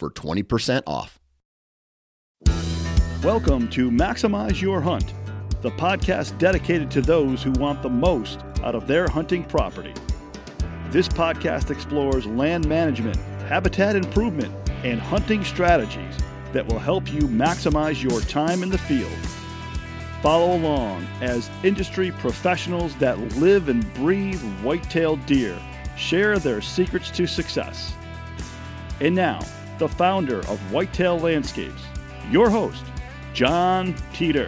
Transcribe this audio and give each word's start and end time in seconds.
for 0.00 0.10
20% 0.10 0.82
off. 0.86 1.20
Welcome 3.22 3.68
to 3.68 3.90
Maximize 3.90 4.62
Your 4.62 4.80
Hunt, 4.80 5.12
the 5.60 5.70
podcast 5.72 6.38
dedicated 6.38 6.90
to 6.92 7.02
those 7.02 7.42
who 7.42 7.52
want 7.52 7.82
the 7.82 7.90
most 7.90 8.40
out 8.64 8.74
of 8.74 8.86
their 8.86 9.06
hunting 9.06 9.44
property. 9.44 9.92
This 10.88 11.06
podcast 11.06 11.70
explores 11.70 12.24
land 12.24 12.66
management, 12.66 13.16
habitat 13.46 13.94
improvement, 13.94 14.54
and 14.84 14.98
hunting 14.98 15.44
strategies 15.44 16.16
that 16.54 16.66
will 16.66 16.78
help 16.78 17.12
you 17.12 17.20
maximize 17.20 18.02
your 18.02 18.22
time 18.22 18.62
in 18.62 18.70
the 18.70 18.78
field. 18.78 19.12
Follow 20.22 20.56
along 20.56 21.06
as 21.20 21.50
industry 21.62 22.10
professionals 22.12 22.96
that 22.96 23.18
live 23.36 23.68
and 23.68 23.92
breathe 23.92 24.40
white-tailed 24.62 25.24
deer 25.26 25.58
share 25.94 26.38
their 26.38 26.62
secrets 26.62 27.10
to 27.10 27.26
success. 27.26 27.92
And 29.02 29.14
now, 29.14 29.40
the 29.80 29.88
founder 29.88 30.40
of 30.40 30.60
Whitetail 30.70 31.18
Landscapes, 31.18 31.82
your 32.30 32.50
host, 32.50 32.84
Jon 33.32 33.94
Teater. 34.12 34.46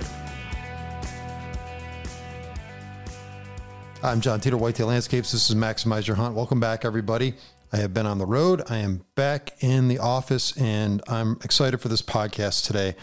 I'm 4.02 4.20
Jon 4.20 4.40
Teater, 4.40 4.58
Whitetail 4.58 4.88
Landscapes. 4.88 5.32
This 5.32 5.48
is 5.48 5.56
Maximize 5.56 6.06
Your 6.06 6.16
Hunt. 6.16 6.34
Welcome 6.34 6.60
back, 6.60 6.84
everybody. 6.84 7.32
I 7.72 7.78
have 7.78 7.94
been 7.94 8.04
on 8.04 8.18
the 8.18 8.26
road. 8.26 8.60
I 8.68 8.76
am 8.78 9.06
back 9.14 9.54
in 9.60 9.88
the 9.88 10.00
office 10.00 10.54
and 10.58 11.00
I'm 11.08 11.38
excited 11.42 11.80
for 11.80 11.88
this 11.88 12.02
podcast 12.02 12.66
today. 12.66 12.94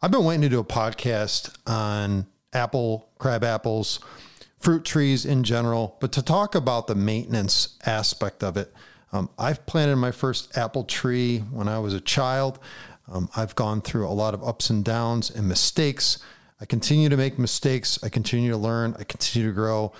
I've 0.00 0.12
been 0.12 0.24
waiting 0.24 0.42
to 0.42 0.48
do 0.48 0.60
a 0.60 0.64
podcast 0.64 1.52
on 1.66 2.26
apple, 2.52 3.08
crab 3.18 3.42
apples, 3.42 3.98
fruit 4.56 4.84
trees 4.84 5.26
in 5.26 5.42
general, 5.42 5.96
but 6.00 6.12
to 6.12 6.22
talk 6.22 6.54
about 6.54 6.86
the 6.86 6.94
maintenance 6.94 7.76
aspect 7.84 8.44
of 8.44 8.56
it. 8.56 8.72
Um, 9.12 9.28
I've 9.38 9.66
planted 9.66 9.96
my 9.96 10.10
first 10.10 10.56
apple 10.56 10.84
tree 10.84 11.38
when 11.50 11.68
I 11.68 11.78
was 11.78 11.94
a 11.94 12.00
child. 12.00 12.58
Um, 13.10 13.28
I've 13.36 13.54
gone 13.54 13.82
through 13.82 14.08
a 14.08 14.10
lot 14.10 14.32
of 14.34 14.42
ups 14.42 14.70
and 14.70 14.84
downs 14.84 15.30
and 15.30 15.46
mistakes. 15.48 16.18
I 16.60 16.64
continue 16.64 17.08
to 17.08 17.16
make 17.16 17.38
mistakes. 17.38 17.98
I 18.02 18.08
continue 18.08 18.50
to 18.52 18.56
learn. 18.56 18.96
I 18.98 19.04
continue 19.04 19.48
to 19.48 19.54
grow. 19.54 19.92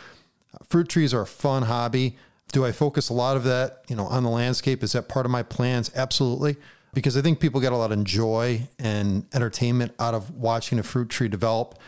Fruit 0.69 0.89
trees 0.89 1.13
are 1.13 1.23
a 1.23 1.27
fun 1.27 1.65
hobby. 1.65 2.17
Do 2.53 2.65
I 2.65 2.73
focus 2.73 3.09
a 3.09 3.15
lot 3.15 3.37
of 3.37 3.45
that, 3.45 3.83
you 3.89 3.97
know, 3.97 4.07
on 4.07 4.23
the 4.23 4.31
landscape? 4.31 4.83
Is 4.83 4.93
that 4.93 5.09
part 5.09 5.27
of 5.27 5.33
my 5.33 5.43
plans? 5.43 5.91
Absolutely. 5.95 6.57
Because 6.95 7.17
I 7.17 7.23
think 7.23 7.41
people 7.41 7.61
get 7.61 7.73
a 7.73 7.77
lot 7.77 7.91
of 7.91 8.05
joy 8.05 8.69
and 8.79 9.27
entertainment 9.35 9.93
out 9.99 10.15
of 10.15 10.31
watching 10.31 10.79
a 10.79 10.83
fruit 10.83 11.09
tree 11.09 11.29
develop 11.29 11.79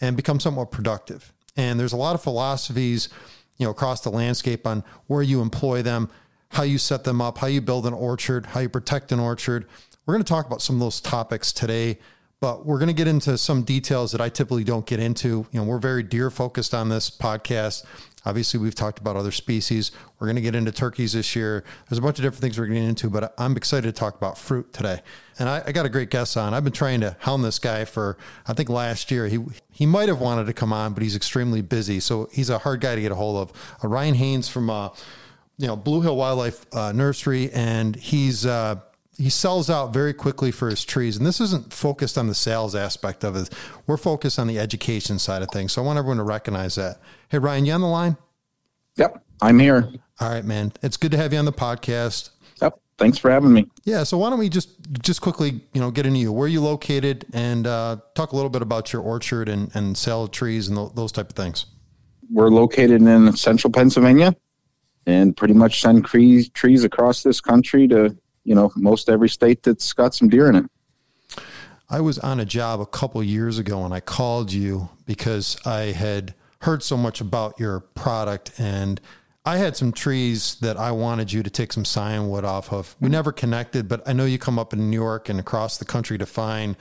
and 0.00 0.16
become 0.16 0.40
somewhat 0.40 0.70
productive. 0.70 1.32
And 1.56 1.78
there's 1.78 1.92
a 1.92 1.98
lot 1.98 2.14
of 2.14 2.22
philosophies, 2.22 3.10
you 3.58 3.66
know, 3.66 3.70
across 3.70 4.00
the 4.00 4.10
landscape 4.10 4.66
on 4.66 4.82
where 5.06 5.22
you 5.22 5.42
employ 5.42 5.82
them, 5.82 6.10
how 6.54 6.62
you 6.62 6.78
set 6.78 7.04
them 7.04 7.20
up, 7.20 7.38
how 7.38 7.48
you 7.48 7.60
build 7.60 7.84
an 7.84 7.92
orchard, 7.92 8.46
how 8.46 8.60
you 8.60 8.68
protect 8.68 9.10
an 9.12 9.20
orchard. 9.20 9.66
We're 10.06 10.14
going 10.14 10.24
to 10.24 10.28
talk 10.28 10.46
about 10.46 10.62
some 10.62 10.76
of 10.76 10.80
those 10.80 11.00
topics 11.00 11.52
today, 11.52 11.98
but 12.40 12.64
we're 12.64 12.78
going 12.78 12.88
to 12.88 12.94
get 12.94 13.08
into 13.08 13.36
some 13.38 13.62
details 13.62 14.12
that 14.12 14.20
I 14.20 14.28
typically 14.28 14.64
don't 14.64 14.86
get 14.86 15.00
into. 15.00 15.46
You 15.50 15.60
know, 15.60 15.64
we're 15.64 15.78
very 15.78 16.02
deer 16.02 16.30
focused 16.30 16.72
on 16.72 16.90
this 16.90 17.10
podcast. 17.10 17.84
Obviously, 18.26 18.60
we've 18.60 18.74
talked 18.74 19.00
about 19.00 19.16
other 19.16 19.32
species. 19.32 19.90
We're 20.18 20.28
going 20.28 20.36
to 20.36 20.42
get 20.42 20.54
into 20.54 20.70
turkeys 20.70 21.12
this 21.12 21.34
year. 21.34 21.64
There's 21.88 21.98
a 21.98 22.02
bunch 22.02 22.18
of 22.18 22.22
different 22.22 22.40
things 22.40 22.58
we're 22.58 22.66
getting 22.66 22.88
into, 22.88 23.10
but 23.10 23.34
I'm 23.36 23.56
excited 23.56 23.92
to 23.92 23.98
talk 23.98 24.16
about 24.16 24.38
fruit 24.38 24.72
today. 24.72 25.02
And 25.38 25.48
I, 25.48 25.62
I 25.66 25.72
got 25.72 25.86
a 25.86 25.90
great 25.90 26.10
guest 26.10 26.36
on. 26.36 26.54
I've 26.54 26.64
been 26.64 26.72
trying 26.72 27.00
to 27.00 27.16
hound 27.20 27.44
this 27.44 27.58
guy 27.58 27.84
for, 27.84 28.16
I 28.46 28.54
think 28.54 28.68
last 28.68 29.10
year. 29.10 29.26
He 29.26 29.40
he 29.70 29.86
might 29.86 30.08
have 30.08 30.20
wanted 30.20 30.46
to 30.46 30.52
come 30.52 30.72
on, 30.72 30.94
but 30.94 31.02
he's 31.02 31.16
extremely 31.16 31.62
busy. 31.62 31.98
So 31.98 32.28
he's 32.32 32.48
a 32.48 32.58
hard 32.58 32.80
guy 32.80 32.94
to 32.94 33.00
get 33.00 33.10
a 33.10 33.16
hold 33.16 33.36
of. 33.38 33.76
Uh, 33.82 33.88
Ryan 33.88 34.14
Haynes 34.14 34.48
from, 34.48 34.70
uh, 34.70 34.90
you 35.58 35.66
know, 35.66 35.76
Blue 35.76 36.00
Hill 36.00 36.16
Wildlife 36.16 36.66
uh, 36.74 36.92
Nursery, 36.92 37.50
and 37.52 37.94
he's 37.96 38.44
uh, 38.44 38.76
he 39.16 39.30
sells 39.30 39.70
out 39.70 39.92
very 39.92 40.12
quickly 40.12 40.50
for 40.50 40.68
his 40.68 40.84
trees. 40.84 41.16
And 41.16 41.24
this 41.24 41.40
isn't 41.40 41.72
focused 41.72 42.18
on 42.18 42.26
the 42.26 42.34
sales 42.34 42.74
aspect 42.74 43.22
of 43.24 43.36
it. 43.36 43.50
We're 43.86 43.96
focused 43.96 44.38
on 44.38 44.48
the 44.48 44.58
education 44.58 45.18
side 45.18 45.42
of 45.42 45.48
things. 45.50 45.72
So 45.72 45.82
I 45.82 45.84
want 45.84 45.98
everyone 45.98 46.16
to 46.16 46.24
recognize 46.24 46.74
that. 46.74 46.98
Hey, 47.28 47.38
Ryan, 47.38 47.66
you 47.66 47.72
on 47.72 47.80
the 47.80 47.86
line? 47.86 48.16
Yep, 48.96 49.22
I'm 49.40 49.58
here. 49.58 49.92
All 50.20 50.30
right, 50.30 50.44
man. 50.44 50.72
It's 50.82 50.96
good 50.96 51.10
to 51.12 51.16
have 51.16 51.32
you 51.32 51.38
on 51.38 51.44
the 51.44 51.52
podcast. 51.52 52.30
Yep. 52.60 52.78
Thanks 52.98 53.18
for 53.18 53.30
having 53.30 53.52
me. 53.52 53.66
Yeah. 53.84 54.04
So 54.04 54.18
why 54.18 54.30
don't 54.30 54.38
we 54.38 54.48
just 54.48 54.70
just 55.02 55.20
quickly, 55.20 55.60
you 55.72 55.80
know, 55.80 55.90
get 55.90 56.06
into 56.06 56.18
you? 56.18 56.32
Where 56.32 56.46
are 56.46 56.48
you 56.48 56.60
located, 56.60 57.26
and 57.32 57.66
uh, 57.66 57.96
talk 58.14 58.32
a 58.32 58.36
little 58.36 58.50
bit 58.50 58.62
about 58.62 58.92
your 58.92 59.02
orchard 59.02 59.48
and 59.48 59.70
and 59.74 59.96
sell 59.96 60.28
trees 60.28 60.68
and 60.68 60.76
th- 60.76 60.92
those 60.94 61.12
type 61.12 61.30
of 61.30 61.36
things. 61.36 61.66
We're 62.32 62.48
located 62.48 63.02
in 63.02 63.36
central 63.36 63.70
Pennsylvania, 63.70 64.34
and 65.06 65.36
pretty 65.36 65.54
much 65.54 65.80
send 65.80 66.04
trees 66.04 66.48
trees 66.50 66.84
across 66.84 67.22
this 67.22 67.40
country 67.40 67.86
to 67.88 68.16
you 68.44 68.54
know 68.54 68.72
most 68.76 69.08
every 69.08 69.28
state 69.28 69.62
that's 69.62 69.92
got 69.92 70.14
some 70.14 70.28
deer 70.28 70.48
in 70.48 70.56
it. 70.56 70.64
I 71.88 72.00
was 72.00 72.18
on 72.18 72.40
a 72.40 72.44
job 72.44 72.80
a 72.80 72.86
couple 72.86 73.22
years 73.22 73.58
ago, 73.58 73.84
and 73.84 73.92
I 73.92 74.00
called 74.00 74.52
you 74.52 74.88
because 75.06 75.56
I 75.66 75.92
had 75.92 76.34
heard 76.62 76.82
so 76.82 76.96
much 76.96 77.20
about 77.20 77.60
your 77.60 77.80
product 77.80 78.58
and 78.58 79.00
I 79.46 79.58
had 79.58 79.76
some 79.76 79.92
trees 79.92 80.56
that 80.62 80.78
I 80.78 80.90
wanted 80.92 81.30
you 81.30 81.42
to 81.42 81.50
take 81.50 81.72
some 81.74 81.84
scion 81.84 82.30
wood 82.30 82.46
off 82.46 82.72
of. 82.72 82.96
We 82.98 83.10
never 83.10 83.30
connected, 83.30 83.88
but 83.88 84.02
I 84.08 84.14
know 84.14 84.24
you 84.24 84.38
come 84.38 84.58
up 84.58 84.72
in 84.72 84.90
New 84.90 84.96
York 84.96 85.28
and 85.28 85.38
across 85.38 85.76
the 85.76 85.84
country 85.84 86.16
to 86.16 86.24
find, 86.24 86.76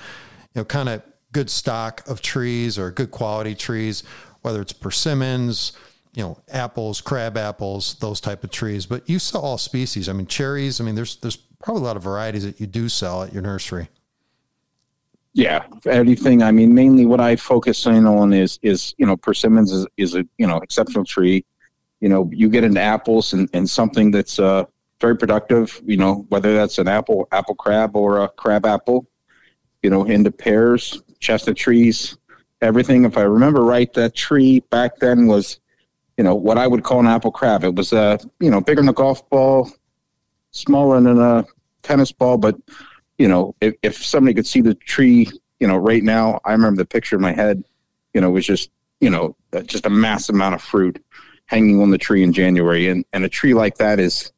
you 0.54 0.62
know, 0.62 0.66
kind 0.66 0.88
of 0.88 1.04
good 1.34 1.50
stock 1.50 2.08
of 2.08 2.22
trees 2.22 2.80
or 2.80 2.90
good 2.90 3.12
quality 3.12 3.54
trees, 3.54 4.04
whether 4.42 4.62
it's 4.62 4.72
persimmons, 4.72 5.74
you 6.14 6.24
know, 6.24 6.38
apples, 6.52 7.02
crab 7.02 7.38
apples, 7.38 7.96
those 7.96 8.22
type 8.22 8.44
of 8.44 8.52
trees. 8.52 8.86
But 8.86 9.10
you 9.10 9.20
sell 9.20 9.42
all 9.42 9.58
species. 9.58 10.08
I 10.08 10.14
mean, 10.14 10.28
cherries. 10.28 10.80
I 10.80 10.84
mean, 10.84 10.96
there's 10.96 11.16
there's 11.18 11.36
probably 11.36 11.82
a 11.82 11.86
lot 11.86 11.98
of 11.98 12.04
varieties 12.04 12.44
that 12.44 12.60
you 12.60 12.68
do 12.68 12.90
sell 12.90 13.24
at 13.24 13.34
your 13.34 13.42
nursery. 13.42 13.90
Yeah, 15.34 15.64
anything. 15.88 16.44
I 16.44 16.52
mean, 16.52 16.76
mainly 16.76 17.08
what 17.08 17.20
I 17.20 17.36
focus 17.36 17.86
in 17.88 18.06
on 18.06 18.34
is 18.34 18.60
is 18.62 18.94
you 18.98 19.06
know 19.06 19.18
persimmons 19.18 19.72
is, 19.72 19.88
is 19.98 20.16
a 20.16 20.24
you 20.38 20.46
know 20.46 20.58
exceptional 20.58 21.06
tree. 21.06 21.44
You 22.00 22.10
know, 22.10 22.30
you 22.34 22.50
get 22.50 22.64
into 22.64 22.82
apples 22.82 23.34
and, 23.34 23.50
and 23.54 23.68
something 23.68 24.12
that's 24.12 24.38
uh, 24.38 24.66
very 25.02 25.18
productive. 25.18 25.82
You 25.86 25.98
know, 25.98 26.26
whether 26.30 26.54
that's 26.54 26.78
an 26.78 26.88
apple 26.88 27.28
apple 27.32 27.56
crab 27.56 27.96
or 27.96 28.24
a 28.24 28.30
crab 28.30 28.66
apple. 28.66 29.08
You 29.82 29.90
know, 29.90 30.06
into 30.06 30.32
pears, 30.32 31.02
chestnut 31.20 31.58
trees, 31.58 32.18
everything. 32.62 33.04
If 33.04 33.18
I 33.18 33.24
remember 33.24 33.64
right, 33.64 33.92
that 33.94 34.16
tree 34.16 34.62
back 34.70 34.98
then 34.98 35.28
was, 35.28 35.60
you 36.18 36.24
know, 36.24 36.36
what 36.36 36.58
I 36.58 36.68
would 36.68 36.84
call 36.84 37.00
an 37.00 37.08
apple 37.08 37.32
crab. 37.32 37.64
It 37.64 37.76
was 37.76 37.94
uh, 37.94 38.18
you 38.40 38.50
know, 38.50 38.62
bigger 38.62 38.82
than 38.82 38.90
a 38.90 38.94
golf 38.94 39.28
ball, 39.30 39.72
smaller 40.52 41.02
than 41.02 41.20
a 41.20 41.46
tennis 41.82 42.12
ball, 42.12 42.38
but 42.38 42.56
you 43.18 43.28
know, 43.28 43.56
if, 43.62 43.76
if 43.84 44.04
somebody 44.04 44.34
could 44.34 44.48
see 44.48 44.62
the 44.62 44.76
tree, 44.76 45.30
you 45.60 45.68
know, 45.68 45.78
right 45.78 46.04
now, 46.04 46.40
I 46.46 46.52
remember 46.52 46.82
the 46.82 46.86
picture 46.86 47.16
in 47.16 47.22
my 47.22 47.34
head, 47.34 47.64
you 48.14 48.22
know, 48.22 48.32
was 48.32 48.46
just, 48.46 48.70
you 49.00 49.10
know, 49.10 49.36
just 49.66 49.86
a 49.86 49.90
massive 49.90 50.36
amount 50.36 50.56
of 50.56 50.62
fruit 50.62 51.04
hanging 51.46 51.82
on 51.82 51.92
the 51.92 51.98
tree 51.98 52.24
in 52.24 52.34
January. 52.34 52.88
And, 52.88 53.06
and 53.14 53.24
a 53.24 53.30
tree 53.30 53.54
like 53.54 53.78
that 53.78 54.00
is, 54.00 54.32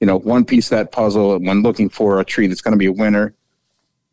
you 0.00 0.06
know, 0.06 0.18
one 0.18 0.44
piece 0.44 0.70
of 0.70 0.78
that 0.78 0.92
puzzle 0.92 1.38
when 1.38 1.62
looking 1.62 1.88
for 1.88 2.20
a 2.20 2.24
tree 2.24 2.46
that's 2.46 2.60
going 2.60 2.72
to 2.72 2.78
be 2.78 2.86
a 2.86 2.92
winner. 2.92 3.34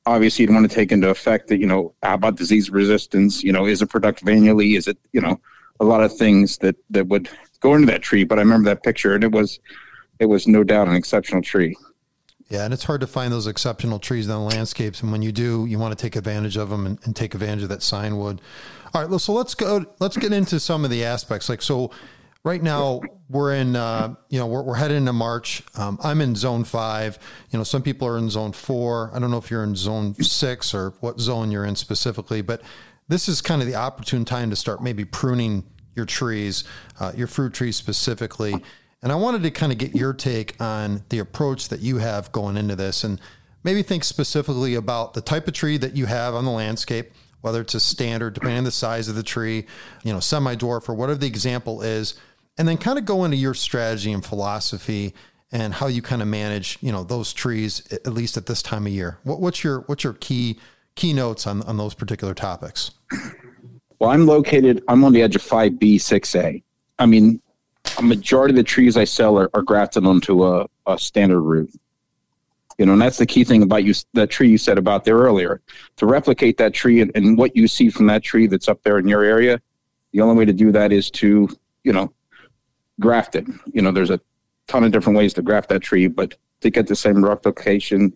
Obviously, 0.05 0.43
you'd 0.43 0.53
want 0.53 0.69
to 0.69 0.75
take 0.75 0.91
into 0.91 1.09
effect 1.09 1.47
that, 1.47 1.59
you 1.59 1.67
know, 1.67 1.93
how 2.03 2.15
about 2.15 2.35
disease 2.35 2.69
resistance? 2.69 3.43
You 3.43 3.53
know, 3.53 3.65
is 3.65 3.81
it 3.81 3.89
productive 3.89 4.27
annually? 4.27 4.75
Is 4.75 4.87
it, 4.87 4.97
you 5.13 5.21
know, 5.21 5.39
a 5.79 5.85
lot 5.85 6.03
of 6.03 6.15
things 6.15 6.57
that, 6.59 6.75
that 6.89 7.07
would 7.07 7.29
go 7.59 7.75
into 7.75 7.87
that 7.87 8.01
tree. 8.01 8.23
But 8.23 8.39
I 8.39 8.41
remember 8.41 8.69
that 8.69 8.83
picture 8.83 9.15
and 9.15 9.23
it 9.23 9.31
was, 9.31 9.59
it 10.19 10.25
was 10.25 10.47
no 10.47 10.63
doubt 10.63 10.87
an 10.87 10.95
exceptional 10.95 11.41
tree. 11.41 11.75
Yeah, 12.49 12.65
and 12.65 12.73
it's 12.73 12.83
hard 12.83 13.01
to 13.01 13.07
find 13.07 13.33
those 13.33 13.47
exceptional 13.47 13.97
trees 13.99 14.25
in 14.25 14.31
the 14.31 14.37
landscapes. 14.37 15.01
And 15.01 15.11
when 15.11 15.23
you 15.23 15.31
do, 15.31 15.65
you 15.65 15.79
want 15.79 15.97
to 15.97 16.01
take 16.01 16.15
advantage 16.15 16.55
of 16.55 16.69
them 16.69 16.85
and, 16.85 16.99
and 17.03 17.15
take 17.15 17.33
advantage 17.33 17.63
of 17.63 17.69
that 17.69 17.81
scion 17.81 18.17
wood. 18.17 18.41
All 18.93 19.07
right, 19.07 19.19
so 19.19 19.33
let's 19.33 19.55
go. 19.55 19.85
Let's 19.99 20.17
get 20.17 20.31
into 20.31 20.59
some 20.59 20.85
of 20.85 20.91
the 20.91 21.03
aspects. 21.03 21.49
Like 21.49 21.63
so, 21.63 21.89
right 22.43 22.61
now 22.61 23.01
we're 23.27 23.55
in. 23.55 23.75
Uh, 23.75 24.15
you 24.29 24.37
know, 24.37 24.45
we're, 24.45 24.61
we're 24.61 24.75
heading 24.75 24.97
into 24.97 25.13
March. 25.13 25.63
Um, 25.75 25.97
I'm 26.03 26.21
in 26.21 26.35
zone 26.35 26.63
five. 26.63 27.17
You 27.49 27.57
know, 27.57 27.63
some 27.63 27.81
people 27.81 28.07
are 28.07 28.19
in 28.19 28.29
zone 28.29 28.51
four. 28.51 29.09
I 29.15 29.19
don't 29.19 29.31
know 29.31 29.37
if 29.37 29.49
you're 29.49 29.63
in 29.63 29.75
zone 29.75 30.13
six 30.15 30.75
or 30.75 30.91
what 30.99 31.19
zone 31.19 31.49
you're 31.49 31.65
in 31.65 31.75
specifically, 31.75 32.43
but 32.43 32.61
this 33.07 33.27
is 33.27 33.41
kind 33.41 33.61
of 33.61 33.67
the 33.67 33.75
opportune 33.75 34.25
time 34.25 34.49
to 34.49 34.55
start 34.55 34.81
maybe 34.81 35.05
pruning 35.05 35.63
your 35.95 36.05
trees, 36.05 36.63
uh, 36.99 37.11
your 37.15 37.27
fruit 37.27 37.53
trees 37.53 37.75
specifically. 37.75 38.55
And 39.01 39.11
I 39.11 39.15
wanted 39.15 39.43
to 39.43 39.51
kind 39.51 39.71
of 39.71 39.77
get 39.77 39.93
your 39.93 40.13
take 40.13 40.59
on 40.61 41.03
the 41.09 41.19
approach 41.19 41.69
that 41.69 41.81
you 41.81 41.97
have 41.97 42.31
going 42.31 42.57
into 42.57 42.75
this. 42.75 43.03
And 43.03 43.19
maybe 43.63 43.83
think 43.83 44.03
specifically 44.03 44.75
about 44.75 45.13
the 45.13 45.21
type 45.21 45.47
of 45.47 45.53
tree 45.53 45.77
that 45.77 45.95
you 45.95 46.05
have 46.05 46.33
on 46.33 46.45
the 46.45 46.51
landscape, 46.51 47.11
whether 47.41 47.61
it's 47.61 47.75
a 47.75 47.79
standard, 47.79 48.33
depending 48.33 48.59
on 48.59 48.63
the 48.63 48.71
size 48.71 49.09
of 49.09 49.15
the 49.15 49.23
tree, 49.23 49.65
you 50.03 50.13
know, 50.13 50.19
semi 50.19 50.55
dwarf 50.55 50.87
or 50.87 50.95
whatever 50.95 51.19
the 51.19 51.27
example 51.27 51.81
is, 51.81 52.15
and 52.57 52.67
then 52.67 52.77
kind 52.77 52.97
of 52.97 53.05
go 53.05 53.25
into 53.25 53.37
your 53.37 53.53
strategy 53.53 54.11
and 54.11 54.25
philosophy 54.25 55.13
and 55.51 55.73
how 55.75 55.87
you 55.87 56.01
kind 56.01 56.21
of 56.21 56.27
manage, 56.27 56.77
you 56.81 56.91
know, 56.91 57.03
those 57.03 57.33
trees 57.33 57.85
at 57.91 58.07
least 58.07 58.37
at 58.37 58.45
this 58.45 58.61
time 58.61 58.87
of 58.87 58.93
year. 58.93 59.19
What, 59.23 59.41
what's 59.41 59.63
your 59.63 59.81
what's 59.81 60.03
your 60.03 60.13
key 60.13 60.59
keynotes 60.95 61.47
on 61.47 61.61
on 61.63 61.77
those 61.77 61.93
particular 61.93 62.33
topics? 62.33 62.91
Well, 63.99 64.11
I'm 64.11 64.25
located. 64.25 64.83
I'm 64.89 65.03
on 65.05 65.13
the 65.13 65.21
edge 65.21 65.37
of 65.37 65.41
5B, 65.41 65.95
6A. 65.95 66.61
I 66.99 67.05
mean, 67.05 67.41
a 67.97 68.01
majority 68.01 68.51
of 68.51 68.57
the 68.57 68.63
trees 68.63 68.97
I 68.97 69.05
sell 69.05 69.37
are, 69.37 69.49
are 69.53 69.61
grafted 69.61 70.05
onto 70.05 70.43
a, 70.43 70.67
a 70.85 70.99
standard 70.99 71.41
root. 71.41 71.71
You 72.77 72.85
know, 72.85 72.93
and 72.93 73.01
that's 73.01 73.17
the 73.17 73.25
key 73.25 73.43
thing 73.43 73.63
about 73.63 73.83
you 73.83 73.93
that 74.13 74.29
tree 74.29 74.49
you 74.49 74.57
said 74.57 74.77
about 74.77 75.05
there 75.05 75.17
earlier. 75.17 75.61
To 75.97 76.05
replicate 76.05 76.57
that 76.57 76.73
tree 76.73 77.01
and, 77.01 77.11
and 77.15 77.37
what 77.37 77.55
you 77.55 77.67
see 77.67 77.89
from 77.89 78.07
that 78.07 78.23
tree 78.23 78.47
that's 78.47 78.67
up 78.67 78.81
there 78.83 78.97
in 78.97 79.07
your 79.07 79.23
area, 79.23 79.61
the 80.11 80.21
only 80.21 80.35
way 80.35 80.45
to 80.45 80.53
do 80.53 80.71
that 80.71 80.91
is 80.91 81.11
to, 81.11 81.47
you 81.83 81.93
know, 81.93 82.11
graft 82.99 83.35
it. 83.35 83.45
You 83.71 83.83
know, 83.83 83.91
there's 83.91 84.09
a 84.09 84.19
ton 84.67 84.83
of 84.83 84.91
different 84.91 85.17
ways 85.17 85.33
to 85.35 85.41
graft 85.41 85.69
that 85.69 85.81
tree, 85.81 86.07
but 86.07 86.35
to 86.61 86.69
get 86.69 86.87
the 86.87 86.95
same 86.95 87.23
replication, 87.23 88.11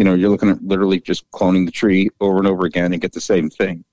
you 0.00 0.04
know, 0.04 0.14
you're 0.14 0.30
looking 0.30 0.48
at 0.48 0.64
literally 0.64 0.98
just 0.98 1.30
cloning 1.30 1.66
the 1.66 1.70
tree 1.70 2.08
over 2.20 2.38
and 2.38 2.46
over 2.46 2.64
again 2.64 2.92
and 2.92 3.02
get 3.02 3.12
the 3.12 3.20
same 3.20 3.50
thing. 3.50 3.84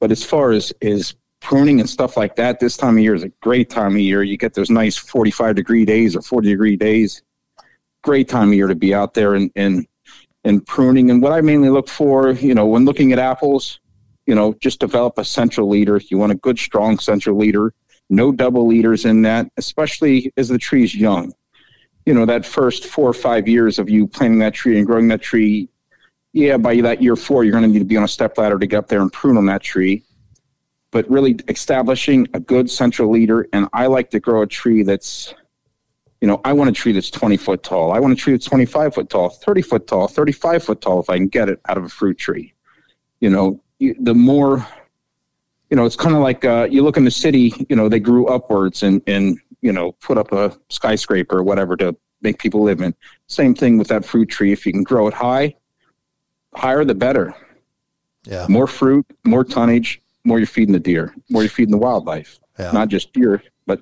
But 0.00 0.10
as 0.10 0.24
far 0.24 0.50
as 0.50 0.72
is 0.80 1.14
pruning 1.40 1.78
and 1.78 1.88
stuff 1.88 2.16
like 2.16 2.36
that, 2.36 2.58
this 2.58 2.76
time 2.76 2.96
of 2.96 3.02
year 3.02 3.14
is 3.14 3.22
a 3.22 3.32
great 3.42 3.68
time 3.68 3.92
of 3.92 4.00
year. 4.00 4.22
You 4.22 4.38
get 4.38 4.54
those 4.54 4.70
nice 4.70 4.96
45 4.96 5.54
degree 5.54 5.84
days 5.84 6.16
or 6.16 6.22
40 6.22 6.48
degree 6.48 6.76
days 6.76 7.22
great 8.06 8.28
time 8.28 8.48
of 8.48 8.54
year 8.54 8.68
to 8.68 8.74
be 8.74 8.94
out 8.94 9.12
there 9.12 9.34
and 9.34 9.50
and 9.56 9.86
and 10.44 10.64
pruning. 10.64 11.10
And 11.10 11.20
what 11.20 11.32
I 11.32 11.40
mainly 11.40 11.68
look 11.68 11.88
for, 11.88 12.30
you 12.30 12.54
know, 12.54 12.66
when 12.66 12.84
looking 12.84 13.12
at 13.12 13.18
apples, 13.18 13.80
you 14.26 14.34
know, 14.34 14.54
just 14.60 14.78
develop 14.78 15.18
a 15.18 15.24
central 15.24 15.68
leader. 15.68 16.00
You 16.08 16.16
want 16.16 16.32
a 16.32 16.36
good, 16.36 16.58
strong 16.58 17.00
central 17.00 17.36
leader. 17.36 17.74
No 18.08 18.30
double 18.30 18.66
leaders 18.66 19.04
in 19.04 19.22
that, 19.22 19.48
especially 19.56 20.32
as 20.36 20.48
the 20.48 20.58
tree 20.58 20.84
is 20.84 20.94
young. 20.94 21.32
You 22.06 22.14
know, 22.14 22.24
that 22.24 22.46
first 22.46 22.86
four 22.86 23.08
or 23.08 23.12
five 23.12 23.46
years 23.46 23.78
of 23.78 23.90
you 23.90 24.06
planting 24.06 24.38
that 24.38 24.54
tree 24.54 24.78
and 24.78 24.86
growing 24.86 25.08
that 25.08 25.20
tree, 25.20 25.68
yeah, 26.32 26.56
by 26.56 26.80
that 26.80 27.02
year 27.02 27.16
four, 27.16 27.44
you're 27.44 27.52
going 27.52 27.64
to 27.64 27.68
need 27.68 27.80
to 27.80 27.84
be 27.84 27.96
on 27.96 28.04
a 28.04 28.08
step 28.08 28.38
ladder 28.38 28.58
to 28.58 28.66
get 28.66 28.78
up 28.78 28.88
there 28.88 29.00
and 29.00 29.12
prune 29.12 29.36
on 29.36 29.46
that 29.46 29.62
tree. 29.62 30.04
But 30.92 31.10
really 31.10 31.36
establishing 31.48 32.28
a 32.32 32.40
good 32.40 32.70
central 32.70 33.10
leader, 33.10 33.48
and 33.52 33.68
I 33.72 33.86
like 33.86 34.10
to 34.10 34.20
grow 34.20 34.42
a 34.42 34.46
tree 34.46 34.82
that's 34.82 35.34
you 36.20 36.28
know, 36.28 36.40
I 36.44 36.52
want 36.54 36.70
a 36.70 36.72
tree 36.72 36.92
that's 36.92 37.10
20 37.10 37.36
foot 37.36 37.62
tall. 37.62 37.92
I 37.92 38.00
want 38.00 38.12
a 38.12 38.16
tree 38.16 38.32
that's 38.32 38.46
25 38.46 38.94
foot 38.94 39.10
tall, 39.10 39.28
30 39.28 39.62
foot 39.62 39.86
tall, 39.86 40.08
35 40.08 40.64
foot 40.64 40.80
tall 40.80 41.00
if 41.00 41.10
I 41.10 41.16
can 41.16 41.28
get 41.28 41.48
it 41.48 41.60
out 41.68 41.76
of 41.76 41.84
a 41.84 41.88
fruit 41.88 42.18
tree. 42.18 42.54
You 43.20 43.30
know, 43.30 43.62
the 43.78 44.14
more, 44.14 44.66
you 45.70 45.76
know, 45.76 45.84
it's 45.84 45.96
kind 45.96 46.14
of 46.14 46.22
like 46.22 46.44
uh, 46.44 46.68
you 46.70 46.82
look 46.82 46.96
in 46.96 47.04
the 47.04 47.10
city, 47.10 47.52
you 47.68 47.76
know, 47.76 47.88
they 47.88 48.00
grew 48.00 48.26
upwards 48.26 48.82
and, 48.82 49.02
and, 49.06 49.38
you 49.60 49.72
know, 49.72 49.92
put 49.92 50.18
up 50.18 50.32
a 50.32 50.56
skyscraper 50.68 51.38
or 51.38 51.42
whatever 51.42 51.76
to 51.76 51.96
make 52.22 52.38
people 52.38 52.62
live 52.62 52.80
in. 52.80 52.94
Same 53.26 53.54
thing 53.54 53.78
with 53.78 53.88
that 53.88 54.04
fruit 54.04 54.26
tree. 54.26 54.52
If 54.52 54.66
you 54.66 54.72
can 54.72 54.82
grow 54.82 55.06
it 55.06 55.14
high, 55.14 55.54
higher 56.54 56.84
the 56.84 56.94
better. 56.94 57.34
Yeah. 58.24 58.46
More 58.48 58.66
fruit, 58.66 59.06
more 59.24 59.44
tonnage, 59.44 60.02
more 60.24 60.38
you're 60.38 60.46
feeding 60.46 60.72
the 60.72 60.80
deer, 60.80 61.14
more 61.30 61.42
you're 61.42 61.50
feeding 61.50 61.72
the 61.72 61.78
wildlife. 61.78 62.40
Yeah. 62.58 62.72
Not 62.72 62.88
just 62.88 63.12
deer, 63.12 63.42
but 63.66 63.80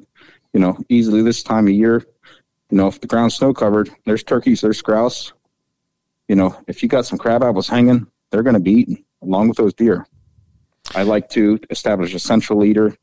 you 0.53 0.61
know, 0.61 0.79
easily 0.89 1.23
this 1.23 1.43
time 1.43 1.67
of 1.67 1.73
year, 1.73 2.05
you 2.71 2.77
know, 2.77 2.89
if 2.89 3.01
the 3.01 3.07
ground's 3.07 3.37
snow 3.37 3.55
covered, 3.55 3.91
there's 4.05 4.23
turkeys, 4.23 4.61
there's 4.61 4.83
grouse. 4.83 5.33
You 6.29 6.37
know, 6.37 6.59
if 6.67 6.83
you 6.83 6.89
got 6.89 7.07
some 7.07 7.19
crab 7.19 7.43
apples 7.43 7.69
hanging, 7.69 8.07
they're 8.31 8.43
going 8.43 8.55
to 8.55 8.61
be 8.61 8.73
eaten 8.73 9.05
along 9.23 9.49
with 9.49 9.57
those 9.57 9.75
deer. 9.75 10.07
I 10.95 11.03
like 11.03 11.29
to 11.31 11.59
establish 11.71 12.15
a 12.15 12.19
central 12.19 12.59
leader. 12.59 12.97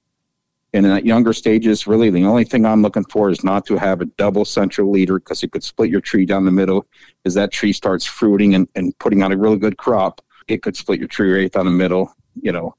And 0.74 0.86
in 0.86 0.92
that 0.94 1.06
younger 1.06 1.34
stages, 1.34 1.86
really 1.86 2.10
the 2.10 2.24
only 2.24 2.46
thing 2.46 2.66
I'm 2.66 2.82
looking 2.82 3.04
for 3.06 3.30
is 3.30 3.44
not 3.44 3.66
to 3.66 3.78
have 3.78 4.00
a 4.00 4.06
double 4.06 4.46
central 4.46 4.90
leader 4.90 5.20
because 5.20 5.44
it 5.44 5.52
could 5.52 5.64
split 5.64 5.90
your 5.90 6.00
tree 6.00 6.26
down 6.26 6.46
the 6.46 6.52
middle. 6.52 6.86
As 7.26 7.34
that 7.34 7.52
tree 7.52 7.74
starts 7.74 8.06
fruiting 8.06 8.56
and, 8.56 8.68
and 8.76 8.98
putting 9.00 9.22
out 9.22 9.34
a 9.34 9.38
really 9.38 9.58
good 9.58 9.78
crop, 9.78 10.22
it 10.48 10.62
could 10.62 10.78
split 10.78 11.00
your 11.00 11.10
tree 11.10 11.34
right 11.34 11.52
down 11.52 11.66
the 11.66 11.72
middle. 11.72 12.14
You 12.42 12.54
know, 12.54 12.76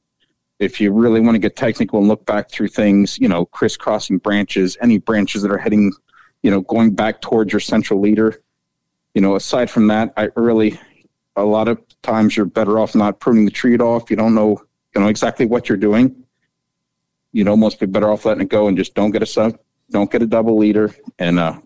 if 0.58 0.80
you 0.80 0.90
really 0.92 1.20
want 1.20 1.34
to 1.34 1.38
get 1.38 1.54
technical 1.54 1.98
and 1.98 2.08
look 2.08 2.24
back 2.24 2.50
through 2.50 2.68
things, 2.68 3.18
you 3.18 3.28
know, 3.28 3.44
crisscrossing 3.44 4.18
branches, 4.18 4.78
any 4.80 4.96
branches 4.96 5.42
that 5.42 5.50
are 5.50 5.58
heading 5.58 5.92
you 6.42 6.50
know, 6.50 6.60
going 6.60 6.94
back 6.94 7.20
towards 7.20 7.52
your 7.52 7.60
central 7.60 8.00
leader. 8.00 8.42
You 9.14 9.20
know, 9.20 9.36
aside 9.36 9.70
from 9.70 9.86
that, 9.88 10.12
I 10.16 10.28
really, 10.36 10.78
a 11.36 11.44
lot 11.44 11.68
of 11.68 11.80
times 12.02 12.36
you're 12.36 12.46
better 12.46 12.78
off 12.78 12.94
not 12.94 13.20
pruning 13.20 13.44
the 13.44 13.50
tree 13.50 13.74
at 13.74 13.80
all 13.80 13.96
if 13.96 14.10
you 14.10 14.16
don't 14.16 14.34
know, 14.34 14.60
you 14.94 15.00
know, 15.00 15.08
exactly 15.08 15.46
what 15.46 15.68
you're 15.68 15.78
doing. 15.78 16.21
You'd 17.32 17.48
almost 17.48 17.80
be 17.80 17.86
better 17.86 18.10
off 18.10 18.24
letting 18.24 18.42
it 18.42 18.48
go 18.48 18.68
and 18.68 18.76
just 18.76 18.94
don't 18.94 19.10
get 19.10 19.22
a 19.22 19.26
sub, 19.26 19.58
don't 19.90 20.10
get 20.10 20.22
a 20.22 20.26
double 20.26 20.56
leader, 20.56 20.94
and 21.18 21.38
uh, 21.38 21.58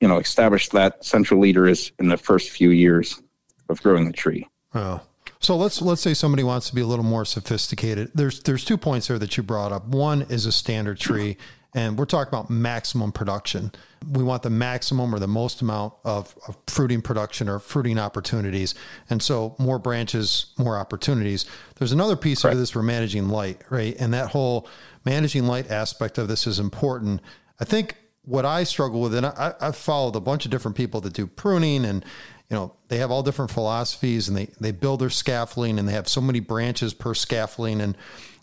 you 0.00 0.08
know, 0.08 0.18
establish 0.18 0.68
that 0.70 1.04
central 1.04 1.40
leader 1.40 1.66
is 1.66 1.92
in 1.98 2.08
the 2.08 2.16
first 2.16 2.50
few 2.50 2.70
years 2.70 3.20
of 3.68 3.82
growing 3.82 4.06
the 4.06 4.12
tree. 4.12 4.46
Oh. 4.74 5.00
So 5.38 5.56
let's 5.56 5.82
let's 5.82 6.00
say 6.00 6.14
somebody 6.14 6.42
wants 6.42 6.68
to 6.68 6.74
be 6.74 6.80
a 6.80 6.86
little 6.86 7.04
more 7.04 7.24
sophisticated. 7.24 8.10
There's 8.14 8.42
there's 8.42 8.64
two 8.64 8.76
points 8.76 9.08
there 9.08 9.18
that 9.18 9.36
you 9.36 9.42
brought 9.42 9.72
up. 9.72 9.86
One 9.86 10.22
is 10.22 10.46
a 10.46 10.52
standard 10.52 10.98
tree, 10.98 11.36
and 11.74 11.98
we're 11.98 12.06
talking 12.06 12.28
about 12.28 12.48
maximum 12.48 13.12
production. 13.12 13.70
We 14.10 14.22
want 14.22 14.42
the 14.42 14.50
maximum 14.50 15.14
or 15.14 15.18
the 15.18 15.28
most 15.28 15.60
amount 15.60 15.94
of, 16.04 16.34
of, 16.48 16.56
fruiting 16.66 17.02
production 17.02 17.48
or 17.48 17.58
fruiting 17.58 17.98
opportunities. 17.98 18.74
And 19.10 19.22
so 19.22 19.56
more 19.58 19.78
branches, 19.78 20.46
more 20.58 20.78
opportunities. 20.78 21.44
There's 21.76 21.92
another 21.92 22.16
piece 22.16 22.42
Correct. 22.42 22.54
of 22.54 22.60
this 22.60 22.70
for 22.70 22.82
managing 22.82 23.28
light, 23.28 23.60
right? 23.68 23.96
And 23.98 24.14
that 24.14 24.30
whole 24.30 24.68
managing 25.06 25.46
light 25.46 25.70
aspect 25.70 26.18
of 26.18 26.28
this 26.28 26.46
is 26.46 26.58
important. 26.58 27.22
I 27.58 27.64
think 27.64 27.96
what 28.22 28.44
I 28.44 28.64
struggle 28.64 29.00
with, 29.00 29.14
and 29.14 29.24
I, 29.24 29.54
I've 29.60 29.76
followed 29.76 30.16
a 30.16 30.20
bunch 30.20 30.44
of 30.44 30.50
different 30.50 30.76
people 30.76 31.00
that 31.00 31.14
do 31.14 31.26
pruning 31.26 31.86
and 31.86 32.04
you 32.50 32.56
know 32.56 32.74
they 32.88 32.98
have 32.98 33.10
all 33.10 33.22
different 33.22 33.50
philosophies 33.50 34.28
and 34.28 34.36
they 34.36 34.46
they 34.60 34.70
build 34.70 35.00
their 35.00 35.10
scaffolding 35.10 35.78
and 35.78 35.88
they 35.88 35.92
have 35.92 36.06
so 36.06 36.20
many 36.20 36.40
branches 36.40 36.92
per 36.92 37.14
scaffolding 37.14 37.80
and 37.80 37.96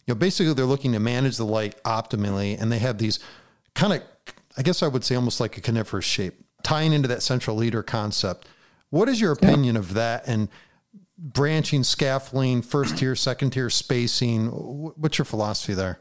you 0.06 0.13
know, 0.13 0.19
basically 0.19 0.54
they're 0.54 0.65
looking 0.65 0.92
to 0.94 1.00
manage 1.00 1.38
the 1.38 1.45
light 1.45 1.81
optimally, 1.83 2.60
and 2.60 2.71
they 2.71 2.80
have 2.80 2.98
these 2.98 3.19
kind 3.74 3.94
of, 3.94 4.04
I 4.57 4.62
guess 4.62 4.83
I 4.83 4.88
would 4.88 5.04
say, 5.04 5.15
almost 5.15 5.39
like 5.39 5.57
a 5.57 5.62
coniferous 5.62 6.06
shape, 6.06 6.44
tying 6.63 6.94
into 6.94 7.07
that 7.07 7.24
central 7.24 7.56
leader 7.56 7.83
concept. 7.83 8.48
What 8.89 9.07
is 9.07 9.21
your 9.21 9.31
opinion 9.31 9.75
yeah. 9.75 9.80
of 9.80 9.94
that? 9.94 10.27
And 10.27 10.50
branching, 11.18 11.83
scaffolding, 11.83 12.62
first 12.62 12.98
tier, 12.98 13.15
second 13.15 13.51
tier 13.51 13.70
spacing. 13.70 14.48
What's 14.48 15.17
your 15.17 15.25
philosophy 15.25 15.74
there? 15.74 16.00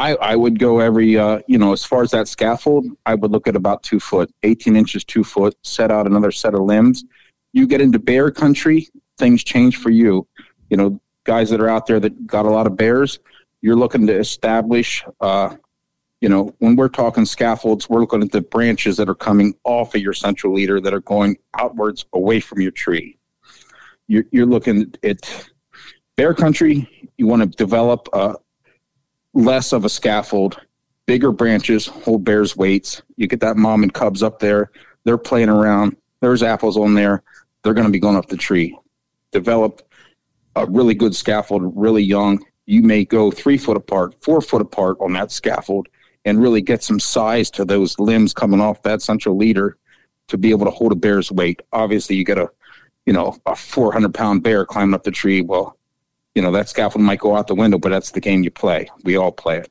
I, 0.00 0.14
I 0.14 0.34
would 0.34 0.58
go 0.58 0.80
every, 0.80 1.18
uh, 1.18 1.40
you 1.46 1.58
know, 1.58 1.74
as 1.74 1.84
far 1.84 2.02
as 2.02 2.10
that 2.12 2.26
scaffold, 2.26 2.86
I 3.04 3.14
would 3.14 3.30
look 3.30 3.46
at 3.46 3.54
about 3.54 3.82
two 3.82 4.00
foot, 4.00 4.32
18 4.42 4.74
inches, 4.74 5.04
two 5.04 5.22
foot, 5.22 5.54
set 5.62 5.90
out 5.90 6.06
another 6.06 6.32
set 6.32 6.54
of 6.54 6.62
limbs. 6.62 7.04
You 7.52 7.66
get 7.66 7.82
into 7.82 7.98
bear 7.98 8.30
country, 8.30 8.88
things 9.18 9.44
change 9.44 9.76
for 9.76 9.90
you. 9.90 10.26
You 10.70 10.78
know, 10.78 11.00
guys 11.24 11.50
that 11.50 11.60
are 11.60 11.68
out 11.68 11.86
there 11.86 12.00
that 12.00 12.26
got 12.26 12.46
a 12.46 12.50
lot 12.50 12.66
of 12.66 12.78
bears, 12.78 13.18
you're 13.60 13.76
looking 13.76 14.06
to 14.06 14.18
establish, 14.18 15.04
uh, 15.20 15.54
you 16.22 16.30
know, 16.30 16.54
when 16.60 16.76
we're 16.76 16.88
talking 16.88 17.26
scaffolds, 17.26 17.90
we're 17.90 18.00
looking 18.00 18.22
at 18.22 18.32
the 18.32 18.40
branches 18.40 18.96
that 18.96 19.08
are 19.10 19.14
coming 19.14 19.54
off 19.64 19.94
of 19.94 20.00
your 20.00 20.14
central 20.14 20.54
leader 20.54 20.80
that 20.80 20.94
are 20.94 21.02
going 21.02 21.36
outwards 21.58 22.06
away 22.14 22.40
from 22.40 22.62
your 22.62 22.72
tree. 22.72 23.18
You're, 24.08 24.24
you're 24.30 24.46
looking 24.46 24.94
at 25.02 25.50
bear 26.16 26.32
country, 26.32 26.88
you 27.18 27.26
want 27.26 27.42
to 27.42 27.48
develop 27.48 28.08
a, 28.14 28.36
less 29.34 29.72
of 29.72 29.84
a 29.84 29.88
scaffold, 29.88 30.60
bigger 31.06 31.32
branches, 31.32 31.86
hold 31.86 32.24
bears' 32.24 32.56
weights. 32.56 33.02
You 33.16 33.26
get 33.26 33.40
that 33.40 33.56
mom 33.56 33.82
and 33.82 33.92
cubs 33.92 34.22
up 34.22 34.38
there, 34.38 34.70
they're 35.04 35.18
playing 35.18 35.48
around, 35.48 35.96
there's 36.20 36.42
apples 36.42 36.76
on 36.76 36.94
there, 36.94 37.22
they're 37.62 37.74
going 37.74 37.86
to 37.86 37.92
be 37.92 37.98
going 37.98 38.16
up 38.16 38.26
the 38.26 38.36
tree. 38.36 38.76
Develop 39.32 39.82
a 40.56 40.66
really 40.66 40.94
good 40.94 41.14
scaffold 41.14 41.72
really 41.76 42.02
young 42.02 42.44
you 42.70 42.82
may 42.82 43.04
go 43.04 43.32
three 43.32 43.58
foot 43.58 43.76
apart, 43.76 44.14
four 44.22 44.40
foot 44.40 44.62
apart 44.62 44.96
on 45.00 45.12
that 45.14 45.32
scaffold 45.32 45.88
and 46.24 46.40
really 46.40 46.62
get 46.62 46.84
some 46.84 47.00
size 47.00 47.50
to 47.50 47.64
those 47.64 47.98
limbs 47.98 48.32
coming 48.32 48.60
off 48.60 48.80
that 48.82 49.02
central 49.02 49.36
leader 49.36 49.76
to 50.28 50.38
be 50.38 50.50
able 50.50 50.66
to 50.66 50.70
hold 50.70 50.92
a 50.92 50.94
bear's 50.94 51.32
weight. 51.32 51.60
Obviously, 51.72 52.14
you 52.14 52.24
get 52.24 52.38
a, 52.38 52.48
you 53.06 53.12
know, 53.12 53.36
a 53.46 53.56
400 53.56 54.14
pound 54.14 54.44
bear 54.44 54.64
climbing 54.64 54.94
up 54.94 55.02
the 55.02 55.10
tree. 55.10 55.40
Well, 55.42 55.76
you 56.34 56.42
know, 56.42 56.50
that 56.52 56.68
scaffold 56.68 57.04
might 57.04 57.18
go 57.18 57.36
out 57.36 57.46
the 57.46 57.54
window, 57.54 57.78
but 57.78 57.90
that's 57.90 58.12
the 58.12 58.20
game 58.20 58.44
you 58.44 58.50
play. 58.50 58.88
We 59.04 59.16
all 59.16 59.32
play 59.32 59.58
it. 59.58 59.70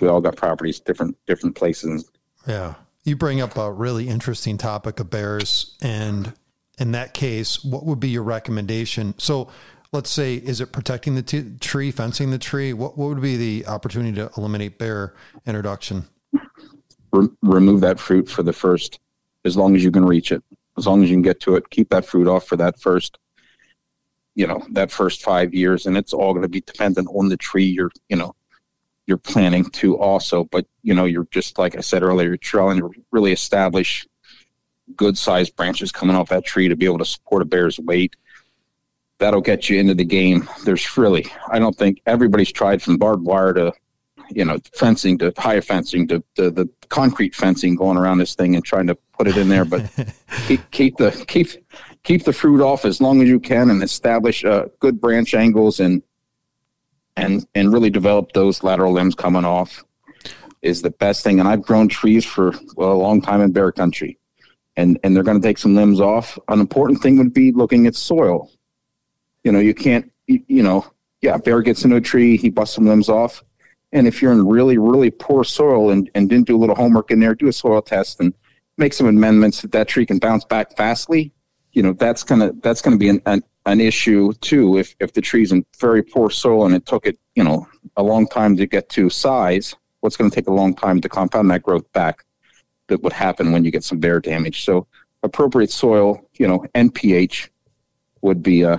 We 0.00 0.08
all 0.08 0.20
got 0.20 0.36
properties, 0.36 0.80
different, 0.80 1.16
different 1.26 1.56
places. 1.56 2.10
Yeah. 2.46 2.74
You 3.04 3.16
bring 3.16 3.40
up 3.40 3.56
a 3.56 3.72
really 3.72 4.08
interesting 4.08 4.58
topic 4.58 5.00
of 5.00 5.10
bears. 5.10 5.76
And 5.82 6.34
in 6.78 6.92
that 6.92 7.14
case, 7.14 7.64
what 7.64 7.84
would 7.86 7.98
be 7.98 8.10
your 8.10 8.22
recommendation? 8.22 9.14
So, 9.18 9.48
let's 9.92 10.10
say, 10.10 10.34
is 10.34 10.60
it 10.60 10.70
protecting 10.72 11.14
the 11.14 11.22
t- 11.22 11.56
tree, 11.58 11.90
fencing 11.90 12.30
the 12.30 12.38
tree? 12.38 12.74
What, 12.74 12.98
what 12.98 13.08
would 13.08 13.22
be 13.22 13.36
the 13.36 13.66
opportunity 13.66 14.14
to 14.16 14.30
eliminate 14.36 14.78
bear 14.78 15.14
introduction? 15.46 16.04
Re- 17.12 17.28
remove 17.42 17.80
that 17.80 17.98
fruit 17.98 18.28
for 18.28 18.42
the 18.42 18.52
first, 18.52 19.00
as 19.46 19.56
long 19.56 19.74
as 19.74 19.82
you 19.82 19.90
can 19.90 20.04
reach 20.04 20.30
it. 20.30 20.42
as 20.76 20.86
long 20.86 21.02
as 21.02 21.10
you 21.10 21.16
can 21.16 21.22
get 21.22 21.40
to 21.40 21.56
it, 21.56 21.70
keep 21.70 21.88
that 21.90 22.04
fruit 22.04 22.28
off 22.28 22.46
for 22.46 22.56
that 22.56 22.78
first, 22.80 23.18
you 24.38 24.46
know, 24.46 24.64
that 24.70 24.92
first 24.92 25.20
five 25.20 25.52
years, 25.52 25.84
and 25.84 25.96
it's 25.96 26.12
all 26.12 26.32
going 26.32 26.44
to 26.44 26.48
be 26.48 26.60
dependent 26.60 27.08
on 27.12 27.28
the 27.28 27.36
tree 27.36 27.64
you're, 27.64 27.90
you 28.08 28.14
know, 28.14 28.36
you're 29.04 29.16
planning 29.16 29.68
to 29.70 29.98
also. 29.98 30.44
But 30.44 30.64
you 30.84 30.94
know, 30.94 31.06
you're 31.06 31.26
just 31.32 31.58
like 31.58 31.76
I 31.76 31.80
said 31.80 32.04
earlier, 32.04 32.28
you're 32.28 32.36
trying 32.36 32.78
to 32.78 32.92
really 33.10 33.32
establish 33.32 34.06
good 34.94 35.18
sized 35.18 35.56
branches 35.56 35.90
coming 35.90 36.14
off 36.14 36.28
that 36.28 36.44
tree 36.44 36.68
to 36.68 36.76
be 36.76 36.86
able 36.86 36.98
to 36.98 37.04
support 37.04 37.42
a 37.42 37.46
bear's 37.46 37.80
weight. 37.80 38.14
That'll 39.18 39.40
get 39.40 39.68
you 39.68 39.80
into 39.80 39.94
the 39.94 40.04
game. 40.04 40.48
There's 40.64 40.96
really, 40.96 41.26
I 41.50 41.58
don't 41.58 41.76
think 41.76 42.00
everybody's 42.06 42.52
tried 42.52 42.80
from 42.80 42.96
barbed 42.96 43.24
wire 43.24 43.52
to 43.54 43.72
you 44.30 44.44
know, 44.44 44.58
fencing 44.74 45.18
to 45.18 45.32
higher 45.36 45.62
fencing 45.62 46.06
to, 46.08 46.22
to 46.36 46.50
the 46.50 46.68
concrete 46.88 47.34
fencing 47.34 47.74
going 47.74 47.96
around 47.96 48.18
this 48.18 48.34
thing 48.34 48.54
and 48.54 48.64
trying 48.64 48.86
to 48.86 48.94
put 49.16 49.26
it 49.26 49.36
in 49.36 49.48
there. 49.48 49.64
But 49.64 49.90
keep, 50.46 50.70
keep 50.70 50.96
the 50.96 51.10
keep 51.26 51.48
keep 52.02 52.24
the 52.24 52.32
fruit 52.32 52.60
off 52.60 52.84
as 52.84 53.00
long 53.00 53.22
as 53.22 53.28
you 53.28 53.40
can 53.40 53.70
and 53.70 53.82
establish 53.82 54.44
uh, 54.44 54.66
good 54.80 55.00
branch 55.00 55.34
angles 55.34 55.80
and 55.80 56.02
and 57.16 57.46
and 57.54 57.72
really 57.72 57.90
develop 57.90 58.32
those 58.32 58.62
lateral 58.62 58.92
limbs 58.92 59.14
coming 59.14 59.44
off 59.44 59.84
is 60.62 60.82
the 60.82 60.90
best 60.90 61.22
thing. 61.22 61.40
And 61.40 61.48
I've 61.48 61.62
grown 61.62 61.88
trees 61.88 62.24
for 62.24 62.52
well 62.76 62.92
a 62.92 62.94
long 62.94 63.20
time 63.20 63.40
in 63.40 63.52
bear 63.52 63.72
country, 63.72 64.18
and 64.76 64.98
and 65.02 65.14
they're 65.14 65.22
going 65.22 65.40
to 65.40 65.46
take 65.46 65.58
some 65.58 65.74
limbs 65.74 66.00
off. 66.00 66.38
An 66.48 66.60
important 66.60 67.02
thing 67.02 67.18
would 67.18 67.34
be 67.34 67.52
looking 67.52 67.86
at 67.86 67.94
soil. 67.94 68.50
You 69.44 69.52
know, 69.52 69.60
you 69.60 69.74
can't 69.74 70.10
you, 70.26 70.42
you 70.46 70.62
know 70.62 70.86
yeah, 71.20 71.36
bear 71.36 71.62
gets 71.62 71.84
into 71.84 71.96
a 71.96 72.00
tree, 72.00 72.36
he 72.36 72.48
busts 72.48 72.76
some 72.76 72.86
limbs 72.86 73.08
off 73.08 73.42
and 73.92 74.06
if 74.06 74.20
you're 74.20 74.32
in 74.32 74.46
really, 74.46 74.78
really 74.78 75.10
poor 75.10 75.44
soil 75.44 75.90
and, 75.90 76.10
and 76.14 76.28
didn't 76.28 76.46
do 76.46 76.56
a 76.56 76.58
little 76.58 76.74
homework 76.74 77.10
in 77.10 77.20
there, 77.20 77.34
do 77.34 77.48
a 77.48 77.52
soil 77.52 77.80
test 77.80 78.20
and 78.20 78.34
make 78.76 78.92
some 78.92 79.06
amendments 79.06 79.62
that 79.62 79.72
that 79.72 79.88
tree 79.88 80.04
can 80.04 80.18
bounce 80.18 80.44
back 80.44 80.76
fastly. 80.76 81.32
You 81.72 81.82
know, 81.82 81.92
that's 81.92 82.24
gonna 82.24 82.52
that's 82.62 82.80
gonna 82.80 82.96
be 82.96 83.08
an, 83.08 83.20
an, 83.26 83.42
an 83.66 83.80
issue 83.80 84.32
too. 84.34 84.78
If 84.78 84.94
if 85.00 85.12
the 85.12 85.20
tree's 85.20 85.52
in 85.52 85.64
very 85.78 86.02
poor 86.02 86.30
soil 86.30 86.66
and 86.66 86.74
it 86.74 86.86
took 86.86 87.06
it, 87.06 87.18
you 87.34 87.44
know, 87.44 87.66
a 87.96 88.02
long 88.02 88.26
time 88.26 88.56
to 88.56 88.66
get 88.66 88.88
to 88.90 89.10
size, 89.10 89.74
what's 90.00 90.16
going 90.16 90.30
to 90.30 90.34
take 90.34 90.48
a 90.48 90.52
long 90.52 90.74
time 90.74 91.00
to 91.00 91.08
compound 91.08 91.50
that 91.50 91.62
growth 91.62 91.90
back 91.92 92.24
that 92.88 93.02
would 93.02 93.12
happen 93.12 93.52
when 93.52 93.64
you 93.64 93.70
get 93.70 93.84
some 93.84 93.98
bear 93.98 94.20
damage. 94.20 94.64
So 94.64 94.86
appropriate 95.22 95.70
soil, 95.70 96.22
you 96.34 96.48
know, 96.48 96.64
NPH 96.74 97.48
would 98.22 98.42
be 98.42 98.64
uh, 98.64 98.78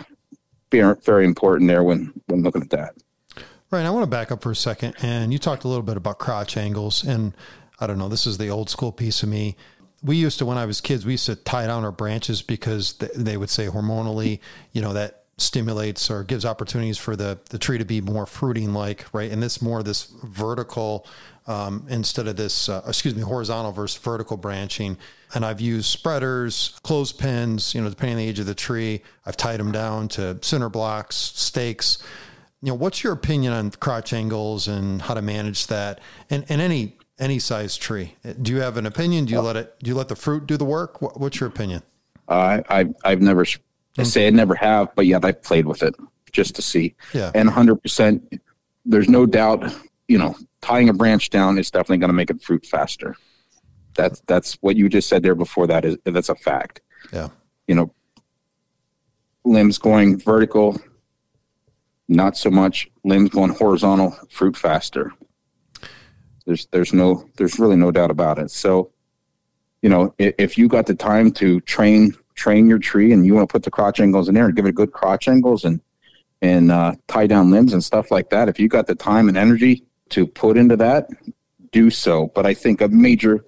very 0.71 1.25
important 1.25 1.67
there 1.67 1.83
when 1.83 2.13
when 2.27 2.43
looking 2.43 2.61
at 2.61 2.69
that. 2.71 2.95
Right. 3.71 3.85
I 3.85 3.89
want 3.91 4.03
to 4.03 4.09
back 4.09 4.31
up 4.31 4.41
for 4.41 4.51
a 4.51 4.55
second. 4.55 4.95
And 5.01 5.31
you 5.31 5.37
talked 5.37 5.63
a 5.63 5.67
little 5.67 5.83
bit 5.83 5.95
about 5.95 6.17
crotch 6.17 6.57
angles. 6.57 7.03
And 7.03 7.35
I 7.79 7.85
don't 7.85 7.99
know, 7.99 8.09
this 8.09 8.25
is 8.25 8.39
the 8.39 8.49
old 8.49 8.69
school 8.69 8.91
piece 8.91 9.21
of 9.21 9.29
me. 9.29 9.55
We 10.01 10.15
used 10.15 10.39
to, 10.39 10.45
when 10.45 10.57
I 10.57 10.65
was 10.65 10.81
kids, 10.81 11.05
we 11.05 11.13
used 11.13 11.25
to 11.25 11.35
tie 11.35 11.67
down 11.67 11.83
our 11.83 11.91
branches 11.91 12.41
because 12.41 12.93
they 12.93 13.37
would 13.37 13.49
say 13.49 13.67
hormonally, 13.67 14.39
you 14.71 14.81
know, 14.81 14.93
that 14.93 15.23
stimulates 15.37 16.09
or 16.09 16.23
gives 16.23 16.45
opportunities 16.45 16.97
for 16.97 17.15
the, 17.15 17.39
the 17.49 17.57
tree 17.57 17.77
to 17.77 17.85
be 17.85 18.01
more 18.01 18.25
fruiting 18.25 18.73
like, 18.73 19.05
right? 19.13 19.31
And 19.31 19.41
this 19.41 19.61
more 19.61 19.83
this 19.83 20.05
vertical 20.23 21.05
um, 21.47 21.85
instead 21.89 22.27
of 22.27 22.35
this, 22.35 22.69
uh, 22.69 22.83
excuse 22.87 23.15
me, 23.15 23.21
horizontal 23.21 23.71
versus 23.71 23.97
vertical 24.01 24.37
branching. 24.37 24.97
And 25.33 25.45
I've 25.45 25.61
used 25.61 25.87
spreaders, 25.87 26.79
clothespins, 26.83 27.73
you 27.73 27.81
know, 27.81 27.89
depending 27.89 28.17
on 28.17 28.23
the 28.23 28.27
age 28.27 28.39
of 28.39 28.45
the 28.45 28.55
tree. 28.55 29.01
I've 29.25 29.37
tied 29.37 29.59
them 29.59 29.71
down 29.71 30.09
to 30.09 30.37
center 30.41 30.69
blocks, 30.69 31.15
stakes 31.15 31.97
you 32.61 32.69
know, 32.69 32.75
what's 32.75 33.03
your 33.03 33.13
opinion 33.13 33.53
on 33.53 33.71
crotch 33.71 34.11
angles 34.11 34.67
and 34.67 35.01
how 35.01 35.13
to 35.13 35.21
manage 35.21 35.67
that 35.67 35.99
and, 36.29 36.45
and 36.49 36.61
any, 36.61 36.97
any 37.19 37.39
size 37.39 37.77
tree? 37.77 38.15
Do 38.41 38.51
you 38.51 38.61
have 38.61 38.77
an 38.77 38.85
opinion? 38.85 39.25
Do 39.25 39.33
you 39.33 39.41
let 39.41 39.55
it, 39.55 39.75
do 39.83 39.89
you 39.89 39.95
let 39.95 40.07
the 40.07 40.15
fruit 40.15 40.47
do 40.47 40.57
the 40.57 40.65
work? 40.65 41.01
what's 41.01 41.39
your 41.39 41.49
opinion? 41.49 41.83
Uh, 42.27 42.61
I, 42.69 42.89
I've 43.03 43.21
never, 43.21 43.45
I 43.97 44.03
say 44.03 44.27
I 44.27 44.29
never 44.29 44.55
have, 44.55 44.93
but 44.95 45.05
yeah, 45.05 45.19
I've 45.21 45.41
played 45.41 45.65
with 45.65 45.83
it 45.83 45.95
just 46.31 46.55
to 46.55 46.61
see. 46.61 46.95
Yeah. 47.13 47.31
And 47.35 47.49
hundred 47.49 47.81
percent, 47.81 48.41
there's 48.85 49.09
no 49.09 49.25
doubt, 49.25 49.73
you 50.07 50.17
know, 50.17 50.35
tying 50.61 50.89
a 50.89 50.93
branch 50.93 51.29
down 51.29 51.57
is 51.57 51.71
definitely 51.71 51.97
going 51.97 52.09
to 52.09 52.13
make 52.13 52.29
it 52.29 52.41
fruit 52.41 52.65
faster. 52.65 53.15
That's, 53.95 54.21
that's 54.27 54.53
what 54.61 54.77
you 54.77 54.87
just 54.89 55.09
said 55.09 55.23
there 55.23 55.35
before 55.35 55.67
that 55.67 55.85
is, 55.85 55.97
that's 56.05 56.29
a 56.29 56.35
fact. 56.35 56.81
Yeah. 57.11 57.29
You 57.67 57.75
know, 57.75 57.93
limbs 59.43 59.77
going 59.77 60.19
vertical, 60.19 60.79
not 62.07 62.37
so 62.37 62.49
much 62.49 62.89
limbs 63.03 63.29
going 63.29 63.51
horizontal, 63.51 64.17
fruit 64.29 64.55
faster. 64.55 65.11
There's 66.49 66.65
there's 66.71 66.93
no 66.93 67.29
there's 67.37 67.59
really 67.59 67.75
no 67.75 67.91
doubt 67.91 68.09
about 68.09 68.39
it. 68.39 68.49
So, 68.49 68.89
you 69.83 69.89
know, 69.89 70.15
if, 70.17 70.33
if 70.39 70.57
you 70.57 70.67
got 70.67 70.87
the 70.87 70.95
time 70.95 71.29
to 71.33 71.61
train 71.61 72.15
train 72.33 72.67
your 72.67 72.79
tree 72.79 73.13
and 73.13 73.23
you 73.23 73.35
want 73.35 73.47
to 73.47 73.53
put 73.53 73.61
the 73.61 73.69
crotch 73.69 73.99
angles 73.99 74.27
in 74.27 74.33
there 74.33 74.45
and 74.45 74.55
give 74.55 74.65
it 74.65 74.73
good 74.73 74.91
crotch 74.91 75.27
angles 75.27 75.63
and 75.63 75.79
and 76.41 76.71
uh, 76.71 76.95
tie 77.07 77.27
down 77.27 77.51
limbs 77.51 77.73
and 77.73 77.83
stuff 77.83 78.09
like 78.09 78.31
that, 78.31 78.49
if 78.49 78.59
you 78.59 78.67
got 78.67 78.87
the 78.87 78.95
time 78.95 79.29
and 79.29 79.37
energy 79.37 79.83
to 80.09 80.25
put 80.25 80.57
into 80.57 80.75
that, 80.75 81.07
do 81.71 81.91
so. 81.91 82.31
But 82.33 82.47
I 82.47 82.55
think 82.55 82.81
a 82.81 82.87
major 82.87 83.45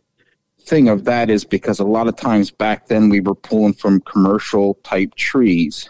thing 0.60 0.88
of 0.88 1.06
that 1.06 1.32
is 1.32 1.44
because 1.44 1.80
a 1.80 1.84
lot 1.84 2.08
of 2.08 2.16
times 2.16 2.52
back 2.52 2.86
then 2.86 3.10
we 3.10 3.20
were 3.20 3.34
pulling 3.34 3.74
from 3.74 4.02
commercial 4.02 4.76
type 4.84 5.16
trees 5.16 5.90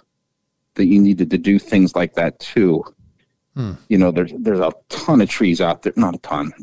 that 0.75 0.85
you 0.85 1.01
needed 1.01 1.29
to 1.31 1.37
do 1.37 1.59
things 1.59 1.93
like 1.93 2.13
that 2.13 2.39
too. 2.39 2.85
Hmm. 3.53 3.73
You 3.89 3.97
know, 3.97 4.11
there's 4.11 4.31
there's 4.37 4.61
a 4.61 4.71
ton 4.87 5.19
of 5.19 5.27
trees 5.27 5.59
out 5.59 5.81
there, 5.81 5.91
not 5.97 6.15
a 6.15 6.19
ton. 6.19 6.53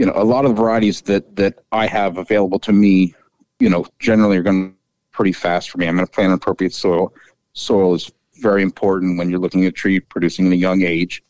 You 0.00 0.06
know, 0.06 0.14
a 0.16 0.24
lot 0.24 0.46
of 0.46 0.52
the 0.52 0.62
varieties 0.62 1.02
that 1.02 1.36
that 1.36 1.58
I 1.72 1.86
have 1.86 2.16
available 2.16 2.58
to 2.60 2.72
me, 2.72 3.14
you 3.58 3.68
know, 3.68 3.84
generally 3.98 4.38
are 4.38 4.42
going 4.42 4.74
pretty 5.12 5.32
fast 5.32 5.68
for 5.68 5.76
me. 5.76 5.86
I'm 5.86 5.94
going 5.94 6.06
to 6.06 6.10
plant 6.10 6.32
appropriate 6.32 6.72
soil. 6.72 7.12
Soil 7.52 7.92
is 7.92 8.10
very 8.36 8.62
important 8.62 9.18
when 9.18 9.28
you're 9.28 9.38
looking 9.38 9.66
at 9.66 9.74
tree 9.74 10.00
producing 10.00 10.46
in 10.46 10.54
a 10.54 10.56
young 10.56 10.80
age. 10.80 11.22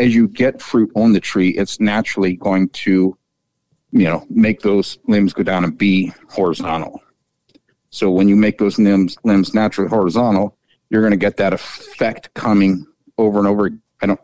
As 0.00 0.12
you 0.12 0.26
get 0.26 0.60
fruit 0.60 0.90
on 0.96 1.12
the 1.12 1.20
tree, 1.20 1.50
it's 1.50 1.78
naturally 1.78 2.34
going 2.34 2.68
to, 2.70 3.16
you 3.92 4.04
know, 4.04 4.26
make 4.28 4.60
those 4.60 4.98
limbs 5.06 5.32
go 5.32 5.44
down 5.44 5.62
and 5.62 5.78
be 5.78 6.12
horizontal. 6.28 7.00
So 7.90 8.10
when 8.10 8.26
you 8.26 8.34
make 8.34 8.58
those 8.58 8.76
limbs 8.76 9.16
limbs 9.22 9.54
naturally 9.54 9.88
horizontal, 9.88 10.58
you're 10.90 11.02
going 11.02 11.12
to 11.12 11.16
get 11.16 11.36
that 11.36 11.52
effect 11.52 12.34
coming 12.34 12.86
over 13.18 13.38
and 13.38 13.46
over. 13.46 13.70
I 14.02 14.06
don't, 14.06 14.20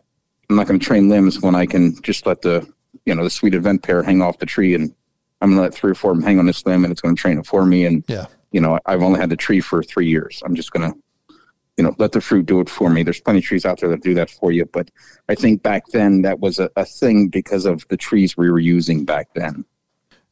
I'm 0.51 0.57
not 0.57 0.67
going 0.67 0.81
to 0.81 0.85
train 0.85 1.09
limbs 1.09 1.41
when 1.41 1.55
I 1.55 1.67
can 1.67 2.03
just 2.03 2.27
let 2.27 2.43
the, 2.43 2.67
you 3.07 3.15
know, 3.15 3.25
the 3.25 3.31
sweet 3.31 3.55
event 3.55 3.83
pear 3.83 4.03
hang 4.03 4.23
off 4.23 4.39
the 4.39 4.47
tree 4.47 4.75
and 4.75 4.95
I'm 5.41 5.51
going 5.51 5.57
to 5.57 5.63
let 5.63 5.75
three 5.75 5.91
or 5.91 5.95
four 5.95 6.13
of 6.13 6.19
them 6.19 6.25
hang 6.25 6.39
on 6.39 6.47
this 6.47 6.65
limb 6.65 6.85
and 6.85 6.93
it's 6.93 7.01
going 7.01 7.17
to 7.17 7.21
train 7.21 7.39
it 7.39 7.47
for 7.47 7.67
me. 7.67 7.85
And, 7.85 8.05
yeah, 8.07 8.27
you 8.53 8.61
know, 8.61 8.79
I've 8.87 9.03
only 9.03 9.19
had 9.19 9.31
the 9.31 9.37
tree 9.37 9.61
for 9.61 9.83
three 9.83 10.09
years. 10.09 10.43
I'm 10.45 10.55
just 10.55 10.73
going 10.73 10.93
to, 10.93 10.99
you 11.77 11.85
know, 11.85 11.95
let 11.99 12.13
the 12.13 12.21
fruit 12.21 12.47
do 12.47 12.61
it 12.61 12.69
for 12.69 12.91
me. 12.91 13.03
There's 13.03 13.21
plenty 13.21 13.41
of 13.41 13.45
trees 13.45 13.65
out 13.65 13.81
there 13.81 13.89
that 13.89 14.03
do 14.03 14.15
that 14.15 14.31
for 14.31 14.53
you. 14.53 14.67
But 14.67 14.91
I 15.29 15.35
think 15.35 15.63
back 15.63 15.87
then 15.89 16.23
that 16.23 16.41
was 16.41 16.59
a, 16.59 16.71
a 16.77 16.85
thing 16.85 17.29
because 17.29 17.65
of 17.65 17.87
the 17.89 17.97
trees 17.97 18.37
we 18.37 18.51
were 18.51 18.61
using 18.61 19.05
back 19.05 19.29
then. 19.35 19.65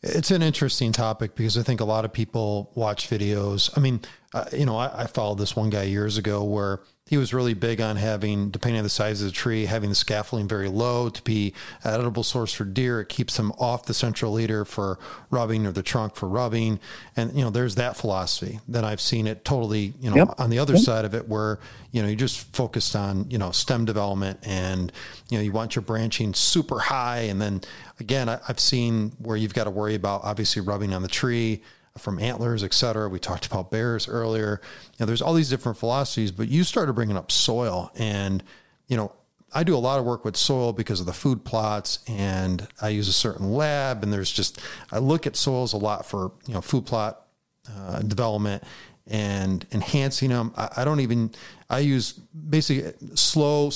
It's 0.03 0.31
an 0.31 0.43
interesting 0.43 0.93
topic 0.93 1.35
because 1.35 1.59
I 1.59 1.63
think 1.63 1.81
a 1.81 1.85
lot 1.85 2.05
of 2.05 2.13
people 2.13 2.71
watch 2.75 3.11
videos. 3.11 3.77
I 3.77 3.81
mean, 3.81 4.01
uh, 4.33 4.47
you 4.53 4.65
know, 4.65 4.77
I, 4.77 5.03
I, 5.03 5.07
followed 5.07 5.37
this 5.37 5.55
one 5.55 5.69
guy 5.69 5.83
years 5.83 6.17
ago 6.17 6.43
where 6.43 6.81
he 7.11 7.17
was 7.17 7.35
really 7.35 7.55
big 7.55 7.81
on 7.81 7.97
having, 7.97 8.51
depending 8.51 8.79
on 8.79 8.85
the 8.85 8.89
size 8.89 9.21
of 9.21 9.27
the 9.27 9.33
tree, 9.33 9.65
having 9.65 9.89
the 9.89 9.97
scaffolding 9.97 10.47
very 10.47 10.69
low 10.69 11.09
to 11.09 11.21
be 11.23 11.53
an 11.83 11.95
edible 11.95 12.23
source 12.23 12.53
for 12.53 12.65
deer. 12.65 13.01
It 13.01 13.09
keeps 13.09 13.37
them 13.37 13.51
off 13.59 13.87
the 13.87 13.95
central 13.95 14.31
leader 14.31 14.65
for 14.65 14.97
rubbing 15.29 15.67
or 15.67 15.73
the 15.73 15.83
trunk 15.83 16.15
for 16.15 16.29
rubbing. 16.29 16.79
And, 17.17 17.37
you 17.37 17.43
know, 17.43 17.51
there's 17.51 17.75
that 17.75 17.97
philosophy. 17.97 18.61
Then 18.69 18.85
I've 18.85 19.01
seen 19.01 19.27
it 19.27 19.45
totally, 19.45 19.93
you 20.01 20.09
know, 20.09 20.19
yep. 20.19 20.35
on 20.39 20.51
the 20.51 20.61
other 20.61 20.75
yep. 20.75 20.85
side 20.85 21.05
of 21.05 21.13
it 21.13 21.29
where, 21.29 21.59
you 21.91 22.01
know, 22.01 22.07
you 22.07 22.15
just 22.15 22.55
focused 22.55 22.95
on, 22.95 23.29
you 23.29 23.39
know, 23.39 23.51
stem 23.51 23.85
development 23.85 24.39
and, 24.45 24.93
you 25.31 25.39
know, 25.39 25.43
you 25.43 25.51
want 25.51 25.75
your 25.75 25.83
branching 25.83 26.33
super 26.33 26.79
high. 26.79 27.23
And 27.23 27.41
then 27.41 27.63
again, 27.99 28.29
I, 28.29 28.39
I've 28.49 28.61
seen 28.61 29.15
where 29.19 29.37
you've 29.37 29.55
got 29.55 29.65
to 29.65 29.71
worry 29.71 29.97
about 29.97 30.21
obviously 30.23 30.63
rubbing 30.63 30.95
on 30.95 31.03
the 31.03 31.09
tree 31.09 31.61
from 32.01 32.19
antlers, 32.19 32.65
et 32.65 32.75
cetera. 32.75 33.09
We 33.09 33.19
talked 33.19 33.47
about 33.47 33.71
bears 33.71 34.09
earlier. 34.09 34.61
You 34.63 34.97
know, 35.01 35.07
there's 35.07 35.23
all 35.23 35.35
these 35.35 35.51
different 35.51 35.79
philosophies, 35.79 36.33
but 36.33 36.49
you 36.49 36.65
started 36.65 36.95
bringing 36.95 37.17
up 37.17 37.31
soil 37.31 37.93
and, 37.97 38.43
you 38.89 38.97
know, 38.97 39.13
I 39.53 39.65
do 39.65 39.77
a 39.77 39.79
lot 39.79 39.99
of 39.99 40.05
work 40.05 40.25
with 40.25 40.37
soil 40.37 40.73
because 40.73 41.01
of 41.01 41.07
the 41.07 41.13
food 41.13 41.45
plots 41.45 41.99
and 42.07 42.69
I 42.81 42.91
use 42.91 43.09
a 43.09 43.13
certain 43.13 43.53
lab 43.53 44.03
and 44.03 44.13
there's 44.13 44.31
just, 44.31 44.61
I 44.93 44.99
look 44.99 45.27
at 45.27 45.37
soils 45.37 45.73
a 45.73 45.77
lot 45.77 46.07
for, 46.07 46.33
you 46.47 46.55
know, 46.55 46.61
food 46.61 46.87
plot 46.87 47.27
uh, 47.69 48.01
development 48.01 48.63
and 49.09 49.67
enhancing 49.73 50.31
them. 50.31 50.53
I, 50.57 50.69
I 50.79 50.85
don't 50.85 51.01
even, 51.01 51.33
I 51.69 51.81
use 51.81 52.13
basically 52.13 52.93
slow, 53.17 53.73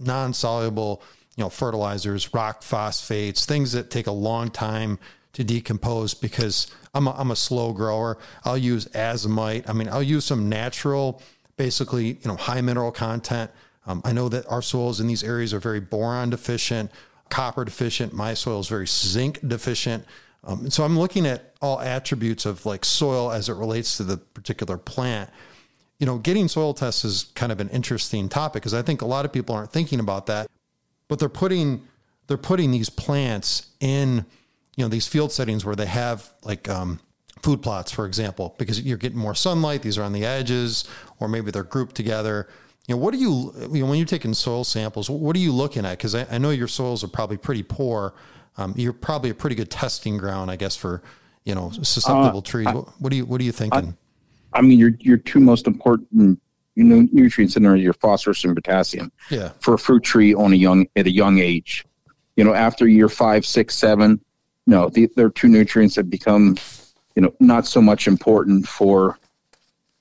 non-soluble, 0.00 1.00
you 1.36 1.44
know, 1.44 1.50
fertilizers, 1.50 2.34
rock 2.34 2.62
phosphates, 2.62 3.46
things 3.46 3.70
that 3.72 3.90
take 3.90 4.08
a 4.08 4.12
long 4.12 4.50
time 4.50 4.98
to 5.34 5.44
decompose 5.44 6.14
because 6.14 6.68
I'm 6.94 7.06
a, 7.06 7.12
I'm 7.12 7.30
a 7.30 7.36
slow 7.36 7.72
grower. 7.72 8.18
I'll 8.44 8.58
use 8.58 8.86
azomite. 8.86 9.68
I 9.68 9.72
mean, 9.72 9.88
I'll 9.88 10.02
use 10.02 10.24
some 10.24 10.48
natural, 10.48 11.20
basically, 11.56 12.06
you 12.06 12.26
know, 12.26 12.36
high 12.36 12.60
mineral 12.60 12.92
content. 12.92 13.50
Um, 13.86 14.00
I 14.04 14.12
know 14.12 14.28
that 14.30 14.50
our 14.50 14.62
soils 14.62 15.00
in 15.00 15.06
these 15.06 15.22
areas 15.22 15.52
are 15.52 15.60
very 15.60 15.80
boron 15.80 16.30
deficient, 16.30 16.90
copper 17.28 17.64
deficient. 17.64 18.12
My 18.12 18.34
soil 18.34 18.60
is 18.60 18.68
very 18.68 18.86
zinc 18.86 19.46
deficient. 19.46 20.04
Um, 20.44 20.70
so 20.70 20.84
I'm 20.84 20.98
looking 20.98 21.26
at 21.26 21.54
all 21.60 21.80
attributes 21.80 22.46
of 22.46 22.64
like 22.64 22.84
soil 22.84 23.32
as 23.32 23.48
it 23.48 23.54
relates 23.54 23.96
to 23.96 24.04
the 24.04 24.16
particular 24.16 24.78
plant. 24.78 25.30
You 25.98 26.06
know, 26.06 26.18
getting 26.18 26.48
soil 26.48 26.74
tests 26.74 27.04
is 27.04 27.24
kind 27.34 27.50
of 27.50 27.60
an 27.60 27.70
interesting 27.70 28.28
topic 28.28 28.62
because 28.62 28.74
I 28.74 28.82
think 28.82 29.02
a 29.02 29.06
lot 29.06 29.24
of 29.24 29.32
people 29.32 29.54
aren't 29.54 29.72
thinking 29.72 30.00
about 30.00 30.26
that, 30.26 30.48
but 31.08 31.18
they're 31.18 31.28
putting 31.28 31.86
they're 32.26 32.36
putting 32.36 32.70
these 32.70 32.88
plants 32.88 33.70
in 33.80 34.24
you 34.76 34.84
know 34.84 34.88
these 34.88 35.06
field 35.06 35.32
settings 35.32 35.64
where 35.64 35.76
they 35.76 35.86
have 35.86 36.28
like 36.42 36.68
um, 36.68 37.00
food 37.42 37.62
plots, 37.62 37.92
for 37.92 38.06
example, 38.06 38.54
because 38.58 38.80
you're 38.80 38.96
getting 38.96 39.18
more 39.18 39.34
sunlight. 39.34 39.82
These 39.82 39.98
are 39.98 40.02
on 40.02 40.12
the 40.12 40.24
edges, 40.24 40.84
or 41.20 41.28
maybe 41.28 41.50
they're 41.50 41.62
grouped 41.62 41.94
together. 41.94 42.48
You 42.86 42.94
know, 42.94 43.00
what 43.00 43.14
are 43.14 43.18
you, 43.18 43.52
you 43.72 43.82
know, 43.82 43.86
when 43.86 43.98
you're 43.98 44.06
taking 44.06 44.34
soil 44.34 44.64
samples, 44.64 45.08
what 45.08 45.34
are 45.36 45.38
you 45.38 45.52
looking 45.52 45.86
at? 45.86 45.98
Because 45.98 46.14
I, 46.14 46.26
I, 46.30 46.38
know 46.38 46.50
your 46.50 46.68
soils 46.68 47.02
are 47.02 47.08
probably 47.08 47.38
pretty 47.38 47.62
poor. 47.62 48.14
Um, 48.58 48.74
you're 48.76 48.92
probably 48.92 49.30
a 49.30 49.34
pretty 49.34 49.56
good 49.56 49.70
testing 49.70 50.18
ground, 50.18 50.50
I 50.50 50.56
guess, 50.56 50.76
for 50.76 51.02
you 51.44 51.54
know 51.54 51.70
susceptible 51.70 52.38
uh, 52.38 52.42
trees. 52.42 52.66
I, 52.66 52.72
what, 52.72 53.12
are 53.12 53.16
you 53.16 53.24
What 53.26 53.40
are 53.40 53.44
you 53.44 53.52
thinking? 53.52 53.96
I, 54.52 54.58
I, 54.58 54.62
mean, 54.62 54.78
your 54.78 54.92
your 55.00 55.18
two 55.18 55.40
most 55.40 55.66
important 55.66 56.40
you 56.74 56.84
know 56.84 57.06
nutrients 57.12 57.56
in 57.56 57.62
there 57.62 57.72
are 57.72 57.76
your 57.76 57.92
phosphorus 57.94 58.44
and 58.44 58.54
potassium. 58.54 59.12
Yeah. 59.30 59.50
For 59.60 59.74
a 59.74 59.78
fruit 59.78 60.02
tree 60.02 60.34
on 60.34 60.52
a 60.52 60.56
young 60.56 60.86
at 60.96 61.06
a 61.06 61.10
young 61.10 61.38
age, 61.38 61.84
you 62.36 62.44
know, 62.44 62.54
after 62.54 62.86
year 62.86 63.08
five, 63.08 63.46
six, 63.46 63.74
seven, 63.74 64.20
no, 64.66 64.88
the, 64.88 65.10
they're 65.14 65.30
two 65.30 65.48
nutrients 65.48 65.94
that 65.96 66.10
become, 66.10 66.56
you 67.14 67.22
know, 67.22 67.34
not 67.40 67.66
so 67.66 67.82
much 67.82 68.06
important 68.06 68.66
for 68.66 69.18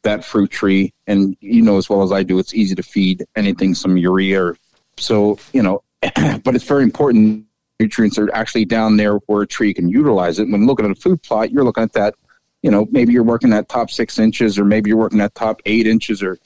that 0.04 0.24
fruit 0.24 0.52
tree. 0.52 0.94
And 1.08 1.36
you 1.40 1.62
know 1.62 1.78
as 1.78 1.90
well 1.90 2.04
as 2.04 2.12
I 2.12 2.24
do, 2.24 2.40
it's 2.40 2.54
easy 2.54 2.76
to 2.76 2.84
feed 2.84 3.26
anything 3.36 3.74
some 3.74 3.98
urea. 3.98 4.54
So 4.98 5.40
you 5.52 5.64
know, 5.64 5.84
but 6.44 6.56
it's 6.56 6.64
very 6.66 6.84
important. 6.84 7.46
Nutrients 7.80 8.18
are 8.18 8.34
actually 8.34 8.66
down 8.66 8.98
there 8.98 9.16
where 9.26 9.42
a 9.42 9.48
tree 9.48 9.74
can 9.74 9.90
utilize 9.90 10.40
it. 10.40 10.50
When 10.50 10.68
looking 10.68 10.86
at 10.86 10.92
a 10.92 10.96
food 10.96 11.22
plot, 11.24 11.52
you're 11.52 11.64
looking 11.64 11.84
at 11.84 11.94
that. 11.94 12.16
You 12.62 12.72
know, 12.72 12.88
maybe 12.92 13.12
you're 13.12 13.24
working 13.24 13.50
that 13.50 13.68
top 13.68 13.92
six 13.92 14.20
inches, 14.20 14.58
or 14.58 14.64
maybe 14.64 14.90
you're 14.90 14.98
working 14.98 15.18
that 15.18 15.36
top 15.36 15.62
eight 15.66 15.88
inches, 15.88 16.24
or 16.24 16.38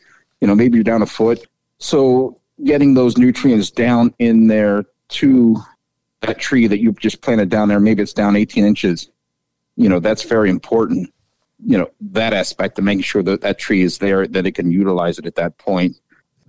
you 0.41 0.47
know, 0.47 0.55
maybe 0.55 0.77
you're 0.77 0.83
down 0.83 1.01
a 1.01 1.05
foot. 1.05 1.47
So 1.79 2.39
getting 2.63 2.93
those 2.93 3.17
nutrients 3.17 3.69
down 3.69 4.13
in 4.17 4.47
there 4.47 4.85
to 5.09 5.57
that 6.21 6.39
tree 6.39 6.67
that 6.67 6.79
you've 6.79 6.99
just 6.99 7.21
planted 7.21 7.49
down 7.49 7.69
there, 7.69 7.79
maybe 7.79 8.01
it's 8.01 8.13
down 8.13 8.35
18 8.35 8.65
inches, 8.65 9.09
you 9.75 9.89
know, 9.89 9.99
that's 9.99 10.23
very 10.23 10.49
important. 10.49 11.13
You 11.63 11.77
know, 11.77 11.89
that 12.01 12.33
aspect 12.33 12.77
of 12.77 12.85
making 12.85 13.03
sure 13.03 13.23
that 13.23 13.41
that 13.41 13.57
tree 13.57 13.81
is 13.81 13.97
there, 13.97 14.27
that 14.27 14.45
it 14.45 14.53
can 14.53 14.71
utilize 14.71 15.19
it 15.19 15.25
at 15.25 15.35
that 15.35 15.57
point. 15.57 15.95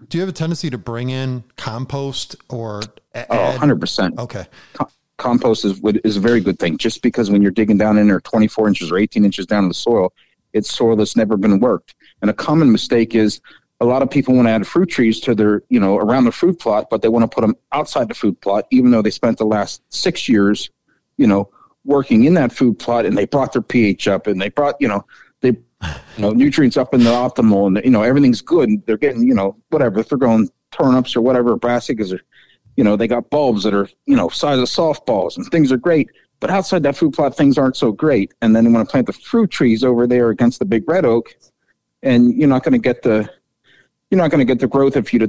Do 0.09 0.19
you 0.19 0.23
have 0.23 0.29
a 0.29 0.33
tendency 0.33 0.71
to 0.71 0.79
bring 0.79 1.11
in 1.11 1.45
compost 1.57 2.37
or 2.49 2.83
oh, 2.85 2.91
add? 3.15 3.27
Oh, 3.31 3.59
100%. 3.59 4.19
Okay. 4.19 4.47
Com- 4.75 4.89
compost 5.17 5.65
is, 5.65 5.81
is 6.05 6.17
a 6.17 6.21
very 6.21 6.41
good 6.41 6.59
thing. 6.59 6.79
Just 6.79 7.03
because 7.03 7.31
when 7.31 7.43
you're 7.43 7.51
digging 7.51 7.79
down 7.79 7.99
in 7.99 8.07
there 8.07 8.21
24 8.21 8.69
inches 8.69 8.91
or 8.91 8.99
18 8.99 9.25
inches 9.25 9.47
down 9.47 9.65
in 9.65 9.69
the 9.69 9.75
soil, 9.75 10.13
it's 10.53 10.71
soil 10.71 10.97
that's 10.97 11.17
never 11.17 11.37
been 11.37 11.59
worked. 11.59 11.95
And 12.23 12.31
a 12.31 12.35
common 12.35 12.71
mistake 12.71 13.15
is 13.15 13.41
a 13.81 13.85
lot 13.85 14.03
of 14.03 14.11
people 14.11 14.35
want 14.35 14.49
to 14.49 14.53
add 14.53 14.67
fruit 14.67 14.87
trees 14.87 15.21
to 15.21 15.35
their, 15.35 15.63
you 15.69 15.79
know, 15.79 15.97
around 15.97 16.25
the 16.25 16.33
fruit 16.33 16.59
plot, 16.59 16.89
but 16.91 17.01
they 17.01 17.09
want 17.09 17.23
to 17.23 17.33
put 17.33 17.43
them 17.43 17.57
outside 17.73 18.09
the 18.09 18.15
food 18.15 18.41
plot, 18.41 18.67
even 18.71 18.91
though 18.91 19.03
they 19.03 19.11
spent 19.11 19.39
the 19.39 19.47
last 19.47 19.83
six 19.89 20.29
years, 20.29 20.71
you 21.17 21.27
know, 21.27 21.49
working 21.85 22.25
in 22.25 22.35
that 22.35 22.53
food 22.53 22.79
plot 22.79 23.07
and 23.07 23.17
they 23.17 23.25
brought 23.25 23.53
their 23.53 23.63
pH 23.63 24.09
up 24.09 24.27
and 24.27 24.41
they 24.41 24.49
brought, 24.49 24.75
you 24.81 24.89
know, 24.89 25.05
they, 25.43 25.51
you 25.51 26.19
know, 26.19 26.31
nutrients 26.31 26.77
up 26.77 26.93
in 26.93 27.05
the 27.05 27.11
optimal 27.11 27.69
and, 27.69 27.85
you 27.85 27.91
know, 27.91 28.03
everything's 28.03 28.43
good. 28.43 28.69
And 28.69 28.85
they're 28.85 28.97
getting, 28.97 29.23
you 29.23 29.35
know, 29.35 29.57
whatever, 29.71 30.01
if 30.01 30.09
they're 30.09 30.19
growing 30.19 30.51
turnips 30.73 31.15
or 31.15 31.21
whatever, 31.21 31.57
brassicas 31.57 32.13
or, 32.13 32.21
you 32.77 32.83
know, 32.83 32.97
they 32.97 33.07
got 33.07 33.31
bulbs 33.31 33.63
that 33.63 33.75
are, 33.75 33.89
you 34.07 34.17
know, 34.17 34.29
size 34.29 34.59
of 34.59 34.65
softballs 34.65 35.37
and 35.37 35.47
things 35.47 35.71
are 35.71 35.77
great. 35.77 36.11
But 36.41 36.51
outside 36.51 36.83
that 36.83 36.97
food 36.97 37.13
plot, 37.13 37.37
things 37.37 37.59
aren't 37.59 37.77
so 37.77 37.93
great. 37.93 38.35
And 38.43 38.55
then 38.55 38.65
they 38.65 38.71
want 38.71 38.89
to 38.89 38.91
plant 38.91 39.07
the 39.07 39.13
fruit 39.13 39.51
trees 39.51 39.85
over 39.85 40.07
there 40.07 40.31
against 40.31 40.59
the 40.59 40.65
big 40.65 40.89
red 40.89 41.05
oak 41.05 41.35
and 42.03 42.35
you're 42.35 42.49
not 42.49 42.63
going 42.63 42.73
to 42.73 42.79
get 42.79 43.03
the, 43.03 43.29
you're 44.11 44.19
not 44.19 44.31
going 44.31 44.41
to 44.41 44.45
get 44.45 44.61
the 44.61 44.69
growth 44.69 44.97
if 44.97 45.13
you 45.13 45.29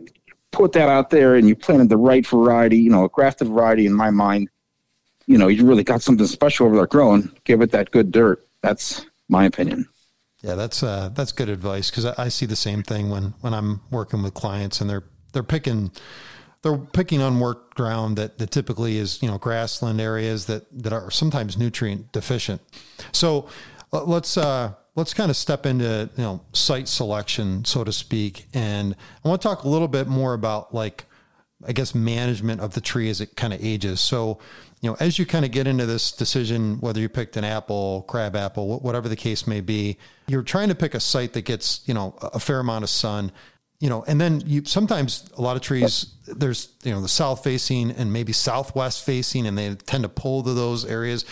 put 0.52 0.72
that 0.74 0.90
out 0.90 1.10
there 1.10 1.36
and 1.36 1.48
you 1.48 1.56
planted 1.56 1.90
the 1.90 1.98
right 1.98 2.26
variety, 2.26 2.78
you 2.78 2.90
know, 2.90 3.06
a 3.06 3.10
grafted 3.10 3.48
variety 3.48 3.86
in 3.86 3.94
my 3.94 4.10
mind, 4.10 4.50
you 5.28 5.38
know, 5.38 5.48
you 5.48 5.66
really 5.66 5.84
got 5.84 6.02
something 6.02 6.26
special 6.26 6.66
over 6.66 6.76
there 6.76 6.88
growing. 6.88 7.32
Give 7.44 7.62
it 7.62 7.72
that 7.72 7.92
good 7.92 8.12
dirt. 8.12 8.48
That's 8.62 9.06
my 9.28 9.46
opinion. 9.46 9.88
Yeah, 10.42 10.56
that's 10.56 10.82
uh, 10.82 11.10
that's 11.14 11.32
good 11.34 11.50
advice 11.50 11.90
because 11.92 12.06
I, 12.06 12.16
I, 12.18 12.30
see 12.30 12.46
the 12.46 12.56
same 12.56 12.82
thing 12.82 13.10
when 13.10 13.34
when 13.42 13.54
I'm 13.54 13.82
working 13.92 14.24
with 14.24 14.34
clients 14.34 14.80
and 14.80 14.90
they're 14.90 15.04
they're 15.34 15.44
picking 15.44 15.92
they're 16.62 16.78
picking 16.78 17.22
unworked 17.22 17.76
ground 17.76 18.18
that, 18.18 18.38
that 18.38 18.50
typically 18.50 18.98
is 18.98 19.22
you 19.22 19.30
know 19.30 19.38
grassland 19.38 20.00
areas 20.00 20.46
that 20.46 20.66
that 20.72 20.94
are 20.94 21.12
sometimes 21.12 21.58
nutrient 21.58 22.14
deficient. 22.14 22.62
So 23.12 23.50
let's 23.92 24.38
uh, 24.38 24.74
let's 24.96 25.14
kind 25.14 25.30
of 25.30 25.38
step 25.38 25.66
into 25.66 26.10
you 26.16 26.24
know 26.24 26.42
site 26.54 26.88
selection, 26.88 27.66
so 27.66 27.84
to 27.84 27.94
speak, 27.94 28.48
and 28.54 28.96
I 29.24 29.28
want 29.28 29.42
to 29.42 29.48
talk 29.48 29.64
a 29.64 29.70
little 29.70 29.88
bit 29.88 30.08
more 30.08 30.34
about 30.34 30.74
like 30.74 31.06
I 31.68 31.74
guess 31.74 31.94
management 31.94 32.62
of 32.62 32.74
the 32.74 32.82
tree 32.82 33.10
as 33.10 33.22
it 33.22 33.36
kind 33.36 33.54
of 33.54 33.64
ages. 33.64 34.02
So 34.02 34.40
you 34.82 34.90
know, 34.90 34.98
as 35.00 35.20
you 35.20 35.26
kind 35.26 35.44
of 35.44 35.52
get 35.52 35.68
into 35.68 35.86
this 35.86 36.12
decision, 36.12 36.80
whether 36.80 37.02
you 37.02 37.10
picked 37.10 37.36
an 37.36 37.44
apple, 37.44 38.04
crab 38.08 38.36
apple, 38.36 38.80
whatever 38.80 39.10
the 39.10 39.16
case 39.16 39.46
may 39.46 39.60
be, 39.60 39.98
you're 40.28 40.44
trying 40.44 40.70
to 40.70 40.76
pick 40.76 40.94
a 40.94 41.02
site 41.02 41.34
that 41.34 41.42
gets, 41.42 41.82
you 41.86 41.94
know, 41.94 42.16
a 42.22 42.40
fair 42.40 42.60
amount 42.60 42.84
of 42.84 42.90
sun 42.90 43.32
you 43.80 43.88
know, 43.88 44.04
and 44.08 44.20
then 44.20 44.42
you 44.46 44.66
sometimes 44.66 45.30
a 45.38 45.42
lot 45.42 45.56
of 45.56 45.62
trees 45.62 46.14
there's 46.28 46.70
you 46.84 46.92
know 46.92 47.02
the 47.02 47.08
south 47.08 47.44
facing 47.44 47.92
and 47.92 48.12
maybe 48.12 48.34
southwest 48.34 49.06
facing, 49.06 49.48
and 49.48 49.58
they 49.58 49.74
tend 49.76 50.04
to 50.04 50.10
pull 50.10 50.44
to 50.44 50.54
those 50.54 50.84
areas. 50.84 51.24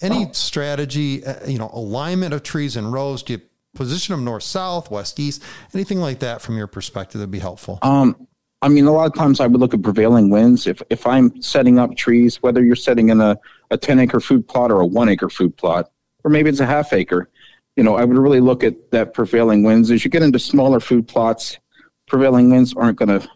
Any 0.00 0.32
strategy, 0.32 1.24
uh, 1.24 1.46
you 1.46 1.58
know, 1.58 1.70
alignment 1.72 2.32
of 2.32 2.42
trees 2.42 2.76
in 2.76 2.90
rows? 2.90 3.22
Do 3.22 3.34
you 3.34 3.42
position 3.74 4.14
them 4.14 4.24
north, 4.24 4.44
south, 4.44 4.90
west, 4.90 5.20
east? 5.20 5.42
Anything 5.74 5.98
like 6.00 6.20
that 6.20 6.40
from 6.40 6.56
your 6.56 6.66
perspective 6.66 7.20
would 7.20 7.30
be 7.30 7.38
helpful. 7.38 7.78
Um, 7.82 8.28
I 8.62 8.68
mean, 8.68 8.86
a 8.86 8.92
lot 8.92 9.06
of 9.06 9.14
times 9.14 9.40
I 9.40 9.46
would 9.46 9.60
look 9.60 9.74
at 9.74 9.82
prevailing 9.82 10.30
winds. 10.30 10.66
If 10.66 10.80
if 10.88 11.06
I'm 11.06 11.42
setting 11.42 11.78
up 11.78 11.94
trees, 11.96 12.42
whether 12.42 12.64
you're 12.64 12.76
setting 12.76 13.10
in 13.10 13.20
a 13.20 13.38
a 13.70 13.76
ten 13.76 13.98
acre 13.98 14.20
food 14.20 14.48
plot 14.48 14.70
or 14.70 14.80
a 14.80 14.86
one 14.86 15.10
acre 15.10 15.28
food 15.28 15.54
plot, 15.58 15.90
or 16.24 16.30
maybe 16.30 16.48
it's 16.48 16.60
a 16.60 16.66
half 16.66 16.94
acre, 16.94 17.28
you 17.76 17.84
know, 17.84 17.96
I 17.96 18.06
would 18.06 18.16
really 18.16 18.40
look 18.40 18.64
at 18.64 18.90
that 18.92 19.12
prevailing 19.12 19.64
winds. 19.64 19.90
As 19.90 20.02
you 20.02 20.10
get 20.10 20.22
into 20.22 20.38
smaller 20.38 20.80
food 20.80 21.06
plots 21.06 21.58
prevailing 22.06 22.50
winds 22.50 22.74
aren't 22.74 22.98
going 22.98 23.20
to 23.20 23.28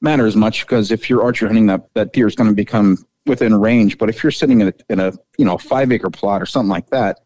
matter 0.00 0.26
as 0.26 0.36
much 0.36 0.66
because 0.66 0.90
if 0.90 1.08
you're 1.08 1.22
archery 1.22 1.48
hunting, 1.48 1.66
that, 1.66 1.88
that 1.94 2.12
deer 2.12 2.26
is 2.26 2.34
going 2.34 2.50
to 2.50 2.54
become 2.54 2.98
within 3.26 3.54
range. 3.54 3.98
But 3.98 4.08
if 4.08 4.22
you're 4.22 4.32
sitting 4.32 4.60
in 4.60 4.68
a, 4.68 4.72
in 4.88 5.00
a 5.00 5.12
you 5.38 5.44
know 5.44 5.58
five 5.58 5.90
acre 5.92 6.10
plot 6.10 6.42
or 6.42 6.46
something 6.46 6.70
like 6.70 6.90
that, 6.90 7.20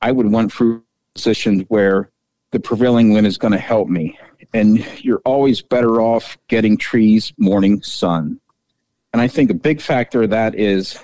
I 0.00 0.12
would 0.12 0.30
want 0.30 0.52
fruit 0.52 0.84
positions 1.14 1.64
where 1.68 2.10
the 2.50 2.60
prevailing 2.60 3.12
wind 3.12 3.26
is 3.26 3.38
going 3.38 3.52
to 3.52 3.58
help 3.58 3.88
me. 3.88 4.18
And 4.54 4.86
you're 5.04 5.22
always 5.24 5.60
better 5.60 6.00
off 6.00 6.38
getting 6.48 6.76
trees 6.76 7.32
morning 7.38 7.82
sun. 7.82 8.40
And 9.12 9.20
I 9.20 9.28
think 9.28 9.50
a 9.50 9.54
big 9.54 9.80
factor 9.80 10.22
of 10.22 10.30
that 10.30 10.54
is 10.54 10.98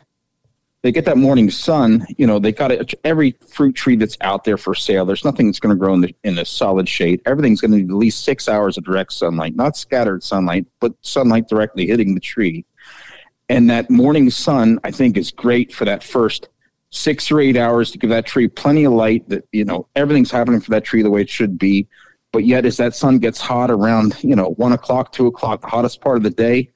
they 0.85 0.93
get 0.93 1.07
that 1.07 1.17
morning 1.17 1.51
sun, 1.51 2.07
you 2.19 2.27
know, 2.27 2.39
they 2.39 2.53
got 2.53 2.71
every 3.05 3.35
fruit 3.49 3.75
tree 3.75 3.97
that's 3.97 4.19
out 4.21 4.45
there 4.45 4.59
for 4.59 4.75
sale. 4.75 5.07
There's 5.07 5.25
nothing 5.25 5.47
that's 5.47 5.59
going 5.59 5.75
to 5.75 5.79
grow 5.83 5.95
in 5.95 6.03
the, 6.03 6.15
in 6.25 6.35
the 6.35 6.45
solid 6.45 6.87
shade. 6.91 7.23
Everything's 7.25 7.63
going 7.63 7.71
to 7.71 7.79
need 7.79 7.89
at 7.89 7.97
least 7.97 8.23
six 8.23 8.51
hours 8.51 8.77
of 8.77 8.85
direct 8.85 9.15
sunlight, 9.15 9.57
not 9.57 9.79
scattered 9.79 10.23
sunlight, 10.23 10.67
but 10.81 10.93
sunlight 11.01 11.49
directly 11.49 11.87
hitting 11.87 12.13
the 12.13 12.21
tree. 12.21 12.67
And 13.49 13.71
that 13.71 13.89
morning 13.89 14.29
sun, 14.29 14.79
I 14.85 14.91
think, 14.91 15.17
is 15.17 15.31
great 15.31 15.73
for 15.73 15.87
that 15.87 16.03
first 16.05 16.51
six 16.91 17.31
or 17.31 17.41
eight 17.41 17.57
hours 17.57 17.91
to 17.93 17.99
give 17.99 18.11
that 18.11 18.27
tree 18.27 18.47
plenty 18.47 18.85
of 18.85 18.93
light 18.93 19.27
that, 19.31 19.49
you 19.53 19.65
know, 19.65 19.89
everything's 19.97 20.31
happening 20.31 20.61
for 20.61 20.71
that 20.73 20.85
tree 20.85 21.01
the 21.01 21.09
way 21.09 21.23
it 21.23 21.31
should 21.31 21.59
be. 21.59 21.89
But 22.31 22.45
yet, 22.45 22.67
as 22.67 22.77
that 22.77 22.95
sun 22.95 23.21
gets 23.21 23.41
hot 23.41 23.71
around, 23.71 24.23
you 24.23 24.37
know, 24.37 24.51
one 24.59 24.73
o'clock, 24.73 25.13
two 25.13 25.29
o'clock, 25.29 25.63
the 25.63 25.69
hottest 25.69 26.03
part 26.03 26.19
of 26.19 26.25
the 26.25 26.31
day, 26.31 26.69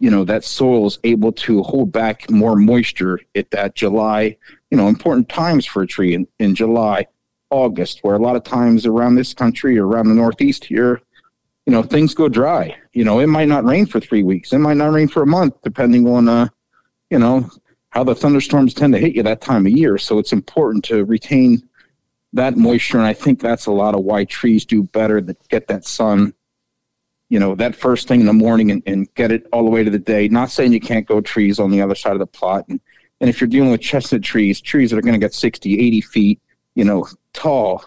you 0.00 0.10
know 0.10 0.24
that 0.24 0.44
soil 0.44 0.86
is 0.86 0.98
able 1.04 1.32
to 1.32 1.62
hold 1.62 1.92
back 1.92 2.30
more 2.30 2.56
moisture 2.56 3.20
at 3.34 3.50
that 3.50 3.74
July, 3.74 4.36
you 4.70 4.76
know, 4.76 4.88
important 4.88 5.28
times 5.28 5.66
for 5.66 5.82
a 5.82 5.86
tree 5.86 6.14
in, 6.14 6.26
in 6.38 6.54
July, 6.54 7.06
August, 7.50 8.00
where 8.02 8.14
a 8.14 8.20
lot 8.20 8.36
of 8.36 8.44
times 8.44 8.86
around 8.86 9.14
this 9.14 9.34
country 9.34 9.78
around 9.78 10.08
the 10.08 10.14
Northeast 10.14 10.64
here, 10.64 11.00
you 11.66 11.72
know, 11.72 11.82
things 11.82 12.14
go 12.14 12.28
dry. 12.28 12.76
You 12.92 13.04
know, 13.04 13.18
it 13.18 13.26
might 13.26 13.48
not 13.48 13.64
rain 13.64 13.86
for 13.86 14.00
three 14.00 14.22
weeks. 14.22 14.52
It 14.52 14.58
might 14.58 14.76
not 14.76 14.92
rain 14.92 15.08
for 15.08 15.22
a 15.22 15.26
month, 15.26 15.54
depending 15.62 16.06
on, 16.08 16.28
uh, 16.28 16.48
you 17.10 17.18
know, 17.18 17.50
how 17.90 18.04
the 18.04 18.14
thunderstorms 18.14 18.74
tend 18.74 18.92
to 18.92 18.98
hit 18.98 19.14
you 19.14 19.22
that 19.22 19.40
time 19.40 19.66
of 19.66 19.72
year. 19.72 19.98
So 19.98 20.18
it's 20.18 20.32
important 20.32 20.84
to 20.86 21.04
retain 21.04 21.62
that 22.32 22.56
moisture. 22.56 22.98
And 22.98 23.06
I 23.06 23.14
think 23.14 23.40
that's 23.40 23.66
a 23.66 23.72
lot 23.72 23.94
of 23.94 24.02
why 24.04 24.24
trees 24.24 24.64
do 24.64 24.82
better 24.82 25.20
that 25.22 25.48
get 25.48 25.66
that 25.68 25.84
sun 25.84 26.34
you 27.28 27.38
know, 27.38 27.54
that 27.54 27.76
first 27.76 28.08
thing 28.08 28.20
in 28.20 28.26
the 28.26 28.32
morning 28.32 28.70
and, 28.70 28.82
and 28.86 29.12
get 29.14 29.30
it 29.30 29.46
all 29.52 29.64
the 29.64 29.70
way 29.70 29.84
to 29.84 29.90
the 29.90 29.98
day. 29.98 30.28
Not 30.28 30.50
saying 30.50 30.72
you 30.72 30.80
can't 30.80 31.06
go 31.06 31.20
trees 31.20 31.58
on 31.58 31.70
the 31.70 31.82
other 31.82 31.94
side 31.94 32.12
of 32.12 32.18
the 32.18 32.26
plot. 32.26 32.66
And, 32.68 32.80
and 33.20 33.28
if 33.28 33.40
you're 33.40 33.48
dealing 33.48 33.70
with 33.70 33.80
chestnut 33.80 34.22
trees, 34.22 34.60
trees 34.60 34.90
that 34.90 34.98
are 34.98 35.02
going 35.02 35.18
to 35.18 35.24
get 35.24 35.34
60, 35.34 35.78
80 35.78 36.00
feet, 36.00 36.40
you 36.74 36.84
know, 36.84 37.06
tall, 37.34 37.84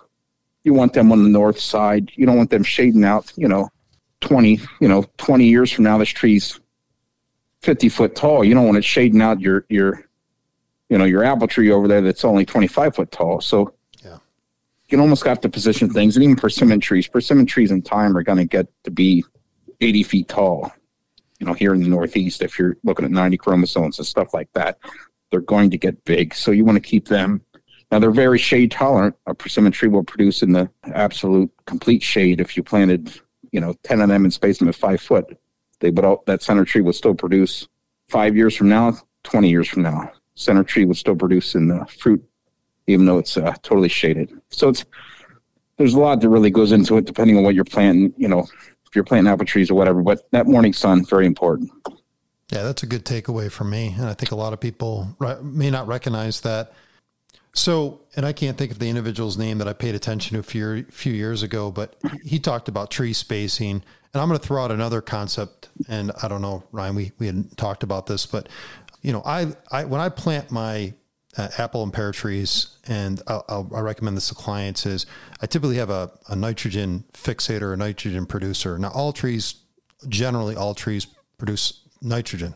you 0.63 0.73
want 0.73 0.93
them 0.93 1.12
on 1.12 1.23
the 1.23 1.30
north 1.30 1.60
side. 1.60 2.12
You 2.15 2.25
don't 2.25 2.38
want 2.38 2.51
them 2.51 2.63
shading 2.63 3.04
out, 3.04 3.32
you 3.36 3.47
know, 3.47 3.69
20, 4.21 4.60
you 4.80 4.88
know, 4.88 5.06
20 5.17 5.45
years 5.45 5.71
from 5.71 5.86
now, 5.86 5.97
this 5.97 6.10
tree's 6.10 6.60
50 7.63 7.89
foot 7.89 8.15
tall. 8.15 8.43
You 8.43 8.54
don't 8.54 8.65
want 8.65 8.77
it 8.77 8.84
shading 8.84 9.21
out 9.21 9.41
your, 9.41 9.65
your, 9.69 10.08
you 10.89 10.99
know, 10.99 11.06
your 11.06 11.23
apple 11.23 11.47
tree 11.47 11.71
over 11.71 11.88
there 11.88 12.01
that's 12.01 12.25
only 12.25 12.45
25 12.45 12.95
foot 12.95 13.12
tall. 13.12 13.41
So. 13.41 13.73
You 14.91 14.99
almost 14.99 15.25
have 15.25 15.41
to 15.41 15.49
position 15.49 15.89
things. 15.89 16.15
And 16.15 16.23
even 16.23 16.36
persimmon 16.36 16.80
trees, 16.80 17.08
persimmon 17.08 17.45
trees 17.45 17.71
in 17.71 17.82
time 17.82 18.15
are 18.17 18.23
going 18.23 18.38
to 18.38 18.45
get 18.45 18.67
to 18.84 18.91
be 18.91 19.23
80 19.80 20.04
feet 20.04 20.27
tall. 20.27 20.71
You 21.39 21.47
know, 21.47 21.54
here 21.54 21.73
in 21.73 21.82
the 21.82 21.89
Northeast, 21.89 22.41
if 22.41 22.60
you're 22.60 22.77
looking 22.84 23.06
at 23.06 23.12
90 23.12 23.38
chromosomes 23.38 23.97
and 23.97 24.08
stuff 24.08 24.34
like 24.34 24.49
that, 24.54 24.77
they're 25.32 25.41
going 25.41 25.71
to 25.71 25.77
get 25.77 26.04
big. 26.04 26.36
So 26.36 26.51
you 26.51 26.65
want 26.65 26.75
to 26.75 26.82
keep 26.82 27.08
them. 27.08 27.41
Now 27.91 27.99
they're 27.99 28.12
very 28.12 28.38
shade 28.38 28.71
tolerant. 28.71 29.15
A 29.25 29.34
persimmon 29.34 29.71
tree 29.71 29.89
will 29.89 30.04
produce 30.04 30.43
in 30.43 30.51
the 30.51 30.69
absolute 30.93 31.51
complete 31.65 32.04
shade 32.04 32.39
if 32.39 32.56
you 32.56 32.63
planted, 32.63 33.19
you 33.51 33.60
know, 33.60 33.73
10 33.84 34.01
of 34.01 34.10
them 34.10 34.23
and 34.23 34.34
spaced 34.34 34.60
them 34.60 34.69
at 34.69 34.75
five 34.75 35.01
foot. 35.01 35.38
They 35.80 35.89
would 35.89 36.19
that 36.27 36.43
center 36.43 36.63
tree 36.63 36.82
would 36.82 36.95
still 36.95 37.15
produce 37.15 37.67
five 38.08 38.36
years 38.36 38.56
from 38.56 38.69
now, 38.69 38.97
20 39.23 39.49
years 39.49 39.67
from 39.67 39.82
now. 39.82 40.12
Center 40.36 40.63
tree 40.63 40.86
would 40.86 40.97
still 40.97 41.15
produce 41.15 41.56
in 41.56 41.67
the 41.67 41.86
fruit, 41.86 42.23
even 42.88 43.06
though 43.06 43.17
it's 43.17 43.38
uh, 43.38 43.54
totally 43.63 43.89
shaded. 43.89 44.32
So 44.50 44.70
it's 44.70 44.86
there's 45.78 45.94
a 45.94 46.00
lot 46.00 46.22
that 46.22 46.30
really 46.30 46.52
goes 46.52 46.72
into 46.72 46.98
it, 46.98 47.06
depending 47.06 47.38
on 47.38 47.44
what 47.44 47.56
you're 47.56 47.63
planting. 47.63 48.13
You 48.17 48.28
know, 48.28 48.48
if 48.91 48.96
you're 48.96 49.04
planting 49.04 49.32
apple 49.32 49.46
trees 49.46 49.72
or 49.72 49.76
whatever. 49.76 50.02
But 50.02 50.30
that 50.32 50.48
morning 50.48 50.74
sun 50.74 51.06
very 51.06 51.26
important. 51.26 51.72
Yeah, 52.52 52.63
that's 52.63 52.84
a 52.84 52.86
good 52.86 53.06
takeaway 53.06 53.50
for 53.50 53.63
me. 53.63 53.96
And 53.98 54.08
I 54.08 54.13
think 54.13 54.32
a 54.32 54.36
lot 54.36 54.52
of 54.52 54.60
people 54.60 55.15
may 55.41 55.72
not 55.72 55.88
recognize 55.88 56.41
that. 56.41 56.74
So, 57.54 58.02
and 58.15 58.26
I 58.26 58.34
can't 58.34 58.58
think 58.58 58.72
of 58.72 58.80
the 58.80 58.89
individual's 58.89 59.38
name 59.38 59.58
that 59.60 59.67
I 59.67 59.74
paid 59.74 59.96
attention 59.96 60.36
to 60.36 60.39
a 60.39 60.44
few, 60.44 60.84
few 60.86 61.13
years 61.13 61.44
ago, 61.44 61.72
but 61.72 61.96
he 62.24 62.39
talked 62.39 62.67
about 62.67 62.91
tree 62.91 63.13
spacing. 63.13 63.84
And 64.13 64.22
I'm 64.22 64.28
going 64.28 64.39
to 64.39 64.46
throw 64.46 64.63
out 64.63 64.72
another 64.72 65.02
concept. 65.02 65.70
And 65.88 66.12
I 66.22 66.28
don't 66.28 66.41
know, 66.41 66.63
Ryan, 66.74 66.96
we, 66.96 67.12
we 67.20 67.26
hadn't 67.28 67.58
talked 67.58 67.84
about 67.84 68.08
this, 68.08 68.26
but 68.26 68.50
you 69.02 69.13
know, 69.13 69.22
I, 69.26 69.54
I, 69.72 69.86
when 69.86 70.02
I 70.02 70.10
plant 70.10 70.52
my 70.52 70.94
uh, 71.38 71.50
apple 71.58 71.84
and 71.84 71.94
pear 71.94 72.12
trees, 72.12 72.78
and 72.88 73.22
I'll, 73.28 73.46
I'll, 73.48 73.72
I 73.76 73.80
recommend 73.80 74.17
this 74.17 74.30
to 74.30 74.36
clients 74.36 74.86
is 74.86 75.06
I 75.41 75.46
typically 75.46 75.78
have 75.78 75.89
a, 75.89 76.12
a 76.28 76.36
nitrogen 76.36 77.06
fixator, 77.13 77.74
a 77.74 77.78
nitrogen 77.78 78.26
producer. 78.26 78.78
Now 78.78 78.89
all 78.89 79.13
trees, 79.13 79.56
generally 80.08 80.56
all 80.56 80.74
trees 80.74 81.08
produce 81.38 81.82
nitrogen. 82.02 82.56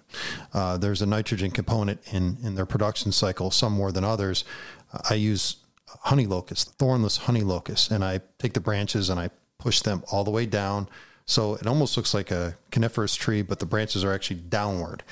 Uh, 0.53 0.77
there's 0.77 1.01
a 1.01 1.05
nitrogen 1.05 1.51
component 1.51 2.01
in, 2.11 2.37
in 2.43 2.55
their 2.55 2.65
production 2.65 3.11
cycle, 3.11 3.51
some 3.51 3.73
more 3.73 3.91
than 3.91 4.03
others. 4.03 4.43
I 5.09 5.15
use 5.15 5.57
honey 6.01 6.25
locust, 6.25 6.77
thornless 6.77 7.17
honey 7.17 7.41
locust, 7.41 7.91
and 7.91 8.03
I 8.03 8.21
take 8.39 8.53
the 8.53 8.59
branches 8.59 9.09
and 9.09 9.19
I 9.19 9.29
push 9.57 9.81
them 9.81 10.03
all 10.11 10.23
the 10.23 10.31
way 10.31 10.45
down. 10.45 10.89
So 11.25 11.55
it 11.55 11.65
almost 11.65 11.97
looks 11.97 12.13
like 12.13 12.29
a 12.31 12.57
coniferous 12.71 13.15
tree, 13.15 13.41
but 13.41 13.59
the 13.59 13.65
branches 13.65 14.03
are 14.03 14.13
actually 14.13 14.41
downward. 14.41 15.03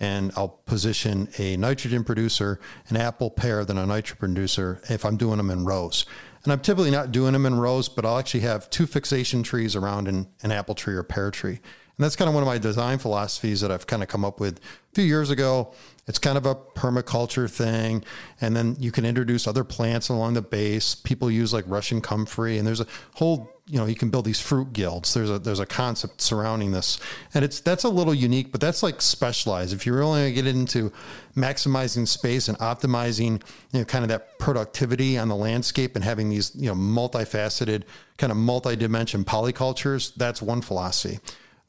And 0.00 0.32
I'll 0.34 0.48
position 0.48 1.28
a 1.38 1.56
nitrogen 1.58 2.04
producer, 2.04 2.58
an 2.88 2.96
apple 2.96 3.30
pear, 3.30 3.64
then 3.64 3.76
a 3.76 3.86
nitrogen 3.86 4.16
producer 4.18 4.80
if 4.88 5.04
I'm 5.04 5.16
doing 5.16 5.36
them 5.36 5.50
in 5.50 5.64
rows. 5.66 6.06
And 6.42 6.52
I'm 6.52 6.60
typically 6.60 6.90
not 6.90 7.12
doing 7.12 7.34
them 7.34 7.44
in 7.44 7.58
rows, 7.58 7.88
but 7.88 8.06
I'll 8.06 8.18
actually 8.18 8.40
have 8.40 8.70
two 8.70 8.86
fixation 8.86 9.42
trees 9.42 9.76
around 9.76 10.08
an, 10.08 10.26
an 10.42 10.52
apple 10.52 10.74
tree 10.74 10.94
or 10.94 11.02
pear 11.02 11.30
tree. 11.30 11.60
And 12.00 12.04
that's 12.06 12.16
kind 12.16 12.30
of 12.30 12.34
one 12.34 12.42
of 12.42 12.46
my 12.46 12.56
design 12.56 12.96
philosophies 12.96 13.60
that 13.60 13.70
I've 13.70 13.86
kind 13.86 14.02
of 14.02 14.08
come 14.08 14.24
up 14.24 14.40
with 14.40 14.56
a 14.56 14.94
few 14.94 15.04
years 15.04 15.28
ago. 15.28 15.74
It's 16.06 16.18
kind 16.18 16.38
of 16.38 16.46
a 16.46 16.54
permaculture 16.54 17.48
thing. 17.48 18.04
And 18.40 18.56
then 18.56 18.74
you 18.80 18.90
can 18.90 19.04
introduce 19.04 19.46
other 19.46 19.64
plants 19.64 20.08
along 20.08 20.32
the 20.32 20.40
base. 20.40 20.94
People 20.94 21.30
use 21.30 21.52
like 21.52 21.66
Russian 21.68 22.00
comfrey 22.00 22.56
and 22.56 22.66
there's 22.66 22.80
a 22.80 22.86
whole, 23.16 23.52
you 23.66 23.76
know, 23.76 23.84
you 23.84 23.96
can 23.96 24.08
build 24.08 24.24
these 24.24 24.40
fruit 24.40 24.72
guilds. 24.72 25.12
There's 25.12 25.28
a, 25.28 25.38
there's 25.38 25.60
a 25.60 25.66
concept 25.66 26.22
surrounding 26.22 26.72
this 26.72 26.98
and 27.34 27.44
it's, 27.44 27.60
that's 27.60 27.84
a 27.84 27.90
little 27.90 28.14
unique, 28.14 28.50
but 28.50 28.62
that's 28.62 28.82
like 28.82 29.02
specialized. 29.02 29.74
If 29.74 29.84
you're 29.84 29.98
really 29.98 30.20
going 30.20 30.34
to 30.34 30.42
get 30.42 30.46
into 30.46 30.92
maximizing 31.36 32.08
space 32.08 32.48
and 32.48 32.56
optimizing, 32.60 33.42
you 33.72 33.80
know, 33.80 33.84
kind 33.84 34.04
of 34.04 34.08
that 34.08 34.38
productivity 34.38 35.18
on 35.18 35.28
the 35.28 35.36
landscape 35.36 35.96
and 35.96 36.02
having 36.02 36.30
these, 36.30 36.56
you 36.56 36.74
know, 36.74 36.74
multifaceted 36.74 37.82
kind 38.16 38.30
of 38.30 38.38
multi-dimension 38.38 39.22
polycultures, 39.22 40.14
that's 40.14 40.40
one 40.40 40.62
philosophy. 40.62 41.18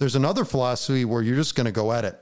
There's 0.02 0.16
another 0.16 0.46
philosophy 0.46 1.06
where 1.06 1.22
you're 1.22 1.36
just 1.36 1.54
going 1.54 1.68
to 1.68 1.72
go 1.72 1.92
at 1.92 2.06
it 2.06 2.20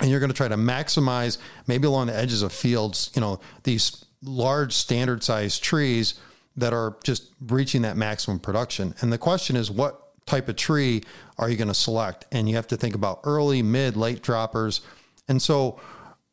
and 0.00 0.08
you're 0.08 0.20
going 0.20 0.30
to 0.30 0.36
try 0.36 0.46
to 0.46 0.56
maximize 0.56 1.36
maybe 1.66 1.88
along 1.88 2.06
the 2.06 2.16
edges 2.16 2.42
of 2.42 2.52
fields, 2.52 3.10
you 3.16 3.20
know, 3.20 3.40
these 3.64 4.04
large 4.22 4.72
standard 4.72 5.24
sized 5.24 5.64
trees 5.64 6.14
that 6.56 6.72
are 6.72 6.96
just 7.02 7.32
reaching 7.40 7.82
that 7.82 7.96
maximum 7.96 8.38
production. 8.38 8.94
And 9.00 9.12
the 9.12 9.18
question 9.18 9.56
is, 9.56 9.68
what 9.68 10.00
type 10.26 10.48
of 10.48 10.54
tree 10.54 11.02
are 11.38 11.50
you 11.50 11.56
going 11.56 11.66
to 11.66 11.74
select? 11.74 12.26
And 12.30 12.48
you 12.48 12.54
have 12.54 12.68
to 12.68 12.76
think 12.76 12.94
about 12.94 13.18
early, 13.24 13.62
mid, 13.62 13.96
late 13.96 14.22
droppers. 14.22 14.80
And 15.26 15.42
so, 15.42 15.80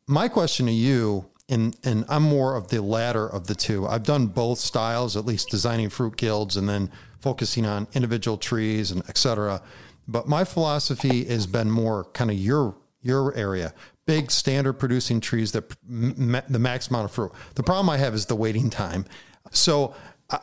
my 0.06 0.28
question 0.28 0.66
to 0.66 0.72
you, 0.72 1.26
and, 1.48 1.76
and 1.82 2.04
I'm 2.08 2.22
more 2.22 2.54
of 2.54 2.68
the 2.68 2.80
latter 2.80 3.26
of 3.26 3.48
the 3.48 3.56
two. 3.56 3.88
I've 3.88 4.04
done 4.04 4.28
both 4.28 4.60
styles, 4.60 5.16
at 5.16 5.26
least 5.26 5.48
designing 5.50 5.88
fruit 5.88 6.16
guilds 6.16 6.56
and 6.56 6.68
then 6.68 6.92
focusing 7.20 7.66
on 7.66 7.88
individual 7.92 8.36
trees 8.36 8.92
and 8.92 9.02
et 9.08 9.18
cetera. 9.18 9.62
But 10.08 10.28
my 10.28 10.44
philosophy 10.44 11.24
has 11.24 11.46
been 11.46 11.70
more 11.70 12.04
kind 12.12 12.30
of 12.30 12.36
your 12.36 12.76
your 13.02 13.34
area, 13.34 13.72
big 14.06 14.30
standard 14.30 14.74
producing 14.74 15.20
trees 15.20 15.52
that 15.52 15.74
the 15.88 16.58
max 16.58 16.88
amount 16.88 17.06
of 17.06 17.12
fruit. 17.12 17.32
The 17.54 17.62
problem 17.62 17.88
I 17.88 17.96
have 17.96 18.14
is 18.14 18.26
the 18.26 18.36
waiting 18.36 18.70
time. 18.70 19.04
So 19.52 19.94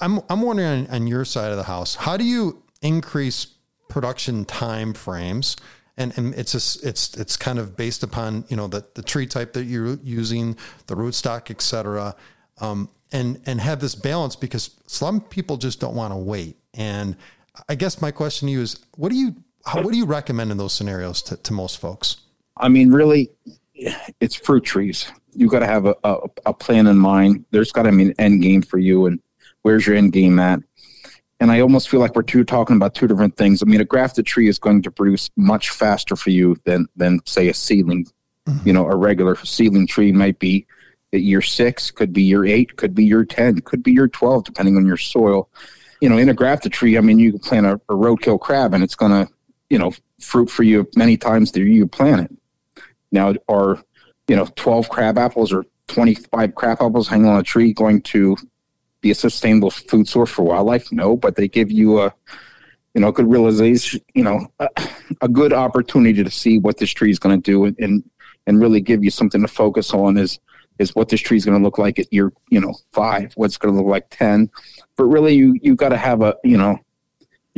I'm 0.02 0.22
I'm 0.30 0.42
wondering 0.42 0.88
on, 0.88 0.96
on 0.96 1.08
your 1.08 1.26
side 1.26 1.52
of 1.52 1.58
the 1.58 1.64
house, 1.64 1.96
how 1.96 2.18
do 2.18 2.24
you 2.24 2.64
increase 2.82 3.48
production 3.90 4.46
time 4.46 4.94
frames? 4.94 5.56
And, 6.00 6.16
and 6.18 6.36
it's 6.36 6.54
it's 6.54 7.16
it's 7.16 7.38
kind 7.38 7.58
of 7.58 7.76
based 7.76 8.04
upon 8.04 8.46
you 8.50 8.56
know 8.56 8.68
the, 8.68 8.86
the 8.94 9.02
tree 9.02 9.26
type 9.26 9.54
that 9.54 9.66
you're 9.66 9.96
using, 10.04 10.56
the 10.86 10.96
rootstock, 10.96 11.50
et 11.50 11.62
cetera, 11.62 12.16
um, 12.60 12.90
and 13.12 13.42
and 13.46 13.60
have 13.62 13.80
this 13.80 13.96
balance 13.96 14.36
because 14.36 14.72
some 14.86 15.22
people 15.22 15.58
just 15.58 15.80
don't 15.80 15.96
want 15.96 16.14
to 16.14 16.18
wait. 16.18 16.58
And 16.76 17.16
I 17.68 17.76
guess 17.76 18.00
my 18.00 18.12
question 18.12 18.48
to 18.48 18.52
you 18.52 18.62
is, 18.62 18.80
what 18.96 19.10
do 19.10 19.18
you 19.18 19.36
how, 19.68 19.82
what 19.82 19.92
do 19.92 19.98
you 19.98 20.06
recommend 20.06 20.52
in 20.52 20.58
those 20.58 20.74
scenarios 20.74 21.22
to, 21.24 21.38
to 21.38 21.54
most 21.54 21.80
folks? 21.80 22.18
I 22.56 22.70
mean, 22.70 22.92
really, 22.92 23.32
it's 24.20 24.36
fruit 24.36 24.64
trees. 24.64 25.12
You've 25.34 25.52
got 25.52 25.60
to 25.60 25.68
have 25.68 25.86
a, 25.86 25.96
a, 26.04 26.18
a, 26.48 26.54
plan 26.54 26.88
in 26.88 26.98
mind. 26.98 27.46
There's 27.52 27.72
got 27.72 27.84
to 27.84 27.92
be 27.92 28.04
an 28.04 28.16
end 28.18 28.42
game 28.42 28.64
for 28.64 28.80
you, 28.80 29.06
and 29.06 29.20
where's 29.62 29.86
your 29.86 29.96
end 29.96 30.14
game 30.14 30.40
at? 30.40 30.60
And 31.40 31.52
I 31.52 31.60
almost 31.60 31.90
feel 31.90 32.00
like 32.00 32.16
we're 32.16 32.24
two 32.24 32.44
talking 32.44 32.76
about 32.76 32.96
two 32.96 33.08
different 33.08 33.38
things. 33.38 33.62
I 33.62 33.66
mean, 33.66 33.82
a 33.82 33.86
grafted 33.86 34.26
tree 34.26 34.48
is 34.48 34.58
going 34.58 34.82
to 34.82 34.90
produce 34.90 35.30
much 35.36 35.70
faster 35.70 36.16
for 36.16 36.32
you 36.32 36.56
than 36.64 36.88
than 36.96 37.20
say 37.26 37.48
a 37.50 37.54
seedling. 37.54 38.08
Mm-hmm. 38.48 38.68
You 38.68 38.74
know, 38.74 38.88
a 38.88 38.96
regular 38.96 39.36
seedling 39.36 39.86
tree 39.86 40.12
might 40.12 40.40
be 40.40 40.66
at 41.14 41.22
year 41.22 41.44
six, 41.44 41.92
could 41.92 42.12
be 42.12 42.24
year 42.24 42.44
eight, 42.46 42.78
could 42.78 42.96
be 42.96 43.06
year 43.06 43.24
ten, 43.24 43.62
could 43.62 43.84
be 43.84 43.92
year 43.92 44.08
twelve, 44.08 44.46
depending 44.46 44.78
on 44.78 44.88
your 44.88 44.98
soil. 44.98 45.50
You 46.02 46.10
know, 46.10 46.18
in 46.18 46.30
a 46.30 46.34
grafted 46.34 46.74
tree, 46.74 46.98
I 46.98 47.02
mean, 47.02 47.20
you 47.20 47.32
can 47.32 47.40
plant 47.40 47.66
a, 47.68 47.74
a 47.90 47.94
roadkill 47.94 48.40
crab, 48.40 48.74
and 48.74 48.84
it's 48.84 48.96
going 48.96 49.12
to, 49.12 49.32
you 49.70 49.78
know, 49.78 49.94
fruit 50.20 50.50
for 50.50 50.64
you 50.64 50.88
many 50.96 51.18
times 51.18 51.56
year 51.56 51.66
you 51.66 51.88
plant 51.88 52.22
it. 52.22 52.84
Now, 53.12 53.34
are 53.48 53.82
you 54.28 54.36
know 54.36 54.48
twelve 54.56 54.90
crab 54.90 55.18
apples 55.18 55.52
or 55.54 55.66
twenty 55.88 56.16
five 56.16 56.56
crab 56.56 56.82
apples 56.82 57.08
hanging 57.08 57.28
on 57.28 57.40
a 57.40 57.44
tree 57.44 57.74
going 57.74 58.02
to 58.04 58.38
be 59.02 59.12
a 59.12 59.16
sustainable 59.16 59.72
food 59.72 60.08
source 60.08 60.30
for 60.30 60.44
wildlife? 60.44 60.92
No, 60.92 61.16
but 61.16 61.36
they 61.36 61.48
give 61.48 61.72
you 61.72 62.02
a 62.02 62.14
you 62.94 63.02
know 63.02 63.12
good 63.12 63.30
realization, 63.30 64.02
you 64.14 64.24
know, 64.24 64.48
a, 64.60 64.70
a 65.22 65.28
good 65.28 65.54
opportunity 65.54 66.24
to 66.24 66.32
see 66.32 66.58
what 66.58 66.78
this 66.78 66.92
tree 66.92 67.12
is 67.12 67.20
going 67.20 67.42
to 67.42 67.52
do 67.52 67.76
and 67.84 68.04
and 68.48 68.62
really 68.62 68.82
give 68.82 69.04
you 69.04 69.12
something 69.12 69.42
to 69.42 69.48
focus 69.48 69.94
on 69.94 70.18
is 70.18 70.40
is 70.80 70.96
what 70.96 71.10
this 71.10 71.22
tree 71.22 71.38
is 71.38 71.46
going 71.46 71.58
to 71.58 71.64
look 71.64 71.78
like 71.78 72.00
at 72.00 72.12
year 72.12 72.32
you 72.50 72.60
know 72.60 72.74
five, 72.92 73.32
what's 73.36 73.58
going 73.58 73.74
to 73.74 73.80
look 73.80 73.90
like 73.90 74.08
ten. 74.10 74.50
But 74.96 75.06
really, 75.06 75.36
you 75.36 75.58
you 75.62 75.76
got 75.76 75.90
to 75.90 75.98
have 75.98 76.22
a 76.22 76.36
you 76.44 76.58
know 76.58 76.80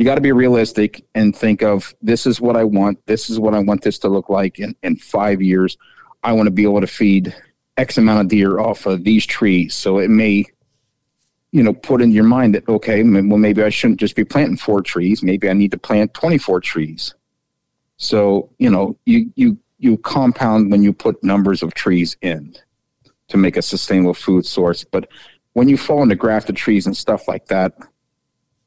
you 0.00 0.06
got 0.06 0.14
to 0.14 0.22
be 0.22 0.32
realistic 0.32 1.04
and 1.14 1.36
think 1.36 1.62
of 1.62 1.94
this 2.00 2.26
is 2.26 2.40
what 2.40 2.56
I 2.56 2.64
want. 2.64 3.04
This 3.04 3.28
is 3.28 3.38
what 3.38 3.52
I 3.52 3.58
want 3.58 3.82
this 3.82 3.98
to 3.98 4.08
look 4.08 4.30
like 4.30 4.58
in, 4.58 4.74
in 4.82 4.96
five 4.96 5.42
years. 5.42 5.76
I 6.22 6.32
want 6.32 6.46
to 6.46 6.50
be 6.50 6.62
able 6.62 6.80
to 6.80 6.86
feed 6.86 7.36
X 7.76 7.98
amount 7.98 8.22
of 8.22 8.28
deer 8.28 8.58
off 8.60 8.86
of 8.86 9.04
these 9.04 9.26
trees. 9.26 9.74
So 9.74 9.98
it 9.98 10.08
may, 10.08 10.46
you 11.52 11.62
know, 11.62 11.74
put 11.74 12.00
in 12.00 12.12
your 12.12 12.24
mind 12.24 12.54
that, 12.54 12.66
okay, 12.66 13.02
well, 13.02 13.36
maybe 13.36 13.62
I 13.62 13.68
shouldn't 13.68 14.00
just 14.00 14.16
be 14.16 14.24
planting 14.24 14.56
four 14.56 14.80
trees. 14.80 15.22
Maybe 15.22 15.50
I 15.50 15.52
need 15.52 15.70
to 15.72 15.78
plant 15.78 16.14
24 16.14 16.60
trees. 16.60 17.14
So, 17.98 18.48
you 18.58 18.70
know, 18.70 18.96
you, 19.04 19.30
you, 19.34 19.58
you 19.80 19.98
compound 19.98 20.70
when 20.70 20.82
you 20.82 20.94
put 20.94 21.22
numbers 21.22 21.62
of 21.62 21.74
trees 21.74 22.16
in 22.22 22.56
to 23.28 23.36
make 23.36 23.58
a 23.58 23.62
sustainable 23.62 24.14
food 24.14 24.46
source. 24.46 24.82
But 24.82 25.10
when 25.52 25.68
you 25.68 25.76
fall 25.76 26.02
into 26.02 26.16
grafted 26.16 26.56
trees 26.56 26.86
and 26.86 26.96
stuff 26.96 27.28
like 27.28 27.48
that, 27.48 27.74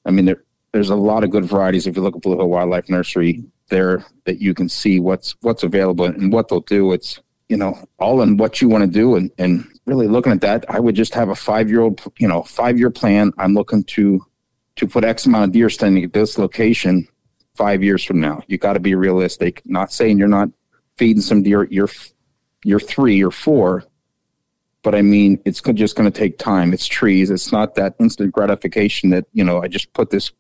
I 0.06 0.12
mean, 0.12 0.26
there, 0.26 0.43
there's 0.74 0.90
a 0.90 0.96
lot 0.96 1.24
of 1.24 1.30
good 1.30 1.46
varieties. 1.46 1.88
If 1.88 1.96
you 1.96 2.02
look 2.02 2.16
at 2.16 2.22
Blue 2.22 2.36
Hill 2.36 2.50
Wildlife 2.50 2.90
Nursery, 2.90 3.44
there 3.70 4.04
that 4.26 4.42
you 4.42 4.54
can 4.54 4.68
see 4.68 5.00
what's 5.00 5.36
what's 5.42 5.64
available 5.64 6.06
and 6.06 6.34
what 6.34 6.50
they'll 6.50 6.62
do. 6.62 6.92
It's 6.92 7.22
you 7.48 7.56
know 7.56 7.78
all 8.00 8.22
in 8.22 8.38
what 8.38 8.62
you 8.62 8.68
want 8.68 8.84
to 8.84 8.90
do, 8.90 9.16
and 9.16 9.32
and 9.38 9.66
really 9.86 10.08
looking 10.08 10.32
at 10.32 10.42
that, 10.42 10.66
I 10.70 10.80
would 10.80 10.96
just 10.96 11.14
have 11.14 11.30
a 11.30 11.36
five 11.36 11.70
year 11.70 11.82
old 11.82 12.02
you 12.18 12.28
know 12.28 12.44
five 12.44 12.78
year 12.78 12.90
plan. 12.90 13.32
I'm 13.38 13.54
looking 13.54 13.84
to 13.86 14.26
to 14.76 14.88
put 14.88 15.04
X 15.04 15.26
amount 15.28 15.46
of 15.46 15.52
deer 15.52 15.70
standing 15.70 16.04
at 16.04 16.14
this 16.14 16.38
location 16.38 17.08
five 17.56 17.84
years 17.84 18.04
from 18.04 18.20
now. 18.20 18.42
You 18.48 18.58
got 18.58 18.74
to 18.74 18.80
be 18.80 18.96
realistic. 18.96 19.62
Not 19.66 19.94
saying 19.94 20.18
you're 20.18 20.28
not 20.28 20.50
feeding 20.98 21.22
some 21.22 21.44
deer. 21.44 21.68
You're 21.70 21.90
you're 22.66 22.80
three 22.80 23.24
or 23.24 23.30
four, 23.32 23.84
but 24.82 24.96
I 24.96 25.04
mean, 25.04 25.40
it's 25.46 25.62
just 25.62 25.96
going 25.96 26.12
to 26.12 26.20
take 26.20 26.40
time. 26.40 26.74
It's 26.74 26.88
trees. 26.88 27.30
It's 27.30 27.52
not 27.52 27.76
that 27.76 27.94
instant 28.00 28.34
gratification 28.34 29.12
that 29.12 29.26
you 29.34 29.44
know 29.44 29.62
I 29.62 29.68
just 29.68 29.94
put 29.94 30.10
this 30.10 30.32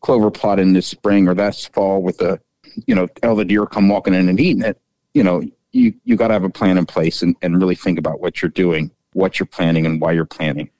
clover 0.00 0.30
plot 0.30 0.58
in 0.58 0.72
this 0.72 0.86
spring 0.86 1.28
or 1.28 1.34
that's 1.34 1.66
fall 1.66 2.02
with 2.02 2.18
the 2.18 2.40
you 2.86 2.94
know 2.94 3.08
all 3.22 3.36
the 3.36 3.44
deer 3.44 3.66
come 3.66 3.88
walking 3.88 4.14
in 4.14 4.28
and 4.28 4.40
eating 4.40 4.62
it. 4.62 4.80
You 5.14 5.24
know, 5.24 5.42
you 5.72 5.94
you 6.04 6.16
got 6.16 6.28
to 6.28 6.34
have 6.34 6.44
a 6.44 6.50
plan 6.50 6.78
in 6.78 6.86
place 6.86 7.22
and, 7.22 7.36
and 7.42 7.60
really 7.60 7.74
think 7.74 7.98
about 7.98 8.20
what 8.20 8.42
you're 8.42 8.50
doing, 8.50 8.90
what 9.12 9.38
you're 9.38 9.46
planning, 9.46 9.86
and 9.86 10.00
why 10.00 10.12
you're 10.12 10.24
planning. 10.24 10.70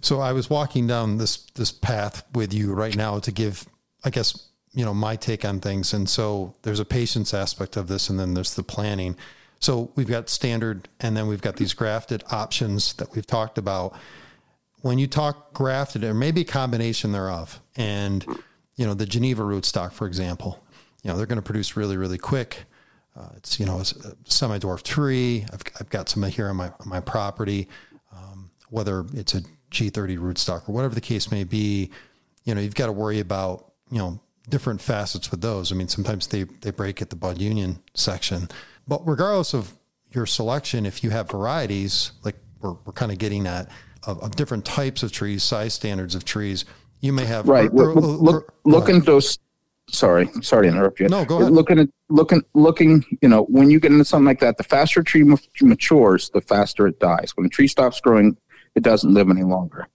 So 0.00 0.20
I 0.20 0.32
was 0.32 0.48
walking 0.48 0.86
down 0.86 1.18
this 1.18 1.38
this 1.54 1.72
path 1.72 2.24
with 2.32 2.52
you 2.52 2.72
right 2.72 2.96
now 2.96 3.18
to 3.20 3.32
give, 3.32 3.66
I 4.04 4.10
guess, 4.10 4.48
you 4.72 4.84
know, 4.84 4.94
my 4.94 5.16
take 5.16 5.44
on 5.44 5.60
things. 5.60 5.92
And 5.92 6.08
so 6.08 6.54
there's 6.62 6.80
a 6.80 6.84
patience 6.84 7.34
aspect 7.34 7.76
of 7.76 7.88
this, 7.88 8.08
and 8.08 8.18
then 8.18 8.34
there's 8.34 8.54
the 8.54 8.62
planning. 8.62 9.16
So 9.60 9.90
we've 9.96 10.08
got 10.08 10.28
standard, 10.28 10.88
and 11.00 11.16
then 11.16 11.26
we've 11.26 11.42
got 11.42 11.56
these 11.56 11.74
grafted 11.74 12.22
options 12.30 12.92
that 12.94 13.14
we've 13.14 13.26
talked 13.26 13.58
about. 13.58 13.96
When 14.82 14.98
you 14.98 15.06
talk 15.06 15.52
grafted, 15.54 16.04
or 16.04 16.14
maybe 16.14 16.42
a 16.42 16.44
combination 16.44 17.12
thereof, 17.12 17.60
and 17.76 18.24
you 18.76 18.86
know 18.86 18.94
the 18.94 19.06
Geneva 19.06 19.42
rootstock, 19.42 19.92
for 19.92 20.06
example, 20.06 20.64
you 21.02 21.10
know 21.10 21.16
they're 21.16 21.26
going 21.26 21.40
to 21.40 21.44
produce 21.44 21.76
really, 21.76 21.96
really 21.96 22.18
quick. 22.18 22.64
Uh, 23.16 23.30
it's 23.36 23.58
you 23.58 23.66
know 23.66 23.78
a 23.78 23.84
semi 24.24 24.58
dwarf 24.58 24.82
tree. 24.82 25.44
I've, 25.52 25.62
I've 25.80 25.90
got 25.90 26.08
some 26.08 26.22
here 26.24 26.48
on 26.48 26.56
my 26.56 26.68
on 26.68 26.88
my 26.88 27.00
property. 27.00 27.68
Um, 28.14 28.50
whether 28.70 29.04
it's 29.14 29.34
a 29.34 29.42
G30 29.70 30.18
rootstock 30.18 30.68
or 30.68 30.72
whatever 30.72 30.94
the 30.94 31.00
case 31.00 31.30
may 31.30 31.44
be, 31.44 31.90
you 32.44 32.54
know 32.54 32.60
you've 32.60 32.76
got 32.76 32.86
to 32.86 32.92
worry 32.92 33.18
about 33.18 33.72
you 33.90 33.98
know 33.98 34.20
different 34.48 34.80
facets 34.80 35.30
with 35.30 35.40
those. 35.40 35.72
I 35.72 35.74
mean, 35.74 35.88
sometimes 35.88 36.28
they 36.28 36.44
they 36.44 36.70
break 36.70 37.02
at 37.02 37.10
the 37.10 37.16
bud 37.16 37.38
union 37.38 37.80
section. 37.94 38.48
But 38.86 39.06
regardless 39.06 39.54
of 39.54 39.74
your 40.10 40.26
selection, 40.26 40.86
if 40.86 41.04
you 41.04 41.10
have 41.10 41.30
varieties, 41.30 42.12
like 42.24 42.36
we're, 42.60 42.76
we're 42.84 42.92
kind 42.92 43.12
of 43.12 43.18
getting 43.18 43.46
at, 43.46 43.68
of, 44.08 44.18
of 44.22 44.34
different 44.34 44.64
types 44.64 45.02
of 45.02 45.12
trees, 45.12 45.44
size 45.44 45.74
standards 45.74 46.14
of 46.14 46.24
trees, 46.24 46.64
you 47.00 47.12
may 47.12 47.26
have 47.26 47.46
right. 47.46 47.70
Or, 47.72 47.90
or, 47.90 48.00
look, 48.00 48.54
look 48.64 48.88
at 48.88 48.96
uh, 48.96 49.00
those. 49.00 49.38
Sorry, 49.90 50.28
sorry 50.42 50.66
to 50.66 50.74
interrupt 50.74 50.98
you. 50.98 51.08
No, 51.08 51.24
go 51.24 51.40
ahead. 51.40 51.52
Looking 51.52 51.78
at 51.78 51.88
looking 52.08 52.42
looking. 52.54 53.04
You 53.22 53.28
know, 53.28 53.44
when 53.44 53.70
you 53.70 53.78
get 53.78 53.92
into 53.92 54.04
something 54.04 54.26
like 54.26 54.40
that, 54.40 54.56
the 54.56 54.64
faster 54.64 55.00
a 55.00 55.04
tree 55.04 55.24
matures, 55.60 56.30
the 56.30 56.40
faster 56.40 56.86
it 56.86 56.98
dies. 56.98 57.32
When 57.36 57.46
a 57.46 57.48
tree 57.48 57.68
stops 57.68 58.00
growing, 58.00 58.36
it 58.74 58.82
doesn't 58.82 59.12
live 59.12 59.30
any 59.30 59.44
longer. 59.44 59.86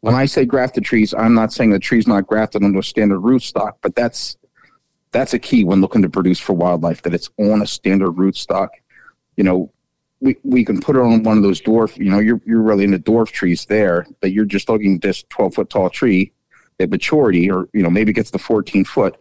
When 0.00 0.14
I 0.14 0.24
say 0.24 0.46
grafted 0.46 0.84
trees, 0.84 1.12
I'm 1.14 1.34
not 1.34 1.52
saying 1.52 1.70
the 1.70 1.78
tree's 1.78 2.06
not 2.06 2.26
grafted 2.26 2.64
onto 2.64 2.78
a 2.78 2.82
standard 2.82 3.20
rootstock, 3.20 3.74
but 3.82 3.94
that's 3.94 4.36
that's 5.12 5.34
a 5.34 5.38
key 5.38 5.64
when 5.64 5.80
looking 5.80 6.02
to 6.02 6.08
produce 6.08 6.40
for 6.40 6.54
wildlife 6.54 7.02
that 7.02 7.14
it's 7.14 7.30
on 7.38 7.62
a 7.62 7.66
standard 7.66 8.12
rootstock. 8.12 8.68
You 9.36 9.44
know, 9.44 9.72
we, 10.20 10.36
we 10.44 10.64
can 10.64 10.80
put 10.80 10.96
it 10.96 11.00
on 11.00 11.22
one 11.22 11.36
of 11.36 11.42
those 11.42 11.60
dwarf, 11.60 11.96
you 11.96 12.10
know, 12.10 12.18
you're, 12.18 12.40
you're 12.44 12.60
really 12.60 12.84
into 12.84 12.98
dwarf 12.98 13.30
trees 13.30 13.64
there, 13.66 14.06
but 14.20 14.32
you're 14.32 14.44
just 14.44 14.68
looking 14.68 14.96
at 14.96 15.02
this 15.02 15.24
12 15.30 15.54
foot 15.54 15.70
tall 15.70 15.88
tree 15.88 16.32
at 16.78 16.90
maturity, 16.90 17.50
or, 17.50 17.68
you 17.72 17.82
know, 17.82 17.90
maybe 17.90 18.12
gets 18.12 18.30
the 18.30 18.38
14 18.38 18.84
foot, 18.84 19.16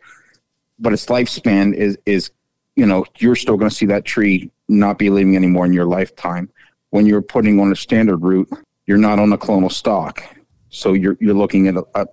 but 0.78 0.94
its 0.94 1.06
lifespan 1.08 1.74
is, 1.74 1.98
is, 2.06 2.32
you 2.76 2.86
know, 2.86 3.06
you're 3.18 3.36
still 3.36 3.58
going 3.58 3.70
to 3.70 3.76
see 3.76 3.86
that 3.86 4.06
tree 4.06 4.52
not 4.68 4.98
be 4.98 5.10
living 5.10 5.36
anymore 5.36 5.66
in 5.66 5.74
your 5.74 5.86
lifetime. 5.86 6.50
When 6.92 7.06
you're 7.06 7.22
putting 7.22 7.60
on 7.60 7.72
a 7.72 7.76
standard 7.76 8.22
root, 8.22 8.50
you're 8.86 8.98
not 8.98 9.20
on 9.20 9.32
a 9.34 9.38
clonal 9.38 9.72
stock. 9.72 10.24
So 10.70 10.94
you're, 10.94 11.18
you're 11.20 11.34
looking 11.34 11.68
at 11.68 11.76
a, 11.76 11.86
a 11.96 12.08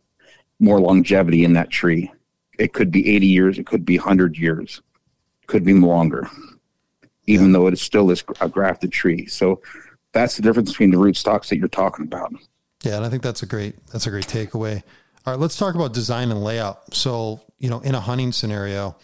more 0.59 0.81
longevity 0.81 1.45
in 1.45 1.53
that 1.55 1.71
tree. 1.71 2.13
It 2.59 2.73
could 2.73 2.91
be 2.91 3.15
80 3.15 3.27
years, 3.27 3.59
it 3.59 3.67
could 3.67 3.85
be 3.85 3.99
100 3.99 4.39
years, 4.39 4.81
it 5.43 5.47
could 5.47 5.65
be 5.65 5.75
longer, 5.75 6.29
even 7.27 7.53
though 7.53 7.67
it 7.67 7.75
is 7.75 7.81
still 7.81 8.11
is 8.11 8.25
a 8.41 8.49
grafted 8.49 8.93
tree. 8.93 9.27
So 9.27 9.61
that's 10.13 10.37
the 10.37 10.43
difference 10.43 10.71
between 10.71 10.91
the 10.91 10.99
root 10.99 11.17
stocks 11.17 11.49
that 11.51 11.59
you're 11.59 11.69
talking 11.69 12.05
about. 12.05 12.33
Yeah, 12.83 12.97
and 12.97 13.05
I 13.05 13.09
think 13.09 13.23
that's 13.23 13.43
a 13.43 13.47
great 13.47 13.75
that's 13.93 14.07
a 14.07 14.11
great 14.11 14.27
takeaway. 14.27 14.83
All 15.27 15.33
right, 15.33 15.41
let's 15.41 15.57
talk 15.57 15.75
about 15.75 15.93
design 15.93 16.31
and 16.31 16.43
layout. 16.43 16.95
So, 16.95 17.41
you 17.59 17.69
know, 17.69 17.81
in 17.81 17.95
a 17.95 18.01
hunting 18.01 18.31
scenario, 18.31 18.97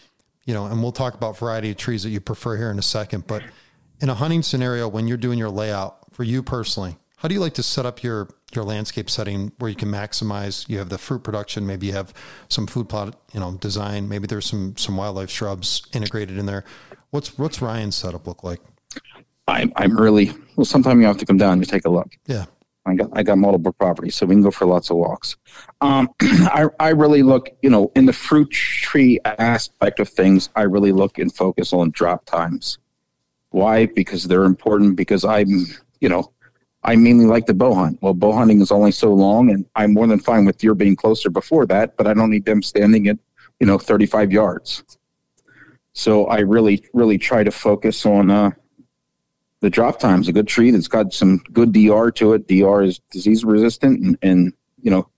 you 0.44 0.54
know, 0.54 0.66
and 0.66 0.80
we'll 0.82 0.92
talk 0.92 1.14
about 1.14 1.36
variety 1.36 1.70
of 1.70 1.76
trees 1.76 2.04
that 2.04 2.10
you 2.10 2.20
prefer 2.20 2.56
here 2.56 2.70
in 2.70 2.78
a 2.78 2.82
second, 2.82 3.26
but 3.26 3.42
in 4.00 4.08
a 4.08 4.14
hunting 4.14 4.42
scenario 4.42 4.88
when 4.88 5.08
you're 5.08 5.16
doing 5.16 5.38
your 5.38 5.50
layout 5.50 6.12
for 6.12 6.22
you 6.22 6.42
personally, 6.42 6.96
how 7.16 7.28
do 7.28 7.34
you 7.34 7.40
like 7.40 7.54
to 7.54 7.62
set 7.62 7.86
up 7.86 8.02
your 8.02 8.28
your 8.54 8.64
landscape 8.64 9.08
setting 9.08 9.52
where 9.58 9.70
you 9.70 9.76
can 9.76 9.88
maximize? 9.88 10.68
You 10.68 10.78
have 10.78 10.88
the 10.88 10.98
fruit 10.98 11.24
production, 11.24 11.66
maybe 11.66 11.86
you 11.88 11.92
have 11.92 12.12
some 12.48 12.66
food 12.66 12.88
plot, 12.88 13.16
you 13.32 13.40
know, 13.40 13.52
design. 13.52 14.08
Maybe 14.08 14.26
there's 14.26 14.46
some 14.46 14.76
some 14.76 14.96
wildlife 14.96 15.30
shrubs 15.30 15.82
integrated 15.92 16.38
in 16.38 16.46
there. 16.46 16.64
What's 17.12 17.36
what's 17.36 17.60
Ryan's 17.60 17.94
setup 17.94 18.26
look 18.26 18.42
like? 18.42 18.58
I'm 19.46 19.70
I'm 19.76 19.98
really 19.98 20.32
well. 20.56 20.64
Sometime 20.64 20.98
you 20.98 21.06
have 21.06 21.18
to 21.18 21.26
come 21.26 21.36
down 21.36 21.58
and 21.58 21.68
take 21.68 21.84
a 21.84 21.90
look. 21.90 22.10
Yeah, 22.26 22.46
I 22.86 22.94
got 22.94 23.10
I 23.12 23.22
got 23.22 23.36
multiple 23.36 23.74
properties, 23.74 24.14
so 24.14 24.24
we 24.24 24.34
can 24.34 24.42
go 24.42 24.50
for 24.50 24.64
lots 24.64 24.88
of 24.88 24.96
walks. 24.96 25.36
Um, 25.82 26.08
I 26.22 26.68
I 26.80 26.88
really 26.88 27.22
look, 27.22 27.50
you 27.60 27.68
know, 27.68 27.92
in 27.94 28.06
the 28.06 28.14
fruit 28.14 28.50
tree 28.50 29.20
aspect 29.26 30.00
of 30.00 30.08
things. 30.08 30.48
I 30.56 30.62
really 30.62 30.90
look 30.90 31.18
and 31.18 31.30
focus 31.30 31.74
on 31.74 31.90
drop 31.90 32.24
times. 32.24 32.78
Why? 33.50 33.84
Because 33.84 34.24
they're 34.24 34.44
important. 34.44 34.96
Because 34.96 35.22
I'm, 35.22 35.66
you 36.00 36.08
know, 36.08 36.32
I 36.82 36.96
mainly 36.96 37.26
like 37.26 37.44
the 37.44 37.52
bow 37.52 37.74
hunt. 37.74 37.98
Well, 38.00 38.14
bow 38.14 38.32
hunting 38.32 38.62
is 38.62 38.72
only 38.72 38.90
so 38.90 39.12
long, 39.12 39.50
and 39.50 39.66
I'm 39.76 39.92
more 39.92 40.06
than 40.06 40.18
fine 40.18 40.46
with 40.46 40.56
deer 40.56 40.74
being 40.74 40.96
closer 40.96 41.28
before 41.28 41.66
that, 41.66 41.98
but 41.98 42.06
I 42.06 42.14
don't 42.14 42.30
need 42.30 42.46
them 42.46 42.62
standing 42.62 43.06
at, 43.08 43.18
you 43.60 43.66
know, 43.66 43.78
35 43.78 44.32
yards. 44.32 44.82
So 45.92 46.26
I 46.26 46.40
really, 46.40 46.84
really 46.92 47.18
try 47.18 47.44
to 47.44 47.50
focus 47.50 48.06
on 48.06 48.30
uh, 48.30 48.50
the 49.60 49.70
drop 49.70 49.98
times. 49.98 50.28
A 50.28 50.32
good 50.32 50.48
tree 50.48 50.70
that's 50.70 50.88
got 50.88 51.12
some 51.12 51.38
good 51.52 51.72
DR 51.72 52.10
to 52.16 52.32
it. 52.34 52.48
DR 52.48 52.82
is 52.82 53.00
disease 53.10 53.44
resistant, 53.44 54.00
and, 54.00 54.18
and 54.22 54.52
you 54.80 54.90
know, 54.90 55.08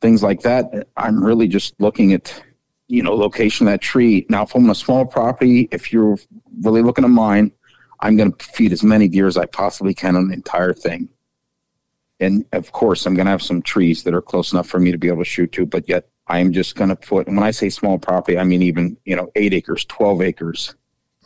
things 0.00 0.22
like 0.22 0.40
that. 0.42 0.88
I'm 0.96 1.22
really 1.22 1.48
just 1.48 1.74
looking 1.80 2.12
at, 2.12 2.42
you 2.88 3.02
know, 3.02 3.14
location 3.14 3.66
of 3.66 3.72
that 3.72 3.82
tree. 3.82 4.26
Now, 4.28 4.42
if 4.42 4.54
I'm 4.54 4.64
on 4.64 4.70
a 4.70 4.74
small 4.74 5.04
property, 5.04 5.68
if 5.70 5.92
you're 5.92 6.16
really 6.62 6.82
looking 6.82 7.04
at 7.04 7.10
mine, 7.10 7.52
I'm 8.00 8.16
going 8.16 8.32
to 8.32 8.44
feed 8.44 8.72
as 8.72 8.82
many 8.82 9.08
deer 9.08 9.26
as 9.26 9.36
I 9.36 9.46
possibly 9.46 9.94
can 9.94 10.16
on 10.16 10.28
the 10.28 10.34
entire 10.34 10.72
thing. 10.72 11.08
And 12.18 12.44
of 12.52 12.72
course, 12.72 13.06
I'm 13.06 13.14
going 13.14 13.26
to 13.26 13.30
have 13.30 13.42
some 13.42 13.62
trees 13.62 14.02
that 14.04 14.14
are 14.14 14.22
close 14.22 14.52
enough 14.52 14.66
for 14.66 14.78
me 14.78 14.92
to 14.92 14.98
be 14.98 15.08
able 15.08 15.18
to 15.18 15.24
shoot 15.24 15.52
to, 15.52 15.66
but 15.66 15.88
yet 15.88 16.08
I'm 16.30 16.52
just 16.52 16.76
going 16.76 16.90
to 16.90 16.96
put, 16.96 17.26
and 17.26 17.36
when 17.36 17.46
I 17.46 17.50
say 17.50 17.68
small 17.68 17.98
property, 17.98 18.38
I 18.38 18.44
mean 18.44 18.62
even, 18.62 18.96
you 19.04 19.16
know, 19.16 19.30
eight 19.34 19.52
acres, 19.52 19.84
12 19.86 20.22
acres, 20.22 20.74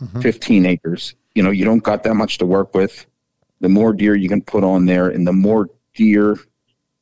mm-hmm. 0.00 0.20
15 0.20 0.66
acres. 0.66 1.14
You 1.34 1.42
know, 1.42 1.50
you 1.50 1.64
don't 1.64 1.82
got 1.82 2.02
that 2.04 2.14
much 2.14 2.38
to 2.38 2.46
work 2.46 2.74
with. 2.74 3.06
The 3.60 3.68
more 3.68 3.92
deer 3.92 4.14
you 4.14 4.28
can 4.28 4.42
put 4.42 4.64
on 4.64 4.86
there 4.86 5.08
and 5.08 5.26
the 5.26 5.32
more 5.32 5.68
deer 5.94 6.36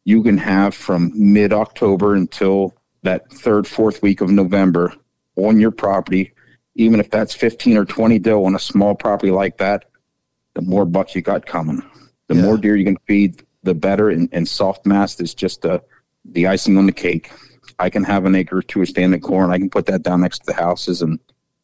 you 0.05 0.23
can 0.23 0.39
have 0.39 0.75
from 0.75 1.13
mid 1.15 1.53
October 1.53 2.15
until 2.15 2.75
that 3.03 3.31
third, 3.33 3.67
fourth 3.67 4.03
week 4.03 4.21
of 4.21 4.31
November 4.31 4.93
on 5.37 5.59
your 5.59 5.71
property 5.71 6.33
even 6.75 7.01
if 7.01 7.11
that's 7.11 7.35
15 7.35 7.77
or 7.77 7.85
20 7.85 8.19
doe 8.19 8.45
on 8.45 8.55
a 8.55 8.59
small 8.59 8.95
property 8.95 9.31
like 9.31 9.59
that, 9.59 9.87
the 10.55 10.63
more 10.63 10.85
bucks 10.85 11.15
you 11.15 11.23
got 11.23 11.47
coming. 11.47 11.83
The 12.29 12.37
yeah. 12.37 12.43
more 12.43 12.57
deer 12.57 12.77
you 12.77 12.85
can 12.85 12.99
feed, 13.07 13.45
the 13.63 13.75
better. 13.75 14.11
And, 14.11 14.29
and 14.33 14.49
soft 14.49 14.87
mast 14.87 15.21
is 15.21 15.35
just 15.35 15.67
uh, 15.67 15.81
the 16.25 16.47
icing 16.47 16.79
on 16.79 16.87
the 16.87 16.93
cake. 16.93 17.31
I 17.83 17.91
can 17.91 18.05
have 18.05 18.25
an 18.25 18.35
acre 18.35 18.59
or 18.59 18.63
two 18.63 18.83
of 18.83 18.89
standing 18.89 19.21
corn. 19.21 19.51
I 19.51 19.59
can 19.59 19.71
put 19.71 19.87
that 19.87 20.03
down 20.03 20.21
next 20.21 20.41
to 20.41 20.47
the 20.47 20.55
houses 20.55 21.03
and, 21.03 21.19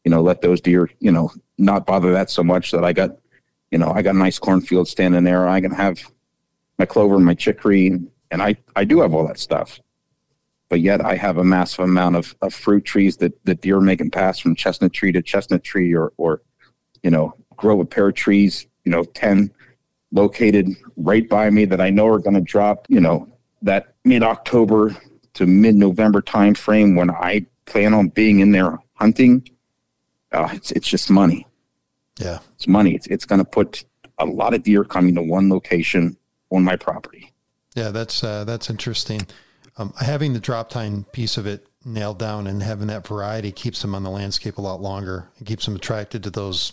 you 0.04 0.10
know, 0.10 0.20
let 0.20 0.42
those 0.42 0.60
deer, 0.60 0.90
you 1.00 1.12
know, 1.12 1.30
not 1.58 1.86
bother 1.86 2.12
that 2.12 2.30
so 2.30 2.42
much 2.42 2.70
that 2.72 2.84
I 2.84 2.92
got, 2.92 3.10
you 3.70 3.78
know, 3.78 3.90
I 3.90 4.02
got 4.02 4.14
a 4.14 4.18
nice 4.18 4.38
cornfield 4.38 4.88
standing 4.88 5.24
there. 5.24 5.48
I 5.48 5.60
can 5.60 5.72
have 5.72 6.00
my 6.78 6.86
clover 6.86 7.16
and 7.16 7.24
my 7.24 7.34
chicory. 7.34 8.00
And 8.30 8.42
I, 8.42 8.56
I 8.76 8.84
do 8.84 9.00
have 9.00 9.14
all 9.14 9.26
that 9.26 9.38
stuff 9.38 9.80
but 10.68 10.80
yet 10.80 11.04
I 11.04 11.16
have 11.16 11.38
a 11.38 11.44
massive 11.44 11.84
amount 11.84 12.16
of, 12.16 12.36
of 12.42 12.52
fruit 12.52 12.84
trees 12.84 13.16
that, 13.18 13.32
that 13.44 13.60
deer 13.60 13.80
making 13.80 14.10
pass 14.10 14.38
from 14.38 14.54
chestnut 14.54 14.92
tree 14.92 15.12
to 15.12 15.22
chestnut 15.22 15.64
tree 15.64 15.94
or, 15.94 16.12
or, 16.16 16.42
you 17.02 17.10
know, 17.10 17.34
grow 17.56 17.80
a 17.80 17.84
pair 17.86 18.08
of 18.08 18.14
trees, 18.14 18.66
you 18.84 18.92
know, 18.92 19.04
10 19.04 19.50
located 20.12 20.68
right 20.96 21.28
by 21.28 21.50
me 21.50 21.64
that 21.64 21.80
I 21.80 21.90
know 21.90 22.06
are 22.08 22.18
going 22.18 22.34
to 22.34 22.40
drop, 22.40 22.86
you 22.88 23.00
know, 23.00 23.28
that 23.62 23.94
mid 24.04 24.22
October 24.22 24.96
to 25.38 25.46
mid 25.46 25.74
November 25.74 26.20
time 26.20 26.54
frame 26.54 26.94
when 26.94 27.10
I 27.10 27.46
plan 27.66 27.94
on 27.94 28.08
being 28.08 28.40
in 28.40 28.52
there 28.52 28.78
hunting. 28.94 29.48
Uh, 30.32 30.48
it's, 30.52 30.70
it's 30.72 30.88
just 30.88 31.10
money. 31.10 31.46
Yeah. 32.18 32.38
It's 32.56 32.68
money. 32.68 32.94
It's, 32.94 33.06
it's 33.06 33.24
going 33.24 33.40
to 33.40 33.44
put 33.44 33.84
a 34.18 34.26
lot 34.26 34.54
of 34.54 34.62
deer 34.62 34.84
coming 34.84 35.14
to 35.14 35.22
one 35.22 35.48
location 35.48 36.16
on 36.50 36.64
my 36.64 36.76
property. 36.76 37.32
Yeah, 37.74 37.90
that's, 37.90 38.22
uh, 38.22 38.44
that's 38.44 38.68
interesting 38.68 39.26
um, 39.78 39.94
having 40.00 40.32
the 40.32 40.40
drop 40.40 40.68
time 40.68 41.06
piece 41.12 41.36
of 41.36 41.46
it 41.46 41.66
nailed 41.84 42.18
down 42.18 42.46
and 42.46 42.62
having 42.62 42.88
that 42.88 43.06
variety 43.06 43.52
keeps 43.52 43.80
them 43.80 43.94
on 43.94 44.02
the 44.02 44.10
landscape 44.10 44.58
a 44.58 44.60
lot 44.60 44.82
longer. 44.82 45.28
It 45.40 45.46
keeps 45.46 45.64
them 45.64 45.76
attracted 45.76 46.24
to 46.24 46.30
those, 46.30 46.72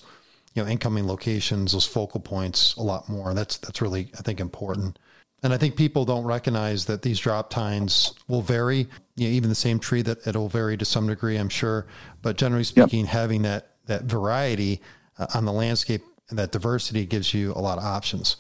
you 0.53 0.63
know, 0.63 0.69
incoming 0.69 1.07
locations, 1.07 1.71
those 1.71 1.85
focal 1.85 2.19
points 2.19 2.75
a 2.75 2.81
lot 2.81 3.07
more. 3.07 3.33
That's 3.33 3.57
that's 3.57 3.81
really 3.81 4.11
I 4.17 4.23
think 4.23 4.39
important. 4.39 4.97
And 5.45 5.53
I 5.53 5.57
think 5.57 5.75
people 5.75 6.05
don't 6.05 6.23
recognize 6.23 6.85
that 6.85 7.03
these 7.03 7.19
drop 7.19 7.51
times 7.51 8.15
will 8.27 8.41
vary. 8.41 8.87
You 9.15 9.27
know, 9.27 9.33
even 9.35 9.49
the 9.49 9.53
same 9.53 9.77
tree 9.77 10.01
that 10.01 10.25
it'll 10.25 10.49
vary 10.49 10.75
to 10.75 10.85
some 10.85 11.05
degree, 11.05 11.37
I'm 11.37 11.49
sure. 11.49 11.85
But 12.23 12.35
generally 12.35 12.63
speaking, 12.63 13.01
yep. 13.01 13.09
having 13.09 13.43
that 13.43 13.75
that 13.85 14.05
variety 14.05 14.81
uh, 15.19 15.27
on 15.35 15.45
the 15.45 15.51
landscape 15.51 16.01
and 16.31 16.39
that 16.39 16.51
diversity 16.51 17.05
gives 17.05 17.31
you 17.31 17.51
a 17.51 17.61
lot 17.61 17.77
of 17.77 17.83
options. 17.83 18.37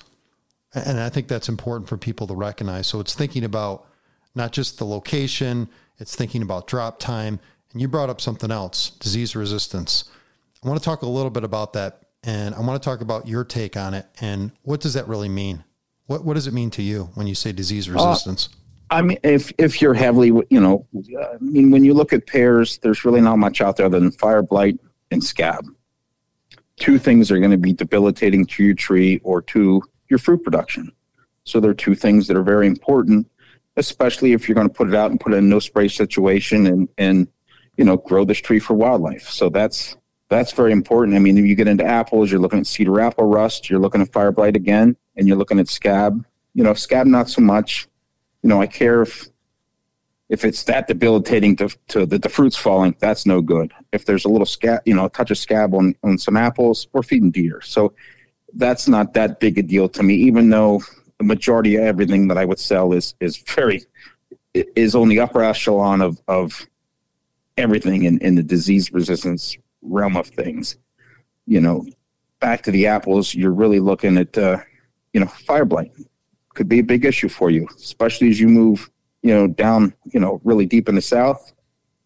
And 0.73 0.99
I 0.99 1.09
think 1.09 1.27
that's 1.27 1.47
important 1.47 1.87
for 1.87 1.95
people 1.95 2.25
to 2.25 2.33
recognize. 2.33 2.87
So 2.87 2.99
it's 2.99 3.13
thinking 3.13 3.43
about 3.43 3.85
not 4.33 4.51
just 4.51 4.79
the 4.79 4.85
location, 4.85 5.69
it's 5.99 6.15
thinking 6.15 6.41
about 6.41 6.65
drop 6.65 6.97
time. 6.97 7.39
And 7.71 7.81
you 7.81 7.87
brought 7.87 8.09
up 8.09 8.19
something 8.19 8.49
else 8.49 8.89
disease 8.89 9.35
resistance. 9.35 10.05
I 10.63 10.67
want 10.67 10.81
to 10.81 10.83
talk 10.83 11.03
a 11.03 11.05
little 11.05 11.29
bit 11.29 11.43
about 11.43 11.73
that. 11.73 12.01
And 12.23 12.55
I 12.55 12.61
want 12.61 12.81
to 12.81 12.89
talk 12.89 13.01
about 13.01 13.27
your 13.27 13.43
take 13.43 13.77
on 13.77 13.93
it. 13.93 14.07
And 14.19 14.53
what 14.63 14.81
does 14.81 14.95
that 14.95 15.07
really 15.07 15.29
mean? 15.29 15.63
What, 16.07 16.23
what 16.23 16.35
does 16.35 16.47
it 16.47 16.53
mean 16.53 16.69
to 16.71 16.81
you 16.81 17.09
when 17.15 17.27
you 17.27 17.35
say 17.35 17.51
disease 17.51 17.89
resistance? 17.89 18.49
Uh, 18.51 18.57
I 18.91 19.01
mean, 19.01 19.17
if 19.23 19.51
if 19.57 19.81
you're 19.81 19.95
heavily, 19.95 20.27
you 20.27 20.59
know, 20.59 20.85
I 20.95 21.37
mean, 21.39 21.71
when 21.71 21.83
you 21.83 21.93
look 21.93 22.13
at 22.13 22.27
pears, 22.27 22.77
there's 22.79 23.03
really 23.03 23.21
not 23.21 23.37
much 23.37 23.59
out 23.59 23.77
there 23.77 23.87
other 23.87 23.99
than 23.99 24.11
fire 24.11 24.43
blight 24.43 24.79
and 25.09 25.23
scab. 25.23 25.65
Two 26.77 26.99
things 26.99 27.31
are 27.31 27.39
going 27.39 27.51
to 27.51 27.57
be 27.57 27.73
debilitating 27.73 28.45
to 28.45 28.63
your 28.63 28.75
tree 28.75 29.19
or 29.23 29.41
to 29.43 29.81
your 30.09 30.19
fruit 30.19 30.43
production. 30.43 30.91
So 31.45 31.59
there 31.59 31.71
are 31.71 31.75
two 31.75 31.95
things 31.95 32.27
that 32.27 32.37
are 32.37 32.43
very 32.43 32.67
important, 32.67 33.27
especially 33.77 34.33
if 34.33 34.47
you're 34.47 34.55
going 34.55 34.67
to 34.67 34.73
put 34.73 34.89
it 34.89 34.95
out 34.95 35.09
and 35.09 35.19
put 35.19 35.33
it 35.33 35.37
in 35.37 35.49
no 35.49 35.59
spray 35.59 35.87
situation 35.87 36.67
and 36.67 36.87
and 36.99 37.27
you 37.77 37.85
know 37.85 37.97
grow 37.97 38.23
this 38.23 38.39
tree 38.39 38.59
for 38.59 38.75
wildlife. 38.75 39.27
So 39.27 39.49
that's 39.49 39.97
that's 40.29 40.51
very 40.51 40.71
important. 40.71 41.15
I 41.15 41.19
mean, 41.19 41.39
if 41.39 41.45
you 41.45 41.55
get 41.55 41.67
into 41.67 41.85
apples, 41.85 42.31
you're 42.31 42.39
looking 42.39 42.59
at 42.59 42.67
cedar 42.67 42.99
apple 42.99 43.25
rust, 43.25 43.69
you're 43.69 43.79
looking 43.79 44.01
at 44.01 44.11
fire 44.11 44.31
blight 44.31 44.55
again, 44.55 44.95
and 45.17 45.27
you're 45.27 45.37
looking 45.37 45.59
at 45.59 45.67
scab. 45.67 46.25
You 46.53 46.63
know, 46.63 46.73
scab 46.73 47.07
not 47.07 47.29
so 47.29 47.41
much 47.41 47.87
you 48.45 48.49
know, 48.49 48.61
I 48.61 48.67
care 48.67 49.01
if 49.01 49.27
if 50.29 50.45
it's 50.45 50.63
that 50.65 50.87
debilitating 50.87 51.55
to, 51.55 51.69
to 51.87 52.05
the, 52.05 52.19
the 52.19 52.29
fruit's 52.29 52.55
falling, 52.55 52.95
that's 52.99 53.25
no 53.25 53.41
good. 53.41 53.73
If 53.91 54.05
there's 54.05 54.25
a 54.25 54.29
little 54.29 54.45
scab, 54.45 54.81
you 54.85 54.93
know, 54.93 55.05
a 55.05 55.09
touch 55.09 55.31
of 55.31 55.37
scab 55.39 55.73
on, 55.73 55.95
on 56.03 56.19
some 56.19 56.37
apples, 56.37 56.87
we're 56.93 57.01
feeding 57.01 57.31
deer. 57.31 57.59
So 57.61 57.93
that's 58.53 58.87
not 58.87 59.15
that 59.15 59.39
big 59.39 59.57
a 59.57 59.63
deal 59.63 59.89
to 59.89 60.03
me, 60.03 60.13
even 60.13 60.51
though 60.51 60.83
the 61.17 61.23
majority 61.23 61.75
of 61.75 61.85
everything 61.85 62.27
that 62.27 62.37
I 62.37 62.45
would 62.45 62.59
sell 62.59 62.93
is 62.93 63.15
is 63.19 63.37
very 63.37 63.83
is 64.53 64.93
on 64.93 65.09
the 65.09 65.21
upper 65.21 65.43
echelon 65.43 66.01
of 66.01 66.21
of 66.27 66.67
everything 67.57 68.03
in, 68.03 68.19
in 68.19 68.35
the 68.35 68.43
disease 68.43 68.91
resistance 68.91 69.57
realm 69.81 70.15
of 70.15 70.27
things. 70.27 70.77
You 71.47 71.61
know, 71.61 71.83
back 72.39 72.61
to 72.63 72.71
the 72.71 72.85
apples, 72.85 73.33
you're 73.33 73.49
really 73.49 73.79
looking 73.79 74.19
at 74.19 74.37
uh, 74.37 74.59
you 75.15 75.21
know, 75.21 75.27
fire 75.27 75.63
blight 75.63 75.93
could 76.55 76.67
be 76.67 76.79
a 76.79 76.83
big 76.83 77.05
issue 77.05 77.29
for 77.29 77.49
you, 77.49 77.65
especially 77.77 78.29
as 78.29 78.37
you 78.37 78.49
move, 78.49 78.89
you 79.21 79.33
know, 79.33 79.47
down, 79.47 79.93
you 80.03 80.19
know, 80.19 80.41
really 80.43 80.65
deep 80.65 80.89
in 80.89 80.95
the 80.95 81.01
south. 81.01 81.53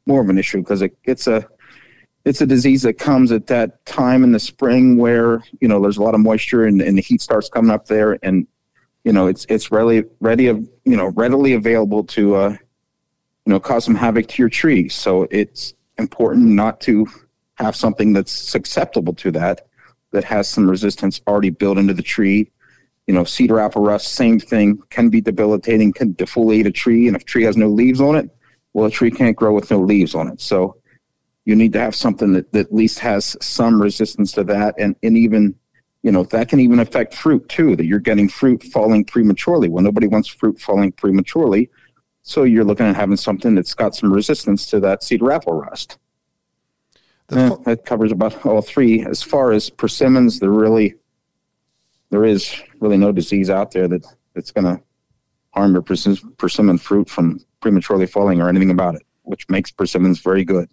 More 0.05 0.21
of 0.21 0.29
an 0.29 0.37
issue 0.37 0.59
because 0.59 0.83
it, 0.83 0.95
it's 1.05 1.25
a 1.25 1.47
it's 2.23 2.41
a 2.41 2.45
disease 2.45 2.83
that 2.83 2.99
comes 2.99 3.31
at 3.31 3.47
that 3.47 3.83
time 3.87 4.23
in 4.23 4.31
the 4.31 4.39
spring 4.39 4.97
where 4.97 5.43
you 5.59 5.67
know 5.67 5.81
there's 5.81 5.97
a 5.97 6.03
lot 6.03 6.13
of 6.13 6.21
moisture 6.21 6.65
and, 6.65 6.83
and 6.83 6.99
the 6.99 7.01
heat 7.01 7.19
starts 7.19 7.49
coming 7.49 7.71
up 7.71 7.87
there, 7.87 8.19
and 8.21 8.45
you 9.03 9.11
know 9.11 9.25
it's 9.25 9.43
it's 9.49 9.71
readily 9.71 10.03
ready 10.19 10.45
of 10.45 10.57
you 10.85 10.95
know 10.95 11.07
readily 11.07 11.53
available 11.53 12.03
to 12.03 12.35
uh, 12.35 12.49
you 12.49 12.57
know 13.53 13.59
cause 13.59 13.85
some 13.85 13.95
havoc 13.95 14.27
to 14.27 14.41
your 14.43 14.49
tree. 14.49 14.87
So 14.87 15.27
it's 15.31 15.73
important 15.97 16.45
not 16.45 16.79
to 16.81 17.07
have 17.55 17.75
something 17.75 18.13
that's 18.13 18.31
susceptible 18.31 19.13
to 19.15 19.31
that 19.31 19.67
that 20.11 20.23
has 20.23 20.47
some 20.47 20.69
resistance 20.69 21.21
already 21.27 21.49
built 21.49 21.79
into 21.79 21.95
the 21.95 22.03
tree 22.03 22.51
you 23.09 23.15
know, 23.15 23.23
cedar 23.23 23.59
apple 23.59 23.81
rust, 23.81 24.13
same 24.13 24.39
thing, 24.39 24.79
can 24.91 25.09
be 25.09 25.19
debilitating, 25.19 25.91
can 25.91 26.13
defoliate 26.13 26.67
a 26.67 26.71
tree. 26.71 27.07
And 27.07 27.15
if 27.15 27.23
a 27.23 27.25
tree 27.25 27.41
has 27.41 27.57
no 27.57 27.67
leaves 27.67 27.99
on 27.99 28.15
it, 28.15 28.29
well, 28.73 28.85
a 28.85 28.91
tree 28.91 29.09
can't 29.09 29.35
grow 29.35 29.51
with 29.51 29.71
no 29.71 29.79
leaves 29.79 30.13
on 30.13 30.27
it. 30.27 30.39
So 30.39 30.77
you 31.43 31.55
need 31.55 31.73
to 31.73 31.79
have 31.79 31.95
something 31.95 32.33
that, 32.33 32.51
that 32.53 32.67
at 32.67 32.71
least 32.71 32.99
has 32.99 33.35
some 33.41 33.81
resistance 33.81 34.31
to 34.33 34.43
that. 34.43 34.75
And, 34.77 34.95
and 35.01 35.17
even, 35.17 35.55
you 36.03 36.11
know, 36.11 36.23
that 36.25 36.49
can 36.49 36.59
even 36.59 36.77
affect 36.77 37.15
fruit 37.15 37.49
too, 37.49 37.75
that 37.77 37.85
you're 37.85 37.97
getting 37.97 38.29
fruit 38.29 38.61
falling 38.61 39.05
prematurely. 39.05 39.69
Well, 39.69 39.83
nobody 39.83 40.05
wants 40.05 40.27
fruit 40.27 40.61
falling 40.61 40.91
prematurely. 40.91 41.71
So 42.21 42.43
you're 42.43 42.63
looking 42.63 42.85
at 42.85 42.95
having 42.95 43.17
something 43.17 43.55
that's 43.55 43.73
got 43.73 43.95
some 43.95 44.13
resistance 44.13 44.67
to 44.67 44.79
that 44.81 45.01
cedar 45.01 45.31
apple 45.31 45.53
rust. 45.53 45.97
Eh, 47.31 47.55
that 47.65 47.85
covers 47.85 48.11
about 48.11 48.45
all 48.45 48.61
three. 48.61 49.03
As 49.03 49.23
far 49.23 49.51
as 49.51 49.71
persimmons, 49.71 50.39
they're 50.39 50.51
really 50.51 50.93
there 52.09 52.25
is 52.25 52.61
really 52.79 52.97
no 52.97 53.11
disease 53.11 53.49
out 53.49 53.71
there 53.71 53.87
that 53.87 54.05
that's 54.33 54.51
going 54.51 54.65
to 54.65 54.81
harm 55.51 55.73
your 55.73 55.81
persimmon 55.81 56.77
fruit 56.77 57.09
from 57.09 57.39
prematurely 57.59 58.05
falling 58.05 58.41
or 58.41 58.49
anything 58.49 58.71
about 58.71 58.95
it, 58.95 59.03
which 59.23 59.47
makes 59.49 59.71
persimmons 59.71 60.19
very 60.19 60.43
good. 60.43 60.69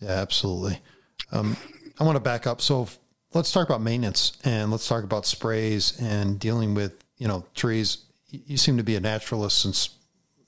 Yeah, 0.00 0.10
absolutely. 0.10 0.80
Um, 1.32 1.56
I 1.98 2.04
want 2.04 2.16
to 2.16 2.20
back 2.20 2.46
up. 2.46 2.60
So 2.60 2.88
let's 3.34 3.52
talk 3.52 3.68
about 3.68 3.82
maintenance 3.82 4.38
and 4.44 4.70
let's 4.70 4.86
talk 4.86 5.04
about 5.04 5.26
sprays 5.26 5.98
and 6.00 6.38
dealing 6.38 6.74
with 6.74 7.04
you 7.16 7.28
know 7.28 7.44
trees. 7.54 8.04
You 8.30 8.56
seem 8.56 8.76
to 8.76 8.82
be 8.82 8.96
a 8.96 9.00
naturalist 9.00 9.58
since 9.58 9.90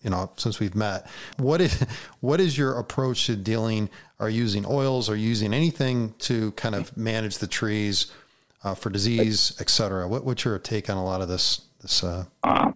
you 0.03 0.11
know 0.11 0.31
since 0.37 0.61
we've 0.61 0.75
met. 0.75 1.07
What 1.37 1.61
is 1.61 1.85
what 2.21 2.41
is 2.41 2.57
your 2.57 2.79
approach 2.79 3.27
to 3.27 3.37
dealing? 3.37 3.91
Are 4.19 4.29
you 4.29 4.43
using 4.43 4.65
oils? 4.67 5.09
Are 5.09 5.17
you 5.17 5.29
using 5.29 5.53
anything 5.53 6.15
to 6.21 6.53
kind 6.53 6.75
of 6.75 6.97
manage 6.97 7.39
the 7.39 7.47
trees? 7.47 8.13
Uh, 8.63 8.75
for 8.75 8.91
disease, 8.91 9.57
et 9.61 9.71
cetera. 9.71 10.07
What, 10.09 10.25
what's 10.25 10.45
your 10.45 10.59
take 10.59 10.91
on 10.91 10.97
a 10.97 11.05
lot 11.05 11.21
of 11.21 11.29
this? 11.29 11.63
This 11.81 12.05
uh... 12.05 12.25
Uh, 12.43 12.73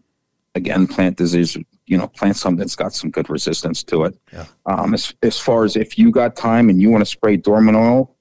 again, 0.54 0.86
plant 0.86 1.16
disease. 1.16 1.56
You 1.86 1.98
know, 1.98 2.08
plant 2.08 2.36
something 2.36 2.58
that's 2.58 2.76
got 2.76 2.94
some 2.94 3.10
good 3.10 3.28
resistance 3.28 3.82
to 3.84 4.04
it. 4.04 4.18
Yeah. 4.32 4.46
Um, 4.64 4.94
as 4.94 5.12
as 5.22 5.38
far 5.38 5.64
as 5.64 5.76
if 5.76 5.98
you 5.98 6.10
got 6.10 6.34
time 6.34 6.70
and 6.70 6.80
you 6.80 6.90
want 6.90 7.02
to 7.02 7.06
spray 7.06 7.36
dormant 7.36 7.76
oil, 7.76 8.16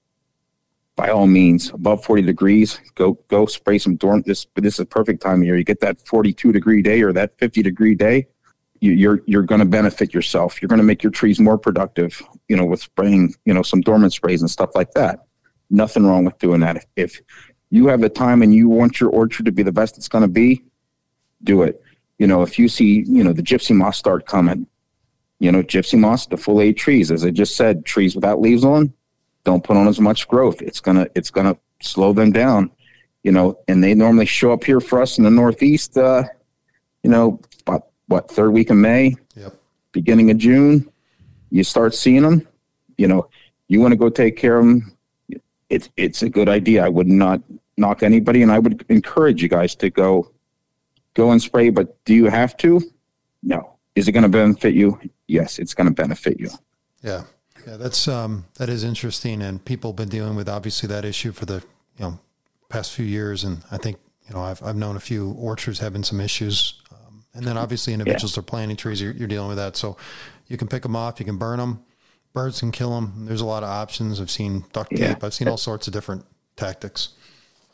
by 0.97 1.07
all 1.07 1.27
means, 1.27 1.69
above 1.69 2.03
forty 2.03 2.21
degrees, 2.21 2.81
go 2.95 3.17
go 3.29 3.45
spray 3.45 3.77
some 3.77 3.95
dormant. 3.95 4.25
This 4.25 4.45
this 4.55 4.73
is 4.73 4.79
a 4.81 4.85
perfect 4.85 5.21
time 5.21 5.39
of 5.39 5.45
year. 5.45 5.57
You 5.57 5.63
get 5.63 5.79
that 5.79 6.05
forty 6.05 6.33
two 6.33 6.51
degree 6.51 6.81
day 6.81 7.01
or 7.03 7.13
that 7.13 7.37
fifty 7.39 7.63
degree 7.63 7.95
day. 7.95 8.27
You, 8.81 8.91
you're 8.91 9.21
you're 9.27 9.43
going 9.43 9.59
to 9.59 9.65
benefit 9.65 10.13
yourself. 10.13 10.61
You're 10.61 10.67
going 10.67 10.81
to 10.81 10.83
make 10.83 11.01
your 11.01 11.11
trees 11.13 11.39
more 11.39 11.57
productive. 11.57 12.21
You 12.49 12.57
know, 12.57 12.65
with 12.65 12.81
spraying 12.81 13.33
you 13.45 13.53
know 13.53 13.63
some 13.63 13.79
dormant 13.79 14.11
sprays 14.11 14.41
and 14.41 14.51
stuff 14.51 14.71
like 14.75 14.91
that. 14.91 15.25
Nothing 15.69 16.05
wrong 16.05 16.25
with 16.25 16.37
doing 16.37 16.59
that. 16.59 16.85
If 16.97 17.21
you 17.73 17.87
have 17.87 18.01
the 18.01 18.09
time 18.09 18.43
and 18.43 18.53
you 18.53 18.69
want 18.69 18.99
your 18.99 19.09
orchard 19.09 19.47
to 19.47 19.51
be 19.51 19.63
the 19.63 19.71
best 19.71 19.97
it's 19.97 20.07
going 20.07 20.21
to 20.21 20.27
be, 20.27 20.61
do 21.43 21.63
it. 21.63 21.81
You 22.19 22.27
know, 22.27 22.43
if 22.43 22.59
you 22.59 22.67
see, 22.67 23.03
you 23.07 23.23
know, 23.23 23.33
the 23.33 23.41
gypsy 23.41 23.75
moth 23.75 23.95
start 23.95 24.27
coming, 24.27 24.67
you 25.39 25.51
know, 25.51 25.63
gypsy 25.63 25.97
moth, 25.97 26.29
defoliate 26.29 26.77
trees, 26.77 27.09
as 27.09 27.25
I 27.25 27.31
just 27.31 27.55
said, 27.55 27.83
trees 27.83 28.13
without 28.13 28.39
leaves 28.39 28.63
on, 28.63 28.93
don't 29.43 29.63
put 29.63 29.75
on 29.75 29.87
as 29.87 29.99
much 29.99 30.27
growth. 30.27 30.61
It's 30.61 30.79
gonna, 30.79 31.07
it's 31.15 31.31
gonna 31.31 31.57
slow 31.81 32.13
them 32.13 32.31
down. 32.31 32.69
You 33.23 33.31
know, 33.31 33.57
and 33.67 33.83
they 33.83 33.95
normally 33.95 34.27
show 34.27 34.53
up 34.53 34.63
here 34.63 34.79
for 34.79 35.01
us 35.01 35.17
in 35.17 35.23
the 35.23 35.31
Northeast. 35.31 35.97
Uh, 35.97 36.25
you 37.01 37.09
know, 37.09 37.39
about 37.65 37.87
what 38.05 38.29
third 38.29 38.51
week 38.51 38.69
of 38.69 38.77
May, 38.77 39.15
yep. 39.35 39.55
beginning 39.93 40.29
of 40.29 40.37
June, 40.37 40.91
you 41.49 41.63
start 41.63 41.95
seeing 41.95 42.21
them. 42.21 42.47
You 42.99 43.07
know, 43.07 43.29
you 43.67 43.81
want 43.81 43.93
to 43.93 43.97
go 43.97 44.09
take 44.09 44.37
care 44.37 44.59
of 44.59 44.65
them. 44.65 44.95
It's 45.69 45.89
it's 45.97 46.21
a 46.21 46.29
good 46.29 46.49
idea. 46.49 46.85
I 46.85 46.89
would 46.89 47.07
not 47.07 47.41
knock 47.77 48.03
anybody, 48.03 48.41
and 48.41 48.51
I 48.51 48.59
would 48.59 48.85
encourage 48.89 49.41
you 49.41 49.49
guys 49.49 49.75
to 49.75 49.89
go 49.89 50.31
go 51.13 51.31
and 51.31 51.41
spray. 51.41 51.69
But 51.69 52.03
do 52.05 52.13
you 52.13 52.25
have 52.25 52.57
to? 52.57 52.81
No. 53.41 53.73
Is 53.95 54.07
it 54.07 54.13
going 54.13 54.23
to 54.23 54.29
benefit 54.29 54.73
you? 54.73 54.99
Yes, 55.27 55.59
it's 55.59 55.73
going 55.73 55.87
to 55.87 55.93
benefit 55.93 56.39
you. 56.39 56.49
Yeah, 57.03 57.23
yeah, 57.67 57.77
that's 57.77 58.07
um, 58.07 58.45
that 58.55 58.69
is 58.69 58.83
interesting, 58.83 59.41
and 59.41 59.63
people 59.63 59.91
have 59.91 59.97
been 59.97 60.09
dealing 60.09 60.35
with 60.35 60.49
obviously 60.49 60.87
that 60.87 61.05
issue 61.05 61.31
for 61.31 61.45
the 61.45 61.55
you 61.97 62.05
know 62.05 62.19
past 62.69 62.93
few 62.93 63.05
years, 63.05 63.43
and 63.43 63.63
I 63.71 63.77
think 63.77 63.97
you 64.27 64.33
know 64.33 64.41
I've 64.41 64.63
I've 64.63 64.75
known 64.75 64.95
a 64.95 65.01
few 65.01 65.31
orchards 65.33 65.79
having 65.79 66.03
some 66.03 66.19
issues, 66.19 66.81
um, 66.91 67.25
and 67.33 67.45
then 67.45 67.57
obviously 67.57 67.93
individuals 67.93 68.35
yeah. 68.35 68.39
are 68.39 68.43
planting 68.43 68.77
trees. 68.77 69.01
You're, 69.01 69.13
you're 69.13 69.27
dealing 69.27 69.49
with 69.49 69.57
that, 69.57 69.75
so 69.75 69.95
you 70.47 70.57
can 70.57 70.67
pick 70.67 70.81
them 70.81 70.95
off, 70.95 71.19
you 71.19 71.25
can 71.25 71.37
burn 71.37 71.59
them, 71.59 71.83
birds 72.33 72.61
can 72.61 72.71
kill 72.71 72.95
them. 72.95 73.25
There's 73.27 73.41
a 73.41 73.45
lot 73.45 73.63
of 73.63 73.69
options. 73.69 74.19
I've 74.19 74.31
seen 74.31 74.65
duct 74.73 74.89
tape. 74.89 74.99
Yeah. 74.99 75.15
I've 75.21 75.33
seen 75.33 75.47
all 75.47 75.57
sorts 75.57 75.87
of 75.87 75.93
different 75.93 76.25
tactics 76.55 77.09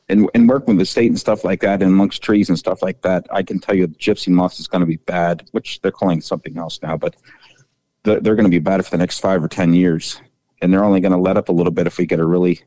and, 0.09 0.27
and 0.33 0.49
working 0.49 0.75
with 0.75 0.79
the 0.79 0.85
state 0.85 1.09
and 1.09 1.19
stuff 1.19 1.43
like 1.43 1.61
that 1.61 1.81
and 1.81 1.91
amongst 1.91 2.23
trees 2.23 2.49
and 2.49 2.57
stuff 2.57 2.81
like 2.81 3.01
that, 3.03 3.27
I 3.31 3.43
can 3.43 3.59
tell 3.59 3.75
you 3.75 3.87
the 3.87 3.95
gypsy 3.95 4.29
moth 4.29 4.59
is 4.59 4.67
going 4.67 4.81
to 4.81 4.87
be 4.87 4.97
bad, 4.97 5.47
which 5.51 5.79
they're 5.81 5.91
calling 5.91 6.19
something 6.19 6.57
else 6.57 6.79
now, 6.81 6.97
but 6.97 7.15
they're, 8.03 8.19
they're 8.19 8.35
going 8.35 8.45
to 8.45 8.49
be 8.49 8.59
bad 8.59 8.83
for 8.83 8.91
the 8.91 8.97
next 8.97 9.19
five 9.19 9.43
or 9.43 9.47
10 9.47 9.73
years. 9.73 10.19
And 10.61 10.73
they're 10.73 10.83
only 10.83 10.99
going 10.99 11.11
to 11.11 11.17
let 11.17 11.37
up 11.37 11.49
a 11.49 11.51
little 11.53 11.71
bit 11.71 11.87
if 11.87 11.97
we 11.97 12.05
get 12.05 12.19
a 12.19 12.25
really, 12.25 12.61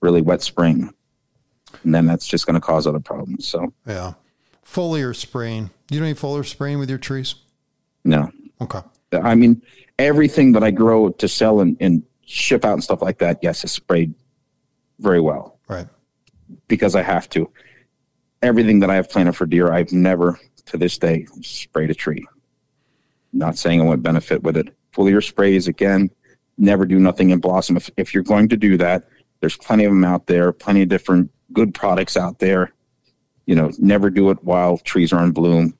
really 0.00 0.20
wet 0.20 0.42
spring. 0.42 0.92
And 1.84 1.94
then 1.94 2.06
that's 2.06 2.26
just 2.26 2.44
going 2.44 2.54
to 2.54 2.60
cause 2.60 2.86
other 2.86 3.00
problems. 3.00 3.46
So, 3.46 3.72
yeah. 3.86 4.14
Foliar 4.66 5.14
spraying. 5.14 5.70
You 5.90 6.00
do 6.00 6.04
any 6.04 6.14
foliar 6.14 6.44
spraying 6.44 6.78
with 6.78 6.88
your 6.88 6.98
trees? 6.98 7.36
No. 8.04 8.30
Okay. 8.60 8.80
I 9.12 9.34
mean, 9.34 9.62
everything 9.98 10.52
that 10.52 10.64
I 10.64 10.70
grow 10.70 11.10
to 11.10 11.28
sell 11.28 11.60
and, 11.60 11.76
and 11.80 12.02
ship 12.26 12.64
out 12.64 12.74
and 12.74 12.84
stuff 12.84 13.00
like 13.00 13.18
that, 13.18 13.38
yes, 13.42 13.64
is 13.64 13.72
sprayed 13.72 14.12
very 14.98 15.20
well. 15.20 15.53
Because 16.68 16.94
I 16.94 17.02
have 17.02 17.28
to. 17.30 17.50
Everything 18.42 18.80
that 18.80 18.90
I 18.90 18.94
have 18.96 19.10
planted 19.10 19.34
for 19.34 19.46
deer, 19.46 19.72
I've 19.72 19.92
never 19.92 20.38
to 20.66 20.76
this 20.76 20.98
day 20.98 21.26
sprayed 21.42 21.90
a 21.90 21.94
tree. 21.94 22.26
Not 23.32 23.58
saying 23.58 23.80
I 23.80 23.84
won't 23.84 24.02
benefit 24.02 24.42
with 24.42 24.56
it. 24.56 24.74
Foliar 24.94 25.22
sprays, 25.22 25.68
again, 25.68 26.10
never 26.56 26.86
do 26.86 26.98
nothing 26.98 27.30
in 27.30 27.40
blossom. 27.40 27.76
If, 27.76 27.90
if 27.96 28.14
you're 28.14 28.22
going 28.22 28.48
to 28.48 28.56
do 28.56 28.76
that, 28.78 29.08
there's 29.40 29.56
plenty 29.56 29.84
of 29.84 29.90
them 29.90 30.04
out 30.04 30.26
there, 30.26 30.52
plenty 30.52 30.82
of 30.82 30.88
different 30.88 31.30
good 31.52 31.74
products 31.74 32.16
out 32.16 32.38
there. 32.38 32.72
You 33.46 33.54
know, 33.54 33.70
never 33.78 34.08
do 34.08 34.30
it 34.30 34.42
while 34.42 34.78
trees 34.78 35.12
are 35.12 35.22
in 35.22 35.32
bloom. 35.32 35.76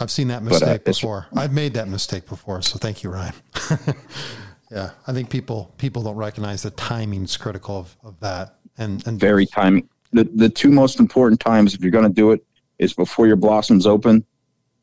I've 0.00 0.10
seen 0.10 0.28
that 0.28 0.42
But, 0.42 0.62
uh, 0.62 0.66
mistake 0.66 0.84
before. 0.84 1.26
I've 1.36 1.52
made 1.52 1.74
that 1.74 1.88
mistake 1.88 2.26
before. 2.26 2.62
So 2.62 2.78
thank 2.78 3.04
you, 3.04 3.10
Ryan. 3.10 3.34
yeah. 4.70 4.90
I 5.06 5.12
think 5.12 5.30
people, 5.30 5.72
people 5.78 6.02
don't 6.02 6.16
recognize 6.16 6.62
the 6.62 6.70
timing's 6.70 7.36
critical 7.36 7.78
of, 7.78 7.96
of 8.02 8.18
that. 8.20 8.56
And, 8.76 9.06
and 9.06 9.20
Very 9.20 9.46
timing. 9.46 9.88
The 10.14 10.24
the 10.34 10.48
two 10.48 10.70
most 10.70 10.98
important 10.98 11.40
times 11.40 11.74
if 11.74 11.82
you're 11.82 11.90
going 11.90 12.04
to 12.04 12.10
do 12.10 12.30
it 12.30 12.44
is 12.78 12.94
before 12.94 13.26
your 13.26 13.36
blossoms 13.36 13.86
open, 13.86 14.24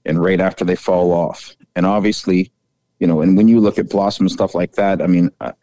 and 0.05 0.21
right 0.21 0.39
after 0.39 0.63
they 0.63 0.75
fall 0.75 1.11
off. 1.11 1.55
And 1.75 1.85
obviously, 1.85 2.51
you 2.99 3.07
know, 3.07 3.21
and 3.21 3.35
when 3.35 3.47
you 3.47 3.59
look 3.59 3.79
at 3.79 3.89
blossom 3.89 4.25
and 4.25 4.31
stuff 4.31 4.53
like 4.53 4.73
that, 4.73 5.01
I 5.01 5.07
mean, 5.07 5.31
uh, 5.41 5.53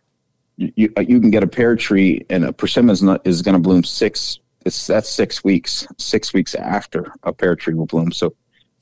you 0.56 0.72
you, 0.74 0.92
uh, 0.96 1.04
can 1.04 1.30
get 1.30 1.42
a 1.42 1.46
pear 1.46 1.76
tree 1.76 2.24
and 2.30 2.44
a 2.44 2.52
persimmon 2.52 2.92
is, 2.92 3.04
is 3.24 3.42
going 3.42 3.54
to 3.54 3.60
bloom 3.60 3.84
six. 3.84 4.40
It's 4.64 4.86
that's 4.86 5.08
six 5.08 5.44
weeks. 5.44 5.86
Six 5.98 6.32
weeks 6.32 6.54
after 6.54 7.12
a 7.22 7.32
pear 7.32 7.54
tree 7.54 7.74
will 7.74 7.86
bloom. 7.86 8.10
So 8.10 8.34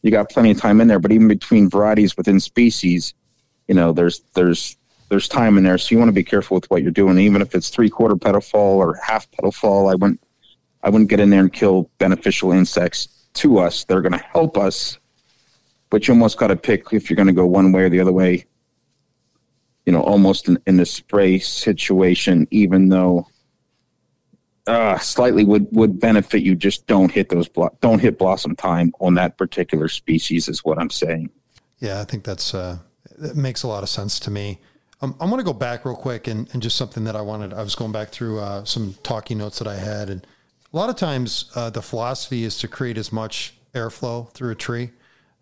you 0.02 0.10
got 0.10 0.30
plenty 0.30 0.52
of 0.52 0.60
time 0.60 0.80
in 0.80 0.88
there. 0.88 0.98
But 0.98 1.12
even 1.12 1.28
between 1.28 1.68
varieties 1.68 2.16
within 2.16 2.40
species, 2.40 3.14
you 3.68 3.74
know, 3.74 3.92
there's 3.92 4.20
there's 4.34 4.76
there's 5.08 5.28
time 5.28 5.58
in 5.58 5.64
there. 5.64 5.78
So 5.78 5.94
you 5.94 5.98
want 5.98 6.08
to 6.08 6.14
be 6.14 6.24
careful 6.24 6.56
with 6.56 6.70
what 6.70 6.82
you're 6.82 6.92
doing. 6.92 7.18
Even 7.18 7.42
if 7.42 7.54
it's 7.54 7.68
three 7.70 7.90
quarter 7.90 8.16
petal 8.16 8.40
fall 8.40 8.78
or 8.78 8.98
half 9.04 9.30
petal 9.32 9.52
fall, 9.52 9.88
I 9.88 9.94
wouldn't 9.94 10.20
I 10.86 10.88
wouldn't 10.88 11.10
get 11.10 11.18
in 11.18 11.30
there 11.30 11.40
and 11.40 11.52
kill 11.52 11.90
beneficial 11.98 12.52
insects 12.52 13.26
to 13.34 13.58
us. 13.58 13.82
They're 13.82 14.02
going 14.02 14.12
to 14.12 14.24
help 14.32 14.56
us, 14.56 14.98
but 15.90 16.06
you 16.06 16.14
almost 16.14 16.38
got 16.38 16.46
to 16.46 16.56
pick 16.56 16.92
if 16.92 17.10
you're 17.10 17.16
going 17.16 17.26
to 17.26 17.32
go 17.34 17.44
one 17.44 17.72
way 17.72 17.82
or 17.82 17.88
the 17.88 17.98
other 17.98 18.12
way. 18.12 18.46
You 19.84 19.92
know, 19.92 20.00
almost 20.00 20.48
in, 20.48 20.58
in 20.68 20.76
the 20.76 20.86
spray 20.86 21.40
situation, 21.40 22.46
even 22.52 22.88
though 22.88 23.26
uh, 24.68 24.98
slightly 24.98 25.44
would 25.44 25.66
would 25.72 25.98
benefit 25.98 26.42
you. 26.42 26.54
Just 26.54 26.86
don't 26.86 27.10
hit 27.10 27.30
those 27.30 27.48
blo- 27.48 27.76
don't 27.80 28.00
hit 28.00 28.16
blossom 28.16 28.54
time 28.54 28.92
on 29.00 29.14
that 29.14 29.38
particular 29.38 29.88
species. 29.88 30.48
Is 30.48 30.64
what 30.64 30.78
I'm 30.78 30.90
saying. 30.90 31.30
Yeah, 31.80 32.00
I 32.00 32.04
think 32.04 32.22
that's 32.22 32.54
uh, 32.54 32.78
that 33.18 33.36
makes 33.36 33.64
a 33.64 33.68
lot 33.68 33.82
of 33.82 33.88
sense 33.88 34.20
to 34.20 34.30
me. 34.30 34.60
Um, 35.02 35.16
I 35.20 35.26
want 35.26 35.38
to 35.38 35.44
go 35.44 35.52
back 35.52 35.84
real 35.84 35.96
quick 35.96 36.26
and, 36.26 36.48
and 36.52 36.62
just 36.62 36.76
something 36.76 37.04
that 37.04 37.16
I 37.16 37.22
wanted. 37.22 37.52
I 37.52 37.62
was 37.62 37.74
going 37.74 37.92
back 37.92 38.08
through 38.08 38.40
uh, 38.40 38.64
some 38.64 38.94
talking 39.02 39.38
notes 39.38 39.58
that 39.58 39.68
I 39.68 39.76
had, 39.76 40.10
and 40.10 40.26
a 40.72 40.76
lot 40.76 40.90
of 40.90 40.96
times 40.96 41.50
uh, 41.54 41.70
the 41.70 41.82
philosophy 41.82 42.44
is 42.44 42.58
to 42.58 42.68
create 42.68 42.98
as 42.98 43.12
much 43.12 43.54
airflow 43.74 44.30
through 44.32 44.50
a 44.52 44.54
tree, 44.54 44.90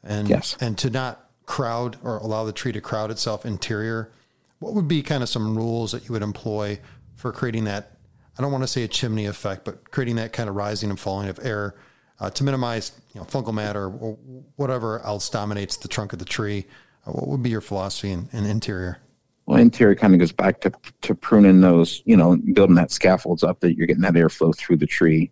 and 0.03 0.29
Yes. 0.29 0.57
and 0.61 0.77
to 0.79 0.91
not 0.91 1.29
crowd 1.47 1.97
or 2.03 2.17
allow 2.19 2.45
the 2.45 2.53
tree 2.53 2.73
to 2.73 2.81
crowd 2.81 3.11
itself 3.11 3.45
interior. 3.47 4.11
What 4.59 4.75
would 4.75 4.89
be 4.89 5.03
kind 5.03 5.23
of 5.23 5.29
some 5.29 5.57
rules 5.57 5.93
that 5.93 6.07
you 6.07 6.13
would 6.13 6.23
employ 6.23 6.81
for 7.17 7.33
creating 7.33 7.65
that? 7.65 7.93
I 8.39 8.43
don't 8.43 8.51
want 8.53 8.65
to 8.65 8.69
say 8.69 8.83
a 8.83 8.89
chimney 8.89 9.27
effect, 9.27 9.65
but 9.65 9.91
creating 9.91 10.17
that 10.17 10.33
kind 10.33 10.49
of 10.49 10.57
rising 10.57 10.91
and 10.91 10.99
falling 10.99 11.29
of 11.29 11.39
air 11.43 11.75
uh, 12.19 12.31
to 12.31 12.45
minimize 12.45 12.93
you 13.13 13.21
know, 13.21 13.27
fungal 13.27 13.53
matter 13.55 13.87
or 13.87 14.17
whatever 14.57 15.01
else 15.05 15.29
dominates 15.29 15.77
the 15.77 15.89
trunk 15.89 16.13
of 16.13 16.19
the 16.19 16.25
tree. 16.25 16.67
Uh, 17.07 17.13
what 17.13 17.29
would 17.29 17.43
be 17.43 17.51
your 17.51 17.61
philosophy 17.61 18.11
in, 18.11 18.29
in 18.33 18.45
interior? 18.47 18.99
Well, 19.47 19.59
interior 19.59 19.95
kind 19.95 20.15
of 20.15 20.21
goes 20.21 20.33
back 20.33 20.61
to 20.63 20.73
to 21.03 21.15
pruning 21.15 21.61
those, 21.61 22.03
you 22.07 22.17
know, 22.17 22.37
building 22.37 22.77
that 22.77 22.91
scaffolds 22.91 23.43
up 23.43 23.61
that 23.61 23.77
you're 23.77 23.87
getting 23.87 24.03
that 24.03 24.15
airflow 24.15 24.57
through 24.57 24.79
the 24.79 24.87
tree. 24.87 25.31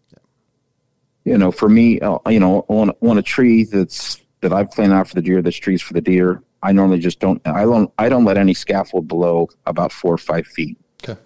You 1.25 1.39
know, 1.39 1.51
for 1.51 1.69
me, 1.69 2.01
uh, 2.01 2.19
you 2.29 2.41
know, 2.41 2.65
on 2.69 2.91
on 3.01 3.19
a 3.19 3.23
tree 3.23 3.65
that's 3.65 4.21
that 4.43 4.53
I've 4.53 4.71
planned 4.71 4.93
out 4.93 5.09
for 5.09 5.15
the 5.15 5.23
deer, 5.23 5.41
that's 5.41 5.57
trees 5.57 5.81
for 5.81 5.95
the 5.95 6.01
deer. 6.01 6.43
I 6.63 6.73
normally 6.73 6.99
just 6.99 7.21
don't. 7.21 7.41
I 7.47 7.63
don't. 7.63 7.91
I 7.99 8.09
don't 8.09 8.25
let 8.25 8.37
any 8.37 8.55
scaffold 8.55 9.09
below 9.09 9.49
about 9.67 9.93
four 9.93 10.15
or 10.15 10.19
five 10.19 10.47
feet. 10.47 10.77
Okay. 11.03 11.19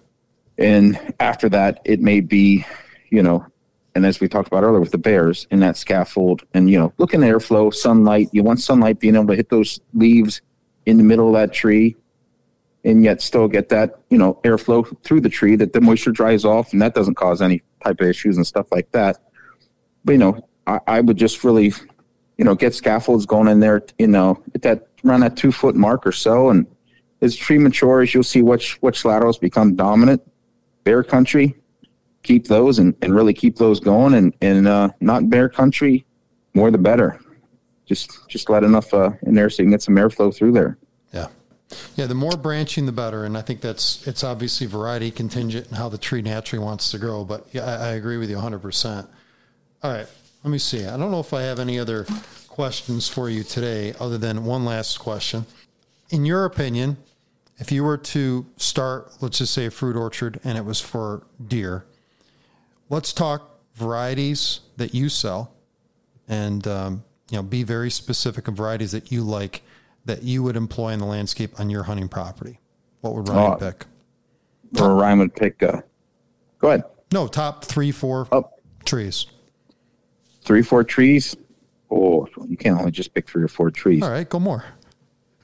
And 0.57 1.13
after 1.19 1.49
that, 1.49 1.81
it 1.83 1.99
may 1.99 2.21
be, 2.21 2.65
you 3.09 3.21
know, 3.21 3.45
and 3.95 4.05
as 4.05 4.19
we 4.19 4.27
talked 4.27 4.47
about 4.47 4.63
earlier 4.63 4.79
with 4.79 4.91
the 4.91 4.97
bears 4.97 5.47
in 5.51 5.59
that 5.59 5.75
scaffold, 5.75 6.43
and 6.53 6.69
you 6.69 6.79
know, 6.79 6.93
looking 6.99 7.23
at 7.23 7.29
airflow, 7.29 7.73
sunlight. 7.73 8.29
You 8.31 8.43
want 8.43 8.61
sunlight 8.61 8.99
being 8.99 9.15
able 9.15 9.27
to 9.27 9.35
hit 9.35 9.49
those 9.49 9.79
leaves 9.93 10.41
in 10.85 10.97
the 10.97 11.03
middle 11.03 11.27
of 11.27 11.33
that 11.33 11.53
tree, 11.53 11.95
and 12.87 13.03
yet 13.03 13.21
still 13.21 13.49
get 13.49 13.67
that, 13.67 13.99
you 14.09 14.17
know, 14.17 14.39
airflow 14.45 14.85
through 15.03 15.19
the 15.19 15.29
tree 15.29 15.57
that 15.57 15.73
the 15.73 15.81
moisture 15.81 16.11
dries 16.11 16.45
off, 16.45 16.71
and 16.71 16.81
that 16.81 16.95
doesn't 16.95 17.15
cause 17.15 17.41
any 17.41 17.61
type 17.83 17.99
of 17.99 18.07
issues 18.07 18.37
and 18.37 18.47
stuff 18.47 18.65
like 18.71 18.89
that. 18.93 19.17
But 20.05 20.13
you 20.13 20.17
know, 20.17 20.47
I, 20.65 20.79
I 20.87 21.01
would 21.01 21.17
just 21.17 21.43
really, 21.43 21.73
you 22.37 22.45
know, 22.45 22.55
get 22.55 22.73
scaffolds 22.73 23.25
going 23.25 23.49
in 23.49 23.59
there, 23.59 23.83
you 23.99 24.07
know, 24.07 24.41
at 24.55 24.61
that 24.61 24.87
around 25.05 25.19
that 25.19 25.35
two 25.35 25.51
foot 25.51 25.75
mark 25.75 26.07
or 26.07 26.13
so, 26.13 26.49
and 26.49 26.65
as 27.21 27.35
tree 27.35 27.57
matures, 27.57 28.13
you'll 28.13 28.23
see 28.23 28.41
which 28.41 28.81
which 28.81 29.03
laterals 29.03 29.37
become 29.37 29.75
dominant. 29.75 30.21
Bear 30.85 31.03
country, 31.03 31.57
keep 32.23 32.47
those 32.47 32.79
and, 32.79 32.95
and 33.01 33.13
really 33.13 33.33
keep 33.33 33.57
those 33.57 33.81
going, 33.81 34.13
and 34.13 34.33
and 34.39 34.65
uh, 34.65 34.91
not 35.01 35.29
bear 35.29 35.49
country, 35.49 36.05
more 36.53 36.71
the 36.71 36.77
better. 36.77 37.19
Just 37.85 38.29
just 38.29 38.49
let 38.49 38.63
enough 38.63 38.93
uh, 38.93 39.11
in 39.23 39.33
there 39.33 39.49
so 39.49 39.61
you 39.61 39.65
can 39.65 39.71
get 39.71 39.81
some 39.81 39.95
airflow 39.95 40.33
through 40.33 40.53
there. 40.53 40.77
Yeah. 41.95 42.05
The 42.05 42.15
more 42.15 42.37
branching, 42.37 42.85
the 42.85 42.91
better. 42.91 43.25
And 43.25 43.37
I 43.37 43.41
think 43.41 43.61
that's, 43.61 44.05
it's 44.07 44.23
obviously 44.23 44.67
variety 44.67 45.11
contingent 45.11 45.67
and 45.67 45.77
how 45.77 45.89
the 45.89 45.97
tree 45.97 46.21
naturally 46.21 46.63
wants 46.63 46.91
to 46.91 46.97
grow. 46.97 47.23
But 47.23 47.47
yeah, 47.51 47.65
I, 47.65 47.73
I 47.73 47.87
agree 47.89 48.17
with 48.17 48.29
you 48.29 48.37
100%. 48.37 49.07
All 49.83 49.91
right, 49.91 50.07
let 50.43 50.51
me 50.51 50.57
see. 50.57 50.85
I 50.85 50.97
don't 50.97 51.11
know 51.11 51.19
if 51.19 51.33
I 51.33 51.43
have 51.43 51.59
any 51.59 51.77
other 51.77 52.05
questions 52.47 53.07
for 53.07 53.29
you 53.29 53.43
today 53.43 53.93
other 53.99 54.17
than 54.17 54.43
one 54.43 54.65
last 54.65 54.97
question. 54.97 55.45
In 56.09 56.25
your 56.25 56.45
opinion, 56.45 56.97
if 57.59 57.71
you 57.71 57.83
were 57.83 57.97
to 57.97 58.45
start, 58.57 59.11
let's 59.21 59.39
just 59.39 59.53
say 59.53 59.65
a 59.65 59.71
fruit 59.71 59.95
orchard 59.95 60.39
and 60.43 60.57
it 60.57 60.65
was 60.65 60.79
for 60.79 61.25
deer, 61.45 61.85
let's 62.89 63.13
talk 63.13 63.59
varieties 63.75 64.61
that 64.77 64.93
you 64.93 65.09
sell 65.09 65.53
and 66.27 66.67
um, 66.67 67.03
you 67.29 67.37
know 67.37 67.43
be 67.43 67.63
very 67.63 67.91
specific 67.91 68.47
of 68.47 68.55
varieties 68.55 68.91
that 68.91 69.11
you 69.11 69.21
like 69.21 69.61
that 70.07 70.23
you 70.23 70.41
would 70.41 70.55
employ 70.55 70.89
in 70.93 70.99
the 70.99 71.05
landscape 71.05 71.59
on 71.59 71.69
your 71.69 71.83
hunting 71.83 72.07
property. 72.07 72.59
What 73.01 73.13
would 73.13 73.29
Ryan 73.29 73.51
Oh. 73.51 73.55
pick? 73.55 73.85
Or 74.81 74.95
Ryan 74.95 75.19
would 75.19 75.35
pick. 75.35 75.61
Uh, 75.61 75.81
go 76.59 76.69
ahead. 76.69 76.83
No, 77.13 77.27
top 77.27 77.63
three, 77.65 77.91
four 77.91 78.27
Oh. 78.31 78.49
trees. 78.85 79.27
Three, 80.43 80.61
four 80.61 80.83
trees. 80.83 81.35
Oh, 81.91 82.27
you 82.47 82.57
can't 82.57 82.79
only 82.79 82.91
just 82.91 83.13
pick 83.13 83.29
three 83.29 83.43
or 83.43 83.47
four 83.47 83.69
trees. 83.69 84.01
All 84.01 84.09
right, 84.09 84.27
go 84.27 84.39
more. 84.39 84.65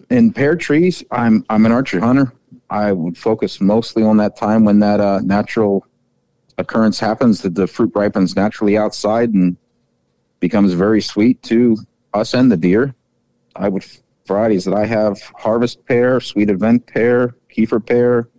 in 0.10 0.32
pear 0.34 0.56
trees, 0.56 1.04
I'm 1.12 1.44
I'm 1.50 1.66
an 1.66 1.72
archery 1.72 2.00
hunter. 2.02 2.34
I 2.70 2.92
would 2.92 3.18
focus 3.18 3.60
mostly 3.62 4.04
on 4.04 4.18
that 4.18 4.36
time 4.36 4.64
when 4.66 4.80
that 4.80 5.00
uh, 5.00 5.20
natural 5.24 5.86
occurrence 6.58 7.00
happens, 7.00 7.42
that 7.42 7.56
the 7.56 7.66
fruit 7.68 7.92
ripens 7.96 8.36
naturally 8.36 8.78
outside 8.78 9.34
and 9.34 9.56
becomes 10.40 10.74
very 10.74 11.02
sweet 11.02 11.42
to 11.44 11.78
us 12.14 12.34
and 12.34 12.52
the 12.52 12.58
deer. 12.58 12.94
I 13.56 13.70
would 13.70 13.84
varieties 14.26 14.66
that 14.66 14.74
I 14.74 14.86
have: 14.86 15.22
harvest 15.38 15.86
pear, 15.86 16.20
sweet 16.20 16.50
event 16.50 16.88
pear, 16.88 17.36
Kieffer 17.50 17.86
pear, 17.86 18.30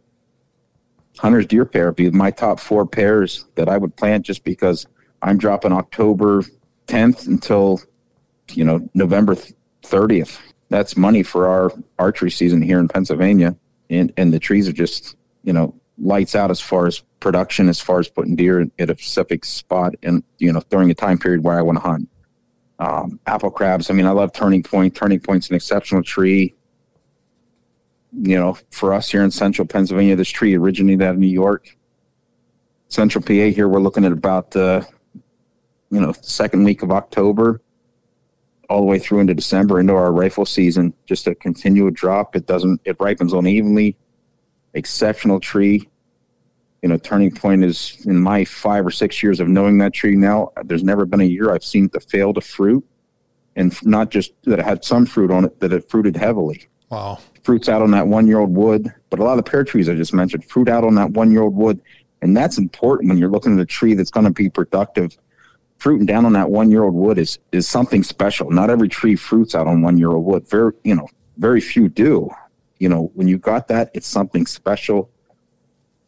hunter's 1.19 1.47
deer 1.47 1.65
pear. 1.65 1.93
Be 1.93 2.11
my 2.11 2.31
top 2.31 2.61
four 2.61 2.87
pears 2.87 3.45
that 3.55 3.69
I 3.69 3.79
would 3.79 3.97
plant 3.97 4.27
just 4.27 4.45
because 4.45 4.87
I'm 5.23 5.39
dropping 5.39 5.73
October 5.73 6.43
10th 6.87 7.27
until 7.27 7.81
you 8.53 8.65
know 8.65 8.89
November 8.95 9.37
30th 9.83 10.39
that's 10.75 10.97
money 10.97 11.23
for 11.23 11.47
our 11.47 11.73
archery 11.99 12.31
season 12.31 12.61
here 12.61 12.81
in 12.81 12.89
Pennsylvania. 12.89 13.57
And 13.91 14.13
and 14.17 14.33
the 14.33 14.39
trees 14.39 14.69
are 14.69 14.73
just, 14.73 15.17
you 15.45 15.53
know, 15.53 15.75
lights 15.99 16.35
out 16.35 16.51
as 16.51 16.61
far 16.61 16.87
as 16.87 17.01
production, 17.21 17.69
as 17.69 17.81
far 17.81 18.01
as 18.01 18.09
putting 18.09 18.35
deer 18.35 18.67
at 18.79 18.91
a 18.91 18.95
specific 18.95 19.45
spot 19.45 19.95
and 20.03 20.25
you 20.39 20.53
know, 20.53 20.63
during 20.71 20.91
a 20.91 20.95
time 20.95 21.19
period 21.19 21.45
where 21.45 21.57
I 21.57 21.63
want 21.63 21.77
to 21.77 21.83
hunt. 21.83 22.09
Um, 22.79 23.21
apple 23.27 23.51
crabs. 23.51 23.89
I 23.89 23.95
mean, 23.95 24.07
I 24.07 24.11
love 24.11 24.33
Turning 24.33 24.63
Point. 24.63 24.95
Turning 24.95 25.21
Point's 25.21 25.49
an 25.49 25.57
exceptional 25.57 26.03
tree. 26.03 26.55
You 28.13 28.39
know, 28.39 28.59
for 28.71 28.93
us 28.95 29.11
here 29.11 29.23
in 29.23 29.31
central 29.31 29.67
Pennsylvania, 29.67 30.17
this 30.17 30.29
tree 30.29 30.55
originated 30.57 31.03
out 31.03 31.15
of 31.15 31.21
New 31.21 31.27
York. 31.27 31.77
Central 32.89 33.23
PA 33.25 33.33
here, 33.33 33.69
we're 33.69 33.81
looking 33.81 34.05
at 34.05 34.13
about 34.13 34.53
the, 34.53 34.87
you 35.91 36.01
know, 36.01 36.13
second 36.21 36.65
week 36.65 36.83
of 36.83 36.93
October 36.93 37.61
all 38.69 38.81
the 38.81 38.87
way 38.87 38.99
through 38.99 39.21
into 39.21 39.35
December 39.35 39.81
into 39.81 39.95
our 39.95 40.13
rifle 40.13 40.47
season. 40.47 40.95
Just 41.07 41.27
a 41.27 41.35
continual 41.35 41.91
drop. 41.91 42.37
It 42.37 42.47
doesn't. 42.47 42.81
It 42.85 42.97
ripens 42.99 43.33
unevenly. 43.33 43.97
Exceptional 44.75 45.41
tree. 45.41 45.89
You 46.85 46.89
know, 46.89 46.99
Turning 46.99 47.31
Point 47.31 47.65
is 47.65 47.97
in 48.05 48.21
my 48.21 48.45
five 48.45 48.85
or 48.85 48.91
six 48.91 49.23
years 49.23 49.41
of 49.41 49.49
knowing 49.49 49.79
that 49.79 49.95
tree 49.95 50.17
now. 50.17 50.53
There's 50.65 50.85
never 50.85 51.07
been 51.07 51.23
a 51.23 51.25
year 51.25 51.51
I've 51.51 51.65
seen 51.65 51.87
it 51.87 51.95
to 51.95 52.01
fail 52.01 52.35
to 52.35 52.43
fruit, 52.43 52.87
and 53.57 53.75
not 53.87 54.11
just 54.11 54.35
that 54.43 54.59
it 54.59 54.67
had 54.67 54.85
some 54.85 55.07
fruit 55.07 55.31
on 55.31 55.47
it, 55.47 55.61
that 55.61 55.73
it 55.73 55.89
fruited 55.89 56.15
heavily. 56.15 56.69
Wow. 56.91 57.21
Fruits 57.43 57.71
out 57.71 57.81
on 57.81 57.91
that 57.93 58.07
one 58.07 58.27
year 58.27 58.39
old 58.39 58.55
wood, 58.55 58.93
but 59.09 59.19
a 59.19 59.25
lot 59.25 59.39
of 59.39 59.43
the 59.43 59.51
pear 59.51 59.65
trees 59.65 59.89
I 59.89 59.95
just 59.95 60.13
mentioned 60.13 60.45
fruit 60.45 60.69
out 60.69 60.85
on 60.85 60.95
that 60.97 61.13
one 61.13 61.33
year 61.33 61.41
old 61.41 61.57
wood, 61.57 61.81
and 62.21 62.37
that's 62.37 62.59
important 62.59 63.09
when 63.09 63.17
you're 63.17 63.31
looking 63.31 63.55
at 63.55 63.61
a 63.61 63.65
tree 63.65 63.95
that's 63.95 64.11
going 64.11 64.27
to 64.27 64.33
be 64.33 64.51
productive 64.51 65.17
fruiting 65.79 66.05
down 66.05 66.27
on 66.27 66.35
that 66.35 66.51
one 66.51 66.71
year 66.71 66.85
old 66.85 66.93
wood 66.93 67.17
is 67.17 67.39
is 67.51 67.67
something 67.67 68.03
special. 68.03 68.51
Not 68.51 68.69
every 68.69 68.91
tree 68.91 69.17
fruits 69.17 69.55
out 69.55 69.67
on 69.67 69.81
one 69.81 69.97
year 69.97 70.11
old 70.11 70.27
wood. 70.27 70.47
Very 70.51 70.73
you 70.83 70.95
know, 70.95 71.09
very 71.39 71.63
few 71.63 71.89
do. 71.89 72.29
You 72.79 72.91
know, 72.91 73.11
when 73.15 73.27
you 73.27 73.39
got 73.39 73.69
that, 73.69 73.91
it's 73.95 74.07
something 74.07 74.45
special. 74.45 75.11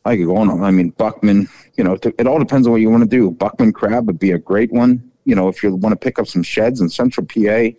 I 0.06 0.16
could 0.16 0.26
go 0.26 0.36
on. 0.36 0.62
I 0.62 0.70
mean, 0.70 0.90
Buckman. 0.90 1.48
You 1.76 1.84
know, 1.84 1.98
it 2.02 2.26
all 2.26 2.38
depends 2.38 2.66
on 2.66 2.70
what 2.70 2.80
you 2.80 2.88
want 2.88 3.02
to 3.02 3.08
do. 3.08 3.30
Buckman 3.30 3.72
crab 3.72 4.06
would 4.06 4.18
be 4.18 4.30
a 4.30 4.38
great 4.38 4.72
one. 4.72 5.10
you 5.24 5.34
know, 5.34 5.48
if 5.48 5.62
you 5.62 5.74
want 5.74 5.92
to 5.92 5.96
pick 5.96 6.18
up 6.20 6.28
some 6.28 6.42
sheds 6.42 6.80
in 6.80 6.88
central 6.88 7.26
PA, 7.26 7.76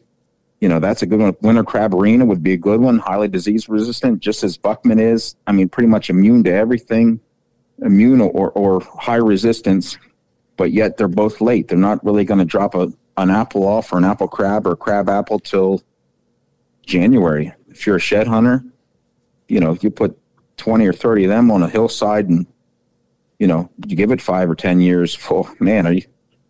you 0.60 0.68
know, 0.68 0.80
that's 0.80 1.02
a 1.02 1.06
good 1.06 1.20
one. 1.20 1.36
Winter 1.42 1.64
crab 1.64 1.96
arena 1.96 2.26
would 2.26 2.44
be 2.44 2.54
a 2.54 2.58
good 2.58 2.82
one, 2.82 3.00
highly 3.00 3.28
disease 3.28 3.70
resistant, 3.70 4.20
just 4.20 4.44
as 4.44 4.58
Buckman 4.58 5.00
is. 5.00 5.36
I 5.48 5.54
mean, 5.54 5.70
pretty 5.70 5.88
much 5.88 6.10
immune 6.10 6.44
to 6.44 6.54
everything, 6.54 7.20
immune 7.80 8.22
or, 8.22 8.52
or 8.52 8.82
high 8.82 9.16
resistance, 9.16 9.98
but 10.58 10.72
yet 10.72 10.98
they're 10.98 11.08
both 11.08 11.40
late. 11.40 11.70
They're 11.70 11.78
not 11.78 12.04
really 12.04 12.26
going 12.26 12.40
to 12.40 12.46
drop 12.46 12.76
a, 12.76 12.92
an 13.16 13.30
apple 13.30 13.66
off 13.66 13.94
or 13.94 13.98
an 13.98 14.04
apple 14.04 14.28
crab 14.28 14.68
or 14.68 14.76
crab 14.76 15.10
apple 15.10 15.40
till 15.40 15.82
January. 16.86 17.54
If 17.70 17.88
you're 17.88 17.98
a 17.98 18.00
shed 18.00 18.28
hunter, 18.28 18.66
you 19.48 19.60
know, 19.60 19.78
you 19.82 19.90
put 19.90 20.20
20 20.58 20.86
or 20.88 20.93
30 20.93 21.26
of 21.26 21.30
them 21.30 21.51
on 21.51 21.64
a 21.64 21.70
hillside 21.70 22.28
and, 22.28 22.45
you 23.39 23.47
know, 23.47 23.70
you 23.88 23.95
give 23.95 24.12
it 24.12 24.22
five 24.22 24.49
or 24.49 24.55
10 24.55 24.82
years, 24.82 25.18
well, 25.30 25.53
man, 25.60 25.88
are 25.88 25.93
you, 25.93 26.03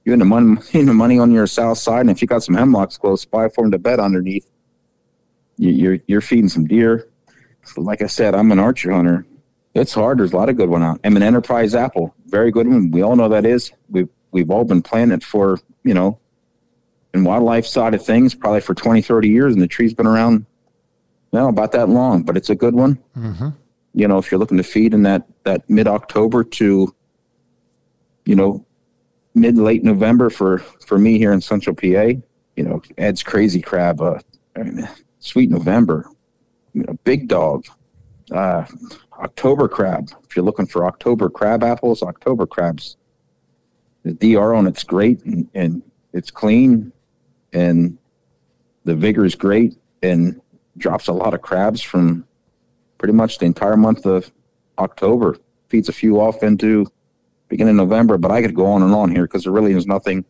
you 0.05 0.13
in 0.13 0.19
the 0.19 0.25
money, 0.25 0.59
in 0.71 0.85
the 0.85 0.93
money 0.93 1.19
on 1.19 1.31
your 1.31 1.47
south 1.47 1.77
side? 1.77 2.01
And 2.01 2.09
if 2.09 2.21
you 2.21 2.27
got 2.27 2.43
some 2.43 2.55
hemlocks 2.55 2.97
close 2.97 3.25
by 3.25 3.49
for 3.49 3.63
them 3.63 3.71
to 3.71 3.79
bed 3.79 3.99
underneath, 3.99 4.49
you, 5.57 5.71
you're, 5.71 5.99
you're 6.07 6.21
feeding 6.21 6.49
some 6.49 6.65
deer. 6.65 7.07
So 7.63 7.81
like 7.81 8.01
I 8.01 8.07
said, 8.07 8.33
I'm 8.33 8.51
an 8.51 8.59
archer 8.59 8.91
hunter. 8.91 9.25
It's 9.73 9.93
hard. 9.93 10.19
There's 10.19 10.33
a 10.33 10.37
lot 10.37 10.49
of 10.49 10.57
good 10.57 10.69
one 10.69 10.81
out. 10.81 10.99
I'm 11.03 11.17
an 11.17 11.23
enterprise 11.23 11.75
apple. 11.75 12.15
Very 12.25 12.51
good 12.51 12.67
one. 12.67 12.89
We 12.89 13.03
all 13.03 13.15
know 13.15 13.29
that 13.29 13.45
is. 13.45 13.71
We've, 13.89 14.09
we've 14.31 14.49
all 14.49 14.63
been 14.63 14.81
planting 14.81 15.17
it 15.17 15.23
for, 15.23 15.59
you 15.83 15.93
know, 15.93 16.19
in 17.13 17.23
wildlife 17.23 17.65
side 17.65 17.93
of 17.93 18.03
things, 18.03 18.33
probably 18.33 18.61
for 18.61 18.73
20, 18.73 19.01
30 19.01 19.29
years. 19.29 19.53
And 19.53 19.61
the 19.61 19.67
tree's 19.67 19.93
been 19.93 20.07
around, 20.07 20.45
well, 21.31 21.49
about 21.49 21.73
that 21.73 21.89
long, 21.89 22.23
but 22.23 22.37
it's 22.37 22.49
a 22.49 22.55
good 22.55 22.73
one. 22.73 22.97
Mm-hmm. 23.15 23.49
You 23.97 24.07
know, 24.07 24.19
if 24.19 24.29
you're 24.29 24.39
looking 24.39 24.57
to 24.57 24.63
feed 24.63 24.93
in 24.93 25.01
that, 25.03 25.27
that 25.43 25.67
mid 25.67 25.87
October 25.87 26.43
to, 26.43 26.95
you 28.25 28.35
know, 28.35 28.63
mid 29.33 29.57
late 29.57 29.83
November 29.83 30.29
for, 30.29 30.59
for 30.59 30.99
me 30.99 31.17
here 31.17 31.31
in 31.31 31.41
central 31.41 31.75
PA, 31.75 32.13
you 32.55 32.63
know, 32.63 32.79
Ed's 32.99 33.23
crazy 33.23 33.59
crab, 33.59 33.99
uh, 33.99 34.19
sweet 35.17 35.49
November, 35.49 36.07
you 36.73 36.83
know, 36.83 36.93
big 37.05 37.27
dog, 37.27 37.65
uh, 38.29 38.67
October 39.13 39.67
crab. 39.67 40.11
If 40.29 40.35
you're 40.35 40.45
looking 40.45 40.67
for 40.67 40.85
October 40.85 41.27
crab 41.27 41.63
apples, 41.63 42.03
October 42.03 42.45
crabs, 42.45 42.97
the 44.03 44.13
DR 44.13 44.53
on 44.53 44.67
it's 44.67 44.83
great 44.83 45.25
and, 45.25 45.49
and 45.55 45.81
it's 46.13 46.29
clean 46.29 46.91
and 47.51 47.97
the 48.83 48.93
vigor 48.93 49.25
is 49.25 49.33
great 49.33 49.75
and 50.03 50.39
drops 50.77 51.07
a 51.07 51.13
lot 51.13 51.33
of 51.33 51.41
crabs 51.41 51.81
from 51.81 52.26
pretty 52.97 53.13
much 53.13 53.37
the 53.37 53.45
entire 53.45 53.77
month 53.77 54.05
of 54.05 54.31
October. 54.77 55.37
Feeds 55.69 55.89
a 55.89 55.93
few 55.93 56.19
off 56.19 56.43
into 56.43 56.87
beginning 57.49 57.79
of 57.79 57.87
November, 57.87 58.17
but 58.17 58.31
I 58.31 58.41
could 58.41 58.55
go 58.55 58.65
on 58.65 58.83
and 58.83 58.93
on 58.93 59.11
here 59.11 59.23
because 59.23 59.43
there 59.43 59.53
really 59.53 59.73
is 59.73 59.85
nothing 59.85 60.25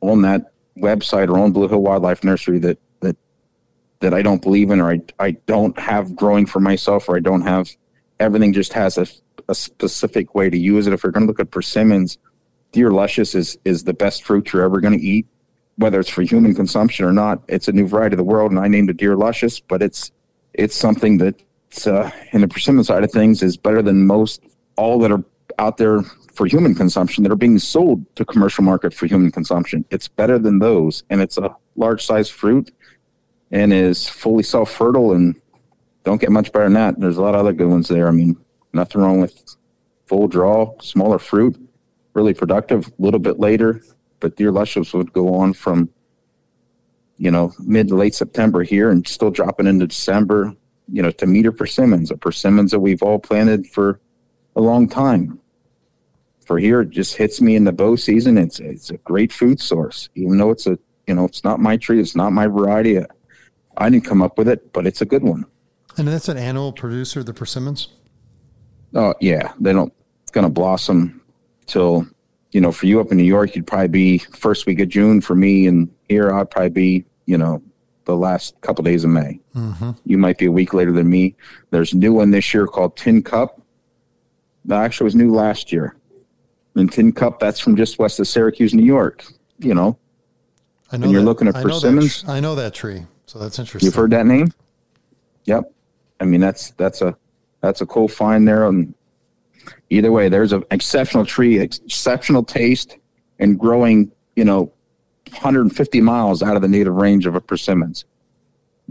on 0.00 0.22
that 0.22 0.52
website 0.76 1.28
or 1.28 1.38
on 1.38 1.52
Blue 1.52 1.68
Hill 1.68 1.82
Wildlife 1.82 2.24
Nursery 2.24 2.58
that 2.60 2.78
that 3.00 3.16
that 4.00 4.14
I 4.14 4.22
don't 4.22 4.42
believe 4.42 4.70
in 4.70 4.80
or 4.80 4.90
I 4.90 5.00
I 5.18 5.32
don't 5.46 5.78
have 5.78 6.16
growing 6.16 6.46
for 6.46 6.60
myself 6.60 7.08
or 7.08 7.16
I 7.16 7.20
don't 7.20 7.42
have 7.42 7.70
everything 8.18 8.52
just 8.52 8.72
has 8.72 8.98
a, 8.98 9.06
a 9.48 9.54
specific 9.54 10.34
way 10.34 10.50
to 10.50 10.58
use 10.58 10.86
it. 10.86 10.92
If 10.92 11.04
we're 11.04 11.10
going 11.10 11.26
to 11.26 11.26
look 11.26 11.40
at 11.40 11.50
persimmons, 11.50 12.18
deer 12.72 12.90
luscious 12.90 13.34
is 13.34 13.58
is 13.64 13.84
the 13.84 13.94
best 13.94 14.24
fruit 14.24 14.52
you're 14.52 14.62
ever 14.62 14.80
going 14.80 14.98
to 14.98 15.04
eat, 15.04 15.26
whether 15.76 15.98
it's 16.00 16.10
for 16.10 16.22
human 16.22 16.54
consumption 16.54 17.04
or 17.04 17.12
not. 17.12 17.42
It's 17.48 17.68
a 17.68 17.72
new 17.72 17.86
variety 17.86 18.14
of 18.14 18.18
the 18.18 18.24
world, 18.24 18.52
and 18.52 18.60
I 18.60 18.68
named 18.68 18.90
it 18.90 18.96
deer 18.96 19.16
luscious, 19.16 19.60
but 19.60 19.82
it's 19.82 20.12
it's 20.54 20.76
something 20.76 21.18
that 21.18 21.42
uh, 21.86 22.10
in 22.32 22.40
the 22.40 22.48
persimmon 22.48 22.84
side 22.84 23.04
of 23.04 23.10
things 23.10 23.42
is 23.42 23.56
better 23.56 23.82
than 23.82 24.06
most 24.06 24.42
all 24.76 24.98
that 25.00 25.12
are 25.12 25.24
out 25.58 25.76
there 25.76 26.02
for 26.34 26.46
human 26.46 26.74
consumption 26.74 27.22
that 27.22 27.32
are 27.32 27.36
being 27.36 27.58
sold 27.58 28.04
to 28.16 28.24
commercial 28.24 28.64
market 28.64 28.94
for 28.94 29.06
human 29.06 29.30
consumption. 29.30 29.84
It's 29.90 30.08
better 30.08 30.38
than 30.38 30.58
those, 30.58 31.04
and 31.10 31.20
it's 31.20 31.38
a 31.38 31.54
large 31.76 32.04
size 32.04 32.28
fruit 32.28 32.72
and 33.50 33.72
is 33.72 34.08
fully 34.08 34.42
self 34.42 34.70
fertile 34.70 35.12
and 35.12 35.40
don't 36.04 36.20
get 36.20 36.30
much 36.30 36.52
better 36.52 36.64
than 36.64 36.74
that. 36.74 37.00
There's 37.00 37.18
a 37.18 37.22
lot 37.22 37.34
of 37.34 37.40
other 37.40 37.52
good 37.52 37.68
ones 37.68 37.88
there. 37.88 38.08
I 38.08 38.10
mean, 38.12 38.36
nothing 38.72 39.00
wrong 39.00 39.20
with 39.20 39.56
full 40.06 40.28
draw, 40.28 40.74
smaller 40.80 41.18
fruit, 41.18 41.56
really 42.14 42.34
productive. 42.34 42.88
A 42.88 42.92
little 42.98 43.20
bit 43.20 43.38
later, 43.38 43.82
but 44.18 44.36
deer 44.36 44.50
luscious 44.50 44.92
would 44.92 45.12
go 45.12 45.34
on 45.34 45.52
from 45.52 45.88
you 47.18 47.30
know 47.30 47.52
mid 47.58 47.88
to 47.88 47.96
late 47.96 48.14
September 48.14 48.62
here 48.62 48.90
and 48.90 49.06
still 49.06 49.30
dropping 49.30 49.66
into 49.66 49.86
December. 49.86 50.54
You 50.92 51.02
know, 51.02 51.10
to 51.10 51.26
Meader 51.26 51.52
persimmons, 51.52 52.10
a 52.10 52.16
persimmons 52.16 52.70
that 52.72 52.80
we've 52.80 53.02
all 53.02 53.18
planted 53.18 53.66
for 53.66 54.00
a 54.56 54.60
long 54.60 54.88
time. 54.88 55.38
For 56.44 56.58
here, 56.58 56.80
it 56.80 56.90
just 56.90 57.16
hits 57.16 57.40
me 57.40 57.54
in 57.54 57.64
the 57.64 57.72
bow 57.72 57.96
season. 57.96 58.36
It's 58.36 58.58
it's 58.58 58.90
a 58.90 58.96
great 58.98 59.32
food 59.32 59.60
source, 59.60 60.08
even 60.14 60.38
though 60.38 60.50
it's 60.50 60.66
a 60.66 60.78
you 61.06 61.14
know 61.14 61.24
it's 61.24 61.44
not 61.44 61.60
my 61.60 61.76
tree, 61.76 62.00
it's 62.00 62.16
not 62.16 62.32
my 62.32 62.46
variety. 62.46 62.98
I 63.76 63.88
didn't 63.88 64.04
come 64.04 64.20
up 64.20 64.36
with 64.36 64.48
it, 64.48 64.72
but 64.72 64.86
it's 64.86 65.00
a 65.00 65.06
good 65.06 65.22
one. 65.22 65.44
And 65.96 66.08
that's 66.08 66.28
an 66.28 66.36
annual 66.36 66.72
producer, 66.72 67.22
the 67.22 67.34
persimmons. 67.34 67.88
Oh 68.94 69.14
yeah, 69.20 69.52
they 69.60 69.72
don't. 69.72 69.92
It's 70.22 70.32
gonna 70.32 70.50
blossom 70.50 71.22
till 71.66 72.06
you 72.50 72.60
know. 72.60 72.72
For 72.72 72.86
you 72.86 73.00
up 73.00 73.12
in 73.12 73.16
New 73.16 73.24
York, 73.24 73.54
you'd 73.54 73.66
probably 73.66 73.88
be 73.88 74.18
first 74.18 74.66
week 74.66 74.80
of 74.80 74.88
June. 74.88 75.20
For 75.20 75.34
me, 75.34 75.66
and 75.66 75.88
here 76.08 76.32
I'd 76.32 76.50
probably 76.50 76.70
be 76.70 77.04
you 77.26 77.38
know 77.38 77.62
the 78.10 78.16
last 78.16 78.60
couple 78.60 78.82
days 78.84 79.04
of 79.04 79.10
May. 79.10 79.40
Mm-hmm. 79.54 79.90
You 80.04 80.18
might 80.18 80.38
be 80.38 80.46
a 80.46 80.52
week 80.52 80.74
later 80.74 80.92
than 80.92 81.08
me. 81.08 81.34
There's 81.70 81.92
a 81.92 81.96
new 81.96 82.12
one 82.12 82.30
this 82.30 82.52
year 82.52 82.66
called 82.66 82.96
Tin 82.96 83.22
Cup. 83.22 83.60
That 84.66 84.82
actually 84.82 85.04
was 85.04 85.14
new 85.14 85.32
last 85.32 85.72
year. 85.72 85.96
And 86.76 86.90
Tin 86.92 87.12
Cup, 87.12 87.40
that's 87.40 87.58
from 87.60 87.76
just 87.76 87.98
west 87.98 88.20
of 88.20 88.28
Syracuse, 88.28 88.74
New 88.74 88.84
York. 88.84 89.24
You 89.58 89.74
know, 89.74 89.98
I 90.92 90.96
know 90.96 91.04
And 91.04 91.12
you're 91.12 91.22
that- 91.22 91.26
looking 91.26 91.48
at 91.48 91.56
I 91.56 91.62
know 91.62 91.68
persimmons? 91.68 92.22
tr- 92.22 92.30
I 92.30 92.40
know 92.40 92.54
that 92.54 92.74
tree, 92.74 93.06
so 93.26 93.38
that's 93.38 93.58
interesting. 93.58 93.86
you've 93.86 93.94
heard 93.94 94.10
that 94.12 94.26
name. 94.26 94.52
Yep. 95.44 95.72
I 96.20 96.24
mean, 96.24 96.40
that's 96.40 96.70
that's 96.72 97.00
a 97.02 97.16
that's 97.60 97.80
a 97.80 97.86
cool 97.86 98.08
find 98.08 98.46
there. 98.46 98.66
And 98.66 98.94
either 99.90 100.12
way, 100.12 100.28
there's 100.28 100.52
an 100.52 100.64
exceptional 100.70 101.24
tree, 101.26 101.58
exceptional 101.58 102.42
taste, 102.42 102.96
and 103.38 103.58
growing. 103.58 104.10
You 104.36 104.44
know, 104.44 104.72
150 105.32 106.00
miles 106.00 106.42
out 106.42 106.56
of 106.56 106.62
the 106.62 106.68
native 106.68 106.94
range 106.94 107.26
of 107.26 107.34
a 107.34 107.40
persimmons. 107.40 108.04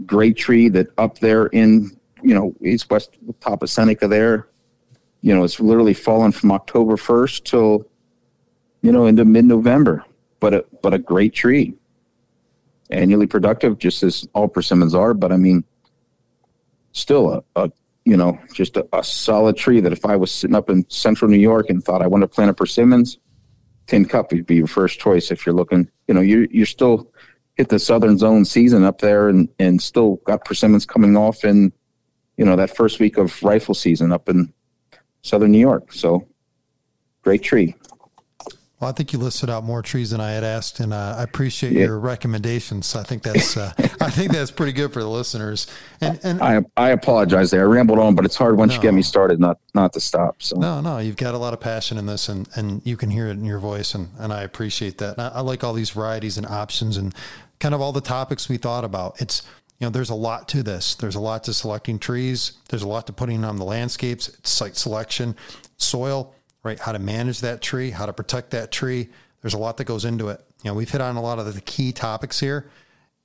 Great 0.06 0.36
tree 0.36 0.68
that 0.68 0.88
up 0.98 1.18
there 1.18 1.46
in 1.46 1.90
you 2.22 2.34
know 2.34 2.54
east 2.62 2.90
west 2.90 3.16
top 3.40 3.62
of 3.62 3.70
Seneca 3.70 4.08
there. 4.08 4.48
You 5.22 5.34
know, 5.34 5.44
it's 5.44 5.60
literally 5.60 5.94
fallen 5.94 6.32
from 6.32 6.50
October 6.52 6.96
1st 6.96 7.44
till 7.44 7.86
you 8.82 8.92
know 8.92 9.06
into 9.06 9.24
mid 9.24 9.44
November. 9.44 10.04
But 10.40 10.54
a 10.54 10.64
but 10.82 10.94
a 10.94 10.98
great 10.98 11.34
tree. 11.34 11.74
Annually 12.90 13.26
productive, 13.26 13.78
just 13.78 14.02
as 14.02 14.26
all 14.34 14.48
persimmons 14.48 14.94
are. 14.94 15.14
But 15.14 15.32
I 15.32 15.36
mean, 15.36 15.64
still 16.92 17.32
a, 17.34 17.42
a 17.56 17.70
you 18.04 18.16
know 18.16 18.38
just 18.54 18.76
a, 18.76 18.88
a 18.92 19.04
solid 19.04 19.56
tree 19.56 19.80
that 19.80 19.92
if 19.92 20.06
I 20.06 20.16
was 20.16 20.32
sitting 20.32 20.56
up 20.56 20.70
in 20.70 20.88
central 20.88 21.30
New 21.30 21.38
York 21.38 21.68
and 21.68 21.84
thought 21.84 22.02
I 22.02 22.06
want 22.06 22.22
to 22.22 22.28
plant 22.28 22.50
a 22.50 22.54
persimmons, 22.54 23.18
tin 23.86 24.04
cup 24.04 24.32
would 24.32 24.46
be 24.46 24.56
your 24.56 24.66
first 24.66 24.98
choice 25.00 25.30
if 25.30 25.44
you're 25.44 25.54
looking. 25.54 25.90
You 26.08 26.14
know, 26.14 26.20
you 26.20 26.48
you're 26.50 26.66
still 26.66 27.10
hit 27.54 27.68
the 27.68 27.78
southern 27.78 28.18
zone 28.18 28.44
season 28.44 28.84
up 28.84 29.00
there 29.00 29.28
and 29.28 29.48
and 29.58 29.80
still 29.82 30.16
got 30.24 30.44
persimmons 30.44 30.86
coming 30.86 31.16
off 31.16 31.44
in 31.44 31.72
you 32.36 32.44
know 32.44 32.56
that 32.56 32.74
first 32.76 33.00
week 33.00 33.18
of 33.18 33.42
rifle 33.42 33.74
season 33.74 34.12
up 34.12 34.28
in 34.28 34.52
southern 35.22 35.52
New 35.52 35.58
York. 35.58 35.92
So 35.92 36.26
great 37.22 37.42
tree. 37.42 37.74
Well, 38.80 38.88
I 38.88 38.92
think 38.94 39.12
you 39.12 39.18
listed 39.18 39.50
out 39.50 39.62
more 39.62 39.82
trees 39.82 40.10
than 40.10 40.22
I 40.22 40.30
had 40.30 40.42
asked, 40.42 40.80
and 40.80 40.94
uh, 40.94 41.16
I 41.18 41.22
appreciate 41.22 41.72
Yeah. 41.74 41.84
your 41.84 41.98
recommendations. 42.00 42.96
I 42.96 43.02
think 43.02 43.22
that's 43.22 43.56
uh, 43.56 43.72
I 44.00 44.08
think 44.10 44.32
that's 44.32 44.50
pretty 44.50 44.72
good 44.72 44.90
for 44.92 45.00
the 45.02 45.08
listeners. 45.08 45.66
And 46.00 46.18
and 46.22 46.40
I 46.42 46.62
I 46.78 46.90
apologize 46.90 47.50
there. 47.50 47.60
I 47.60 47.64
rambled 47.64 47.98
on, 47.98 48.14
but 48.14 48.24
it's 48.24 48.36
hard 48.36 48.56
once 48.56 48.74
you 48.74 48.80
get 48.80 48.94
me 48.94 49.02
started 49.02 49.38
not 49.38 49.58
not 49.74 49.92
to 49.92 50.00
stop. 50.00 50.42
So 50.42 50.56
no, 50.56 50.80
no, 50.80 50.96
you've 50.98 51.16
got 51.16 51.34
a 51.34 51.38
lot 51.38 51.52
of 51.52 51.60
passion 51.60 51.98
in 51.98 52.06
this, 52.06 52.28
and 52.30 52.48
and 52.56 52.80
you 52.86 52.96
can 52.96 53.10
hear 53.10 53.26
it 53.28 53.32
in 53.32 53.44
your 53.44 53.58
voice, 53.58 53.94
and 53.94 54.08
and 54.18 54.32
I 54.32 54.42
appreciate 54.42 54.96
that. 54.98 55.18
And 55.18 55.22
I, 55.26 55.28
I 55.28 55.40
like 55.40 55.62
all 55.62 55.74
these 55.74 55.90
varieties 55.90 56.38
and 56.38 56.46
options, 56.46 56.96
and 56.96 57.14
kind 57.58 57.74
of 57.74 57.82
all 57.82 57.92
the 57.92 58.00
topics 58.00 58.48
we 58.48 58.56
thought 58.56 58.84
about. 58.84 59.20
It's 59.20 59.42
you 59.78 59.86
know, 59.86 59.90
there's 59.90 60.10
a 60.10 60.14
lot 60.14 60.46
to 60.48 60.62
this. 60.62 60.94
There's 60.94 61.14
a 61.16 61.20
lot 61.20 61.44
to 61.44 61.52
selecting 61.54 61.98
trees. 61.98 62.52
There's 62.70 62.82
a 62.82 62.88
lot 62.88 63.06
to 63.08 63.12
putting 63.14 63.44
on 63.44 63.56
the 63.56 63.64
landscapes. 63.64 64.28
It's 64.28 64.50
site 64.50 64.76
selection, 64.76 65.36
soil, 65.78 66.34
right? 66.62 66.78
How 66.78 66.92
to 66.92 66.98
manage 66.98 67.40
that 67.40 67.60
tree, 67.60 67.90
how 67.90 68.06
to 68.06 68.12
protect 68.12 68.50
that 68.50 68.70
tree. 68.70 69.08
There's 69.42 69.54
a 69.54 69.58
lot 69.58 69.76
that 69.78 69.84
goes 69.84 70.04
into 70.04 70.28
it. 70.28 70.44
You 70.62 70.70
know, 70.70 70.74
we've 70.74 70.90
hit 70.90 71.00
on 71.00 71.16
a 71.16 71.22
lot 71.22 71.38
of 71.38 71.52
the 71.52 71.60
key 71.60 71.92
topics 71.92 72.40
here. 72.40 72.70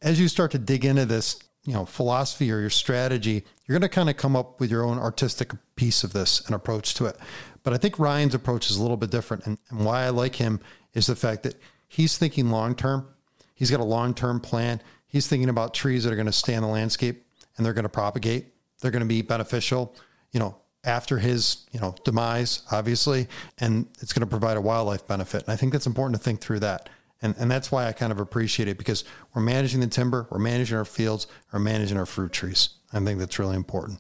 As 0.02 0.20
you 0.20 0.28
start 0.28 0.52
to 0.52 0.60
dig 0.60 0.86
into 0.86 1.06
this, 1.06 1.40
you 1.66 1.74
know, 1.74 1.86
philosophy 1.86 2.52
or 2.52 2.60
your 2.60 2.70
strategy, 2.70 3.44
you're 3.66 3.78
going 3.78 3.90
to 3.90 3.94
kind 3.94 4.10
of 4.10 4.18
come 4.18 4.36
up 4.36 4.60
with 4.60 4.70
your 4.70 4.86
own 4.86 5.00
artistic 5.00 5.52
piece 5.76 6.04
of 6.04 6.14
this 6.14 6.46
and 6.46 6.56
approach 6.56 6.94
to 6.96 7.06
it. 7.06 7.18
But 7.64 7.74
I 7.74 7.78
think 7.78 7.98
Ryan's 7.98 8.36
approach 8.36 8.70
is 8.70 8.78
a 8.78 8.82
little 8.82 8.98
bit 8.98 9.10
different. 9.10 9.46
And, 9.46 9.58
and 9.70 9.84
why 9.84 10.04
I 10.04 10.10
like 10.10 10.36
him 10.36 10.62
is 10.94 11.08
the 11.08 11.16
fact 11.16 11.44
that 11.44 11.56
he's 11.88 12.18
thinking 12.18 12.52
long 12.52 12.76
term. 12.76 13.08
He's 13.56 13.72
got 13.72 13.80
a 13.80 13.86
long 13.86 14.14
term 14.14 14.40
plan. 14.40 14.82
He's 15.08 15.28
thinking 15.28 15.50
about 15.50 15.74
trees 15.74 16.04
that 16.04 16.14
are 16.14 16.18
going 16.18 16.26
to 16.28 16.32
stay 16.32 16.54
in 16.54 16.62
the 16.62 16.68
landscape 16.68 17.26
and 17.58 17.66
they're 17.66 17.74
going 17.74 17.84
to 17.84 17.90
propagate. 17.90 18.54
They're 18.82 18.92
going 18.92 19.02
to 19.02 19.08
be 19.08 19.22
beneficial, 19.22 19.96
you 20.32 20.40
know, 20.40 20.58
after 20.86 21.20
his, 21.20 21.66
you 21.72 21.80
know, 21.80 21.96
demise, 22.04 22.64
obviously, 22.72 23.28
and 23.60 23.88
it's 24.02 24.14
going 24.14 24.22
to 24.22 24.28
provide 24.28 24.58
a 24.58 24.62
wildlife 24.62 25.08
benefit. 25.08 25.44
And 25.44 25.52
I 25.52 25.56
think 25.56 25.72
that's 25.72 25.88
important 25.88 26.20
to 26.20 26.24
think 26.24 26.42
through 26.42 26.60
that. 26.60 26.90
And, 27.22 27.34
and 27.38 27.50
that's 27.50 27.72
why 27.72 27.88
I 27.88 27.92
kind 27.92 28.12
of 28.12 28.20
appreciate 28.20 28.68
it 28.68 28.78
because 28.78 29.04
we're 29.34 29.42
managing 29.42 29.80
the 29.80 29.88
timber, 29.88 30.28
we're 30.30 30.40
managing 30.40 30.78
our 30.78 30.86
fields, 30.86 31.28
we're 31.52 31.60
managing 31.60 31.98
our 31.98 32.06
fruit 32.06 32.32
trees. 32.32 32.70
I 32.94 33.00
think 33.00 33.20
that's 33.20 33.40
really 33.40 33.56
important. 33.56 34.00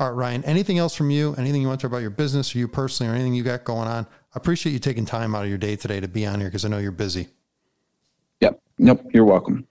All 0.00 0.08
right, 0.10 0.16
Ryan, 0.16 0.44
anything 0.44 0.78
else 0.78 0.94
from 0.94 1.10
you? 1.10 1.34
Anything 1.36 1.60
you 1.60 1.68
want 1.68 1.80
to 1.80 1.84
talk 1.84 1.92
about 1.92 2.02
your 2.02 2.10
business 2.10 2.54
or 2.54 2.58
you 2.58 2.66
personally 2.66 3.12
or 3.12 3.14
anything 3.14 3.34
you 3.34 3.42
got 3.42 3.64
going 3.64 3.88
on? 3.88 4.06
I 4.34 4.36
appreciate 4.36 4.72
you 4.72 4.78
taking 4.78 5.04
time 5.04 5.34
out 5.34 5.44
of 5.44 5.48
your 5.48 5.58
day 5.58 5.76
today 5.76 6.00
to 6.00 6.08
be 6.08 6.24
on 6.26 6.40
here 6.40 6.48
because 6.48 6.64
I 6.64 6.68
know 6.68 6.78
you're 6.78 6.92
busy. 6.92 7.28
Yep. 8.40 8.60
Nope. 8.78 9.04
You're 9.12 9.24
welcome. 9.24 9.66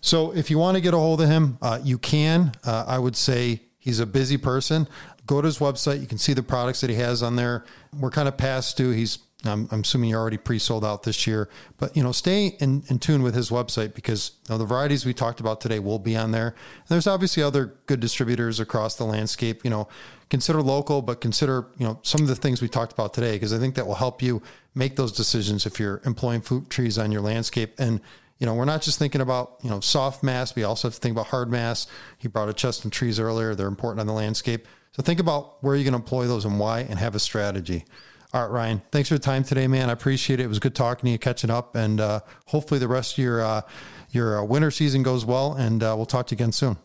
So 0.00 0.32
if 0.32 0.50
you 0.50 0.58
want 0.58 0.76
to 0.76 0.82
get 0.82 0.92
a 0.92 0.98
hold 0.98 1.22
of 1.22 1.28
him, 1.28 1.56
uh, 1.62 1.80
you 1.82 1.98
can. 1.98 2.52
Uh, 2.62 2.84
I 2.86 2.98
would 2.98 3.16
say 3.16 3.62
he's 3.78 4.00
a 4.00 4.06
busy 4.06 4.36
person. 4.36 4.86
Go 5.26 5.40
to 5.40 5.46
his 5.46 5.58
website. 5.58 6.00
You 6.00 6.06
can 6.06 6.18
see 6.18 6.34
the 6.34 6.42
products 6.42 6.80
that 6.82 6.90
he 6.90 6.96
has 6.96 7.22
on 7.22 7.36
there. 7.36 7.64
We're 7.98 8.10
kind 8.10 8.28
of 8.28 8.36
past 8.36 8.76
due. 8.76 8.90
He's 8.90 9.18
I'm, 9.46 9.68
I'm 9.70 9.80
assuming 9.80 10.10
you're 10.10 10.20
already 10.20 10.36
pre-sold 10.36 10.84
out 10.84 11.02
this 11.02 11.26
year, 11.26 11.48
but 11.78 11.96
you 11.96 12.02
know, 12.02 12.12
stay 12.12 12.56
in, 12.60 12.82
in 12.88 12.98
tune 12.98 13.22
with 13.22 13.34
his 13.34 13.50
website 13.50 13.94
because 13.94 14.32
you 14.48 14.54
know, 14.54 14.58
the 14.58 14.64
varieties 14.64 15.04
we 15.04 15.14
talked 15.14 15.40
about 15.40 15.60
today 15.60 15.78
will 15.78 15.98
be 15.98 16.16
on 16.16 16.30
there. 16.30 16.48
And 16.48 16.88
there's 16.88 17.06
obviously 17.06 17.42
other 17.42 17.74
good 17.86 18.00
distributors 18.00 18.60
across 18.60 18.96
the 18.96 19.04
landscape. 19.04 19.64
You 19.64 19.70
know, 19.70 19.88
consider 20.30 20.62
local, 20.62 21.02
but 21.02 21.20
consider 21.20 21.66
you 21.76 21.86
know 21.86 21.98
some 22.02 22.22
of 22.22 22.28
the 22.28 22.36
things 22.36 22.62
we 22.62 22.68
talked 22.68 22.92
about 22.92 23.14
today 23.14 23.32
because 23.32 23.52
I 23.52 23.58
think 23.58 23.74
that 23.74 23.86
will 23.86 23.96
help 23.96 24.22
you 24.22 24.42
make 24.74 24.96
those 24.96 25.12
decisions 25.12 25.66
if 25.66 25.78
you're 25.78 26.00
employing 26.04 26.40
fruit 26.40 26.70
trees 26.70 26.98
on 26.98 27.12
your 27.12 27.22
landscape. 27.22 27.74
And 27.78 28.00
you 28.38 28.46
know, 28.46 28.54
we're 28.54 28.64
not 28.64 28.82
just 28.82 28.98
thinking 28.98 29.20
about 29.20 29.56
you 29.62 29.70
know 29.70 29.80
soft 29.80 30.22
mass. 30.22 30.54
We 30.54 30.64
also 30.64 30.88
have 30.88 30.94
to 30.94 31.00
think 31.00 31.12
about 31.12 31.26
hard 31.26 31.50
mass. 31.50 31.86
He 32.18 32.28
brought 32.28 32.48
a 32.48 32.52
chestnut 32.52 32.92
trees 32.92 33.20
earlier; 33.20 33.54
they're 33.54 33.68
important 33.68 34.00
on 34.00 34.06
the 34.06 34.12
landscape. 34.12 34.66
So 34.94 35.02
think 35.02 35.18
about 35.18 35.62
where 35.62 35.74
you're 35.74 35.84
going 35.84 35.92
to 35.92 35.98
employ 35.98 36.26
those 36.26 36.44
and 36.44 36.58
why, 36.60 36.80
and 36.80 36.98
have 36.98 37.14
a 37.14 37.18
strategy. 37.18 37.84
All 38.32 38.42
right, 38.42 38.50
Ryan. 38.50 38.82
Thanks 38.92 39.08
for 39.08 39.14
the 39.14 39.20
time 39.20 39.42
today, 39.42 39.66
man. 39.66 39.90
I 39.90 39.92
appreciate 39.92 40.40
it. 40.40 40.44
It 40.44 40.48
was 40.48 40.60
good 40.60 40.74
talking 40.74 41.06
to 41.06 41.10
you, 41.10 41.18
catching 41.18 41.50
up, 41.50 41.74
and 41.74 42.00
uh, 42.00 42.20
hopefully 42.46 42.78
the 42.80 42.88
rest 42.88 43.18
of 43.18 43.24
your 43.24 43.42
uh, 43.42 43.62
your 44.10 44.40
uh, 44.40 44.44
winter 44.44 44.70
season 44.70 45.02
goes 45.02 45.24
well. 45.24 45.54
And 45.54 45.82
uh, 45.82 45.94
we'll 45.96 46.06
talk 46.06 46.28
to 46.28 46.34
you 46.34 46.36
again 46.36 46.52
soon. 46.52 46.76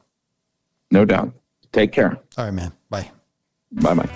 No 0.91 1.05
doubt. 1.05 1.33
Take 1.71 1.91
care. 1.91 2.19
All 2.37 2.45
right, 2.45 2.53
man. 2.53 2.71
Bye. 2.89 3.11
Bye 3.71 3.93
bye. 3.93 4.09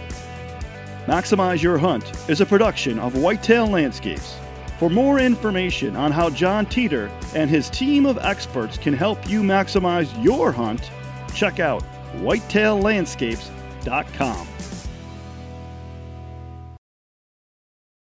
Maximize 1.06 1.62
Your 1.62 1.78
Hunt 1.78 2.30
is 2.30 2.42
a 2.42 2.46
production 2.46 2.98
of 2.98 3.16
Whitetail 3.16 3.68
Landscapes. 3.68 4.36
For 4.80 4.90
more 4.90 5.20
information 5.20 5.96
on 5.96 6.12
how 6.12 6.32
Jon 6.32 6.66
Teater 6.66 7.12
and 7.36 7.48
his 7.48 7.70
team 7.70 8.08
of 8.08 8.18
experts 8.18 8.78
can 8.78 8.94
help 8.94 9.30
you 9.30 9.42
maximize 9.42 10.24
your 10.24 10.52
hunt, 10.52 10.90
check 11.36 11.60
out 11.60 11.84
whitetaillandscapes.com. 13.84 14.53